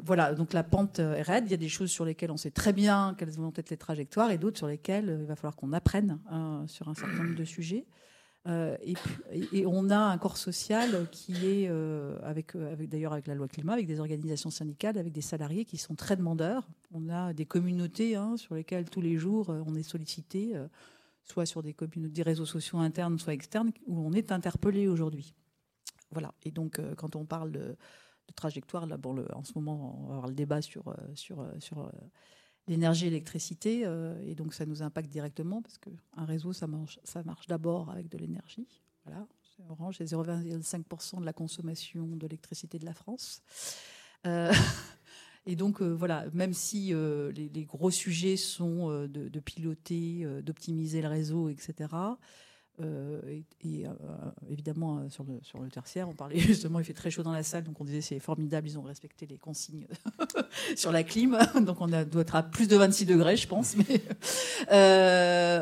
voilà, 0.03 0.33
donc 0.33 0.53
la 0.53 0.63
pente 0.63 0.99
est 0.99 1.21
raide. 1.21 1.45
Il 1.47 1.51
y 1.51 1.53
a 1.53 1.57
des 1.57 1.69
choses 1.69 1.91
sur 1.91 2.03
lesquelles 2.03 2.31
on 2.31 2.37
sait 2.37 2.51
très 2.51 2.73
bien 2.73 3.15
quelles 3.17 3.29
vont 3.31 3.53
être 3.55 3.69
les 3.69 3.77
trajectoires, 3.77 4.31
et 4.31 4.37
d'autres 4.37 4.57
sur 4.57 4.67
lesquelles 4.67 5.17
il 5.21 5.25
va 5.27 5.35
falloir 5.35 5.55
qu'on 5.55 5.71
apprenne 5.71 6.19
sur 6.67 6.87
un 6.89 6.95
certain 6.95 7.23
nombre 7.23 7.35
de 7.35 7.45
sujets. 7.45 7.85
Euh, 8.47 8.77
et, 9.51 9.65
on 9.65 9.89
a 9.89 9.97
un 9.97 10.17
corps 10.17 10.37
social 10.37 11.07
qui 11.11 11.33
est, 11.45 11.67
euh, 11.67 12.17
euh, 12.17 12.19
avec 12.23 12.55
d'ailleurs 12.89 13.11
avec 13.11 13.27
la 13.27 13.35
loi 13.35 13.47
climat, 13.47 13.73
avec 13.73 13.87
des 13.87 13.99
organisations 13.99 14.49
syndicales, 14.49 14.97
avec 14.97 15.11
des 15.11 15.21
salariés 15.21 15.65
qui 15.65 15.77
sont 15.77 15.95
très 15.95 16.15
demandeurs. 16.15 16.67
On 16.93 17.09
a 17.09 17.33
des 17.33 17.45
communautés 17.45 18.15
hein, 18.15 18.37
sur 18.37 18.55
lesquelles 18.55 18.89
tous 18.89 19.01
les 19.01 19.17
jours 19.17 19.49
on 19.49 19.75
est 19.75 19.83
sollicité, 19.83 20.53
soit 21.23 21.45
sur 21.45 21.61
des, 21.61 21.75
réseaux 22.23 22.45
sociaux 22.45 22.79
internes, 22.79 23.19
soit 23.19 23.33
externes, 23.33 23.71
où 23.85 23.99
on 23.99 24.13
est 24.13 24.31
interpellé 24.31 24.87
aujourd'hui. 24.87 25.33
Voilà. 26.11 26.33
Et 26.43 26.51
donc 26.51 26.79
quand 26.95 27.17
on 27.17 27.25
parle 27.25 27.51
de, 27.51 27.75
trajectoire, 28.35 28.85
là, 28.85 28.97
bon, 28.97 29.25
en 29.33 29.43
ce 29.43 29.53
moment, 29.55 29.99
on 30.03 30.07
va 30.07 30.13
avoir 30.15 30.27
le 30.27 30.35
débat 30.35 30.61
sur, 30.61 30.95
sur, 31.15 31.45
sur 31.59 31.91
l'énergie, 32.67 33.05
l'électricité, 33.05 33.81
euh, 33.85 34.19
et 34.25 34.35
donc 34.35 34.53
ça 34.53 34.65
nous 34.65 34.81
impacte 34.83 35.09
directement 35.09 35.61
parce 35.61 35.77
qu'un 35.77 36.25
réseau, 36.25 36.53
ça 36.53 36.67
marche, 36.67 36.99
ça 37.03 37.23
marche 37.23 37.47
d'abord 37.47 37.89
avec 37.89 38.09
de 38.09 38.17
l'énergie. 38.17 38.67
Voilà. 39.05 39.25
Orange, 39.69 39.95
c'est 39.97 40.05
0,25% 40.05 41.19
de 41.19 41.25
la 41.25 41.33
consommation 41.33 42.05
d'électricité 42.15 42.77
de 42.77 42.85
la 42.85 42.93
France. 42.93 43.41
Euh, 44.27 44.53
et 45.47 45.55
donc, 45.55 45.81
euh, 45.81 45.89
voilà, 45.89 46.25
même 46.33 46.53
si 46.53 46.93
les, 46.93 47.65
gros 47.65 47.89
sujets 47.89 48.37
sont 48.37 49.07
de, 49.07 49.39
piloter, 49.39 50.27
d'optimiser 50.43 51.01
le 51.01 51.07
réseau, 51.07 51.49
etc., 51.49 51.87
Euh, 52.79 53.19
et, 53.63 53.87
euh, 53.87 53.91
évidemment, 54.51 54.99
euh, 54.99 55.09
sur 55.09 55.23
le, 55.23 55.39
sur 55.41 55.59
le 55.59 55.69
tertiaire, 55.69 56.07
on 56.09 56.13
parlait 56.13 56.37
justement, 56.39 56.79
il 56.79 56.85
fait 56.85 56.93
très 56.93 57.09
chaud 57.09 57.23
dans 57.23 57.31
la 57.31 57.41
salle, 57.41 57.63
donc 57.63 57.79
on 57.81 57.83
disait 57.83 58.01
c'est 58.01 58.19
formidable, 58.19 58.67
ils 58.67 58.77
ont 58.77 58.83
respecté 58.83 59.25
les 59.25 59.37
consignes 59.37 59.87
sur 60.75 60.91
la 60.91 61.03
clim, 61.03 61.37
donc 61.61 61.81
on 61.81 61.91
a, 61.91 62.05
doit 62.05 62.21
être 62.21 62.35
à 62.35 62.43
plus 62.43 62.67
de 62.67 62.75
26 62.75 63.05
degrés, 63.07 63.35
je 63.35 63.47
pense. 63.47 63.75
Mais 63.77 64.01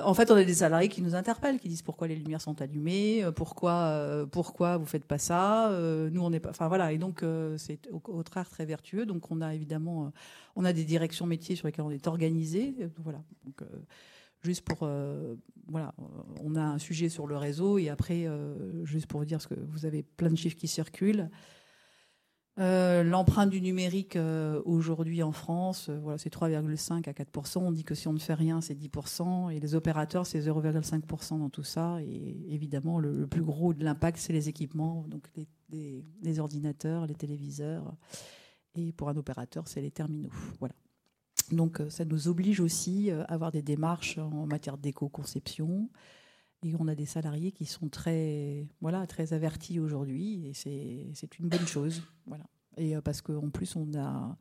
en 0.04 0.14
fait, 0.14 0.30
on 0.30 0.36
a 0.36 0.44
des 0.44 0.56
salariés 0.56 0.90
qui 0.90 1.02
nous 1.02 1.16
interpellent, 1.16 1.60
qui 1.60 1.70
disent 1.70 1.82
pourquoi 1.82 2.08
les 2.08 2.16
lumières 2.16 2.42
sont 2.42 2.62
allumées, 2.62 3.26
pourquoi, 3.36 4.28
pourquoi 4.32 4.78
vous 4.78 4.86
faites 4.86 5.06
pas 5.06 5.18
ça, 5.18 5.70
nous 6.12 6.22
on 6.22 6.30
n'est 6.30 6.42
pas. 6.42 6.50
Enfin 6.50 6.68
voilà, 6.68 6.92
et 6.92 6.98
donc 6.98 7.24
c'est 7.58 7.80
au 7.92 8.00
contraire 8.00 8.50
très 8.50 8.66
vertueux. 8.66 9.06
Donc 9.06 9.32
on 9.32 9.42
a 9.42 9.54
évidemment, 9.56 10.12
on 10.56 10.66
a 10.66 10.74
des 10.74 10.84
directions 10.84 11.26
métiers 11.26 11.56
sur 11.56 11.68
lesquelles 11.68 11.86
on 11.86 11.92
est 11.92 12.08
organisé. 12.08 12.76
Voilà. 13.04 13.22
Donc, 13.46 13.62
juste 14.44 14.62
pour 14.64 14.80
euh, 14.84 15.36
voilà, 15.68 15.94
on 16.42 16.56
a 16.56 16.62
un 16.62 16.78
sujet 16.78 17.10
sur 17.10 17.28
le 17.28 17.38
réseau 17.38 17.78
et 17.78 17.90
après 17.90 18.28
euh, 18.28 18.86
juste 18.86 19.08
pour 19.08 19.20
vous 19.20 19.26
dire 19.26 19.42
ce 19.42 19.48
que 19.48 19.56
vous 19.56 19.86
avez 19.86 20.04
plein 20.04 20.30
de 20.30 20.36
chiffres 20.36 20.58
qui 20.58 20.68
circulent. 20.68 21.30
Euh, 22.58 23.04
l'empreinte 23.04 23.50
du 23.50 23.60
numérique 23.60 24.18
aujourd'hui 24.64 25.22
en 25.24 25.34
France, 25.34 25.90
voilà, 25.90 26.18
c'est 26.18 26.34
3,5 26.34 27.10
à 27.10 27.12
4% 27.12 27.58
On 27.58 27.72
dit 27.74 27.84
que 27.84 27.96
si 27.96 28.08
on 28.08 28.14
ne 28.14 28.20
fait 28.20 28.34
rien, 28.34 28.62
c'est 28.62 28.76
10% 28.76 29.52
et 29.52 29.60
les 29.60 29.76
opérateurs, 29.76 30.26
c'est 30.26 30.40
0,5% 30.40 31.40
dans 31.40 31.50
tout 31.50 31.64
ça. 31.64 31.98
Et 32.02 32.54
évidemment, 32.54 32.98
le, 33.00 33.28
plus 33.28 33.44
gros 33.44 33.74
de 33.74 33.84
l'impact, 33.84 34.18
c'est 34.20 34.32
les 34.32 34.48
équipements, 34.48 35.06
donc 35.10 35.28
les, 35.36 36.06
les, 36.22 36.40
ordinateurs, 36.40 37.08
les 37.08 37.16
téléviseurs. 37.16 37.94
Et 38.76 38.94
pour 38.94 39.10
un 39.10 39.18
opérateur, 39.18 39.68
c'est 39.68 39.82
les 39.82 39.92
terminaux. 39.92 40.32
Voilà. 40.60 40.76
Donc 41.52 41.80
euh, 41.80 41.90
ça 41.90 42.06
nous 42.06 42.28
oblige 42.28 42.60
aussi 42.60 43.12
euh, 43.12 43.24
à 43.24 43.34
avoir 43.34 43.52
des 43.52 43.62
démarches 43.62 44.18
en 44.18 44.46
matière 44.48 44.78
d'éco-conception. 44.78 45.90
Et 46.64 46.74
on 46.80 46.88
a 46.88 46.96
des 46.96 47.06
salariés 47.06 47.52
qui 47.52 47.66
sont 47.66 47.90
très, 47.90 48.68
voilà, 48.82 49.06
très 49.06 49.34
avertis 49.34 49.80
aujourd'hui, 49.80 50.48
et 50.48 50.54
c'est 50.54 51.40
une 51.40 51.48
bonne 51.48 51.68
chose. 51.68 52.02
Voilà. 52.26 52.46
Et 52.78 52.96
euh, 52.96 53.02
parce 53.02 53.22
qu'en 53.22 53.50
plus, 53.50 53.76
on 53.76 53.94
a, 53.96 54.36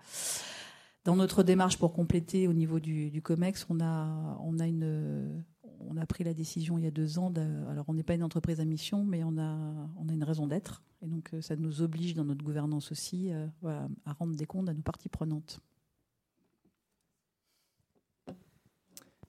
dans 1.05 1.16
notre 1.16 1.42
démarche 1.42 1.76
pour 1.76 1.92
compléter 1.92 2.48
au 2.48 2.55
niveau 2.55 2.80
du, 2.80 3.20
COMEX, 3.22 3.66
on 3.68 3.78
a, 3.80 4.38
on, 4.40 4.59
a 4.59 4.66
une, 4.66 5.44
on 5.80 5.98
a 5.98 6.07
pris 6.07 6.24
la 6.24 6.32
décision 6.32 6.78
il 6.78 6.84
y 6.84 6.86
a 6.86 6.90
deux 6.90 7.18
ans. 7.18 7.30
alors, 7.68 7.84
on 7.88 7.94
n'est 7.94 8.02
pas 8.02 8.14
une 8.14 8.22
entreprise 8.22 8.59
à 8.59 8.64
mission, 8.64 9.05
mais 9.05 9.22
on 9.22 9.36
a, 9.36 9.59
on 9.98 10.09
a 10.09 10.12
une 10.12 10.24
raison 10.24 10.46
d'être. 10.46 10.82
Et 11.02 11.07
donc, 11.07 11.30
ça 11.42 11.57
nous 11.57 11.82
oblige 11.82 12.14
dans 12.14 12.24
notre 12.24 12.42
gouvernance 12.42 12.90
aussi 12.90 13.32
à 13.32 14.12
rendre 14.14 14.34
des 14.34 14.46
comptes 14.46 14.70
à 14.70 14.72
nos 14.72 14.82
parties 14.82 15.11
prenantes. 15.11 15.61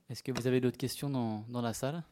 Est-ce 0.09 0.21
que 0.21 0.31
vous 0.31 0.45
avez 0.45 0.61
d'autres 0.61 0.77
questions 0.77 1.09
dans, 1.09 1.61
la 1.61 1.73
salle? 1.73 2.03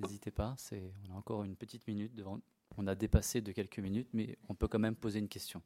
N'hésitez 0.00 0.32
pas, 0.32 0.56
on 0.72 1.14
a 1.14 1.16
encore 1.16 1.44
une 1.44 1.54
petite 1.54 1.86
minute 1.86 2.14
devant. 2.16 2.40
On 2.76 2.88
a 2.88 2.96
dépassé 2.96 3.40
de 3.40 3.52
quelques 3.52 3.78
minutes, 3.78 4.08
mais 4.12 4.36
on 4.48 4.56
peut 4.56 4.66
quand 4.66 4.80
même 4.80 4.96
poser 4.96 5.20
une 5.20 5.28
question. 5.28 5.62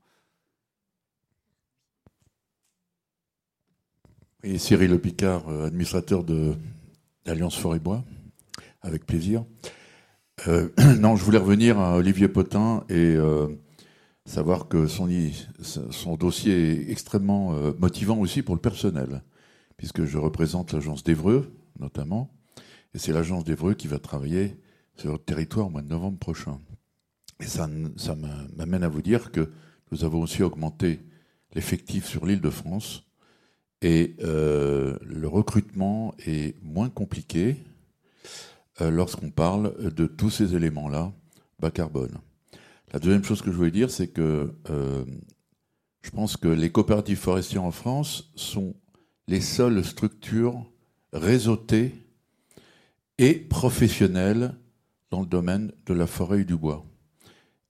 Oui, 4.44 4.58
Cyril 4.58 4.90
Le 4.90 4.98
Picard, 4.98 5.48
euh, 5.48 5.66
administrateur 5.66 6.24
de 6.24 6.54
l'Alliance 7.24 7.56
Forêt-Bois, 7.56 8.04
avec 8.82 9.06
plaisir. 9.06 9.46
Euh, 10.46 10.68
non, 10.98 11.16
je 11.16 11.24
voulais 11.24 11.38
revenir 11.38 11.78
à 11.78 11.96
Olivier 11.96 12.28
Potin 12.28 12.84
et 12.90 13.16
euh, 13.16 13.48
savoir 14.26 14.68
que 14.68 14.86
son, 14.86 15.08
dossier 16.16 16.82
est 16.82 16.90
extrêmement 16.90 17.54
motivant 17.78 18.18
aussi 18.18 18.42
pour 18.42 18.54
le 18.54 18.60
personnel 18.60 19.22
puisque 19.78 20.04
je 20.04 20.18
représente 20.18 20.74
l'agence 20.74 21.02
d'Evreux, 21.02 21.50
notamment, 21.78 22.30
et 22.92 22.98
c'est 22.98 23.12
l'agence 23.12 23.44
d'Evreux 23.44 23.74
qui 23.74 23.88
va 23.88 23.98
travailler 23.98 24.58
sur 24.96 25.12
le 25.12 25.18
territoire 25.18 25.68
au 25.68 25.70
mois 25.70 25.82
de 25.82 25.88
novembre 25.88 26.18
prochain. 26.18 26.60
Et 27.40 27.46
ça, 27.46 27.70
ça 27.96 28.14
m'amène 28.56 28.82
à 28.82 28.88
vous 28.88 29.00
dire 29.00 29.32
que 29.32 29.50
nous 29.90 30.04
avons 30.04 30.20
aussi 30.20 30.42
augmenté 30.42 31.00
l'effectif 31.54 32.04
sur 32.04 32.26
l'île 32.26 32.42
de 32.42 32.50
France, 32.50 33.04
et 33.80 34.16
euh, 34.20 34.98
le 35.02 35.28
recrutement 35.28 36.14
est 36.26 36.60
moins 36.62 36.90
compliqué 36.90 37.56
euh, 38.80 38.90
lorsqu'on 38.90 39.30
parle 39.30 39.92
de 39.94 40.06
tous 40.06 40.30
ces 40.30 40.56
éléments-là 40.56 41.12
bas 41.60 41.70
carbone. 41.70 42.18
La 42.92 42.98
deuxième 42.98 43.24
chose 43.24 43.42
que 43.42 43.52
je 43.52 43.56
voulais 43.56 43.70
dire, 43.70 43.90
c'est 43.90 44.08
que 44.08 44.54
euh, 44.70 45.04
je 46.02 46.10
pense 46.10 46.36
que 46.36 46.48
les 46.48 46.70
coopératives 46.70 47.18
forestières 47.18 47.64
en 47.64 47.70
France 47.70 48.32
sont 48.34 48.74
les 49.28 49.42
seules 49.42 49.84
structures 49.84 50.64
réseautées 51.12 51.94
et 53.18 53.34
professionnelles 53.34 54.56
dans 55.10 55.20
le 55.20 55.26
domaine 55.26 55.72
de 55.86 55.94
la 55.94 56.06
forêt 56.06 56.40
et 56.40 56.44
du 56.44 56.56
bois. 56.56 56.84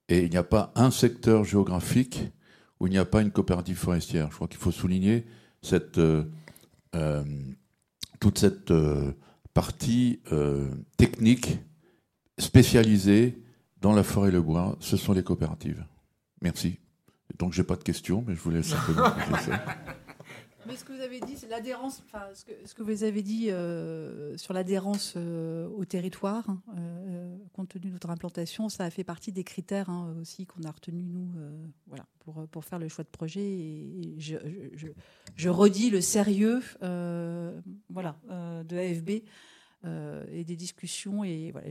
Et 0.08 0.24
il 0.24 0.30
n'y 0.30 0.36
a 0.36 0.44
pas 0.44 0.72
un 0.76 0.90
secteur 0.90 1.44
géographique 1.44 2.22
où 2.80 2.86
il 2.86 2.90
n'y 2.90 2.98
a 2.98 3.04
pas 3.04 3.20
une 3.20 3.32
coopérative 3.32 3.76
forestière. 3.76 4.28
Je 4.30 4.36
crois 4.36 4.48
qu'il 4.48 4.60
faut 4.60 4.70
souligner 4.70 5.26
euh, 5.72 6.24
euh, 6.94 7.24
toute 8.20 8.38
cette 8.38 8.70
euh, 8.70 9.12
partie 9.52 10.20
technique 10.96 11.58
spécialisée 12.38 13.42
dans 13.80 13.92
la 13.92 14.04
forêt 14.04 14.28
et 14.28 14.32
le 14.32 14.40
bois. 14.40 14.76
Ce 14.78 14.96
sont 14.96 15.12
les 15.12 15.24
coopératives. 15.24 15.84
Merci. 16.40 16.78
Donc 17.38 17.52
j'ai 17.52 17.64
pas 17.64 17.74
de 17.74 17.82
questions, 17.82 18.24
mais 18.26 18.36
je 18.36 18.40
voulais 18.40 18.62
simplement 18.62 19.10
ça. 19.44 19.64
Mais 20.68 20.76
ce 20.76 20.84
que 20.84 20.92
vous 20.92 21.00
avez 21.00 21.18
dit, 21.20 21.34
c'est 21.36 21.48
l'adhérence, 21.48 22.02
enfin, 22.04 22.26
ce 22.34 22.44
que, 22.44 22.52
ce 22.66 22.74
que, 22.74 22.82
vous 22.82 23.02
avez 23.02 23.22
dit 23.22 23.50
euh, 23.50 24.36
sur 24.36 24.52
l'adhérence 24.52 25.14
euh, 25.16 25.66
au 25.68 25.86
territoire, 25.86 26.44
hein, 26.50 26.60
euh, 26.76 27.36
compte 27.54 27.70
tenu 27.70 27.86
de 27.86 27.92
notre 27.92 28.10
implantation, 28.10 28.68
ça 28.68 28.84
a 28.84 28.90
fait 28.90 29.02
partie 29.02 29.32
des 29.32 29.44
critères 29.44 29.88
hein, 29.88 30.14
aussi 30.20 30.44
qu'on 30.44 30.62
a 30.64 30.70
retenus, 30.70 31.06
nous, 31.06 31.30
voilà, 31.86 32.04
pour, 32.20 32.46
pour 32.48 32.66
faire 32.66 32.78
le 32.78 32.88
choix 32.88 33.02
de 33.02 33.08
projet. 33.08 33.40
Et, 33.40 34.16
je, 34.18 34.36
je, 35.36 35.48
redis 35.48 35.88
le 35.88 36.02
sérieux 36.02 36.60
voilà, 37.88 38.16
de 38.28 38.76
AFB 38.76 39.22
et 39.84 40.44
des 40.44 40.56
discussions. 40.56 41.24
Et, 41.24 41.50
voilà, 41.50 41.68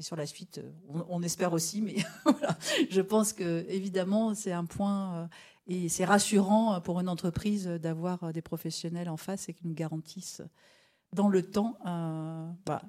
sur 0.00 0.16
la 0.16 0.26
suite, 0.26 0.60
on, 0.88 1.04
on 1.08 1.22
espère 1.22 1.52
aussi, 1.52 1.80
mais 1.80 1.96
voilà, 2.24 2.56
je 2.90 3.00
pense 3.00 3.32
que 3.32 3.64
évidemment, 3.68 4.34
c'est 4.34 4.52
un 4.52 4.64
point 4.64 5.28
et 5.66 5.88
c'est 5.88 6.04
rassurant 6.04 6.80
pour 6.80 7.00
une 7.00 7.08
entreprise 7.08 7.66
d'avoir 7.66 8.32
des 8.32 8.42
professionnels 8.42 9.08
en 9.08 9.16
face 9.16 9.48
et 9.48 9.54
qui 9.54 9.66
nous 9.66 9.74
garantissent 9.74 10.42
dans 11.14 11.28
le 11.28 11.42
temps 11.42 11.78
euh, 11.86 12.50
bah, 12.66 12.82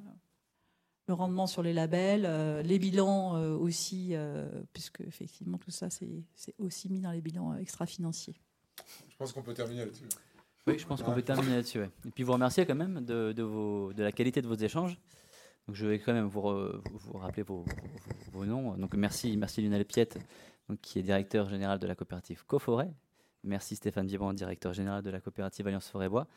le 1.07 1.13
rendement 1.13 1.47
sur 1.47 1.61
les 1.61 1.73
labels, 1.73 2.25
euh, 2.25 2.61
les 2.63 2.79
bilans 2.79 3.37
euh, 3.37 3.55
aussi, 3.55 4.13
puisque 4.73 5.01
effectivement 5.01 5.57
tout 5.57 5.71
ça 5.71 5.89
c'est 5.89 6.25
aussi 6.57 6.89
mis 6.89 6.99
dans 6.99 7.11
les 7.11 7.21
bilans 7.21 7.55
extra-financiers. 7.55 8.35
Je 9.09 9.15
pense 9.15 9.31
qu'on 9.31 9.43
peut 9.43 9.53
terminer 9.53 9.85
là-dessus. 9.85 10.03
Oui, 10.67 10.79
je 10.79 10.85
pense 10.85 11.03
qu'on 11.03 11.13
peut 11.13 11.21
terminer 11.21 11.57
là-dessus. 11.57 11.79
Et 12.05 12.11
puis 12.13 12.23
vous 12.23 12.33
remercier 12.33 12.65
quand 12.65 12.75
même 12.75 13.05
de, 13.05 13.31
de, 13.31 14.01
la 14.01 14.11
qualité 14.11 14.41
de 14.41 14.47
vos 14.47 14.55
échanges. 14.55 14.99
Donc 15.67 15.75
je 15.75 15.85
vais 15.85 15.99
quand 15.99 16.13
même 16.13 16.27
vous, 16.27 16.41
rappeler 17.15 17.43
vos, 17.43 17.65
noms. 18.45 18.77
Donc 18.77 18.93
merci, 18.95 19.35
merci 19.37 19.61
Lionel 19.61 19.85
Piette 19.85 20.19
qui 20.81 20.99
est 20.99 21.03
directeur 21.03 21.47
général 21.49 21.79
de 21.79 21.87
la 21.87 21.95
coopérative 21.95 22.43
Coforêt. 22.45 22.91
Merci 23.43 23.75
Stéphane 23.75 24.07
Vivant, 24.07 24.33
directeur 24.33 24.73
général 24.73 25.03
de 25.03 25.09
la 25.11 25.21
coopérative 25.21 25.67
Alliance 25.67 25.87
Forêt-Bois. 25.89 26.27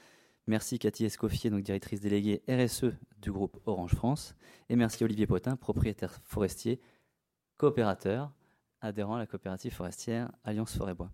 Merci 0.47 0.79
Cathy 0.79 1.05
Escoffier, 1.07 1.51
donc 1.51 1.63
directrice 1.63 2.01
déléguée 2.01 2.43
RSE 2.49 2.93
du 3.19 3.33
groupe 3.33 3.59
Orange 3.67 3.95
France. 3.95 4.35
Et 4.69 4.77
merci 4.77 5.05
Olivier 5.05 5.27
Potin, 5.27 5.57
propriétaire 5.57 6.19
forestier, 6.25 6.81
coopérateur, 7.57 8.31
adhérent 8.81 9.17
à 9.17 9.19
la 9.19 9.27
coopérative 9.27 9.75
forestière 9.75 10.31
Alliance 10.45 10.77
Forêt-Bois. 10.77 11.11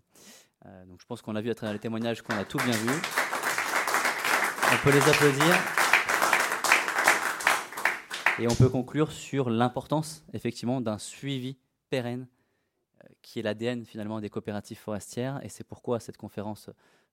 Euh, 0.65 0.85
donc 0.85 0.99
je 1.01 1.05
pense 1.05 1.21
qu'on 1.21 1.35
a 1.35 1.41
vu 1.41 1.49
à 1.49 1.55
travers 1.55 1.73
les 1.73 1.79
témoignages 1.79 2.21
qu'on 2.21 2.35
a 2.35 2.45
tout 2.45 2.57
bien 2.57 2.75
vu. 2.75 2.91
On 4.73 4.83
peut 4.83 4.91
les 4.91 5.09
applaudir. 5.09 5.84
Et 8.37 8.47
on 8.47 8.55
peut 8.55 8.69
conclure 8.69 9.13
sur 9.13 9.49
l'importance, 9.49 10.25
effectivement, 10.33 10.81
d'un 10.81 10.97
suivi 10.97 11.57
pérenne 11.89 12.27
qui 13.21 13.39
est 13.39 13.41
l'ADN 13.41 13.85
finalement 13.85 14.19
des 14.19 14.29
coopératives 14.29 14.77
forestières. 14.77 15.39
Et 15.43 15.49
c'est 15.49 15.63
pourquoi 15.63 15.99
cette 15.99 16.17
conférence, 16.17 16.69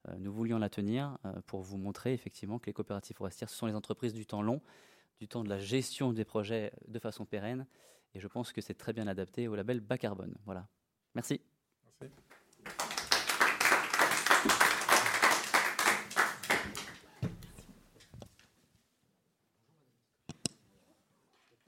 euh, 0.09 0.15
nous 0.19 0.33
voulions 0.33 0.59
la 0.59 0.69
tenir 0.69 1.19
euh, 1.25 1.33
pour 1.47 1.63
vous 1.63 1.77
montrer 1.77 2.13
effectivement 2.13 2.59
que 2.59 2.67
les 2.67 2.73
coopératives 2.73 3.17
forestières, 3.17 3.51
ce 3.51 3.57
sont 3.57 3.67
les 3.67 3.75
entreprises 3.75 4.15
du 4.15 4.27
temps 4.27 4.43
long, 4.43 4.61
du 5.21 5.29
temps 5.29 5.45
de 5.45 5.49
la 5.49 5.59
gestion 5.59 6.13
des 6.13 6.25
projets 6.25 6.73
de 6.89 6.99
façon 6.99 7.25
pérenne. 7.25 7.67
Et 8.15 8.21
je 8.21 8.27
pense 8.27 8.53
que 8.53 8.61
c'est 8.61 8.75
très 8.75 8.93
bien 8.93 9.07
adapté 9.07 9.49
au 9.49 9.55
label 9.55 9.81
bas 9.81 9.99
carbone. 9.99 10.35
Voilà. 10.45 10.67
Merci. 11.15 11.41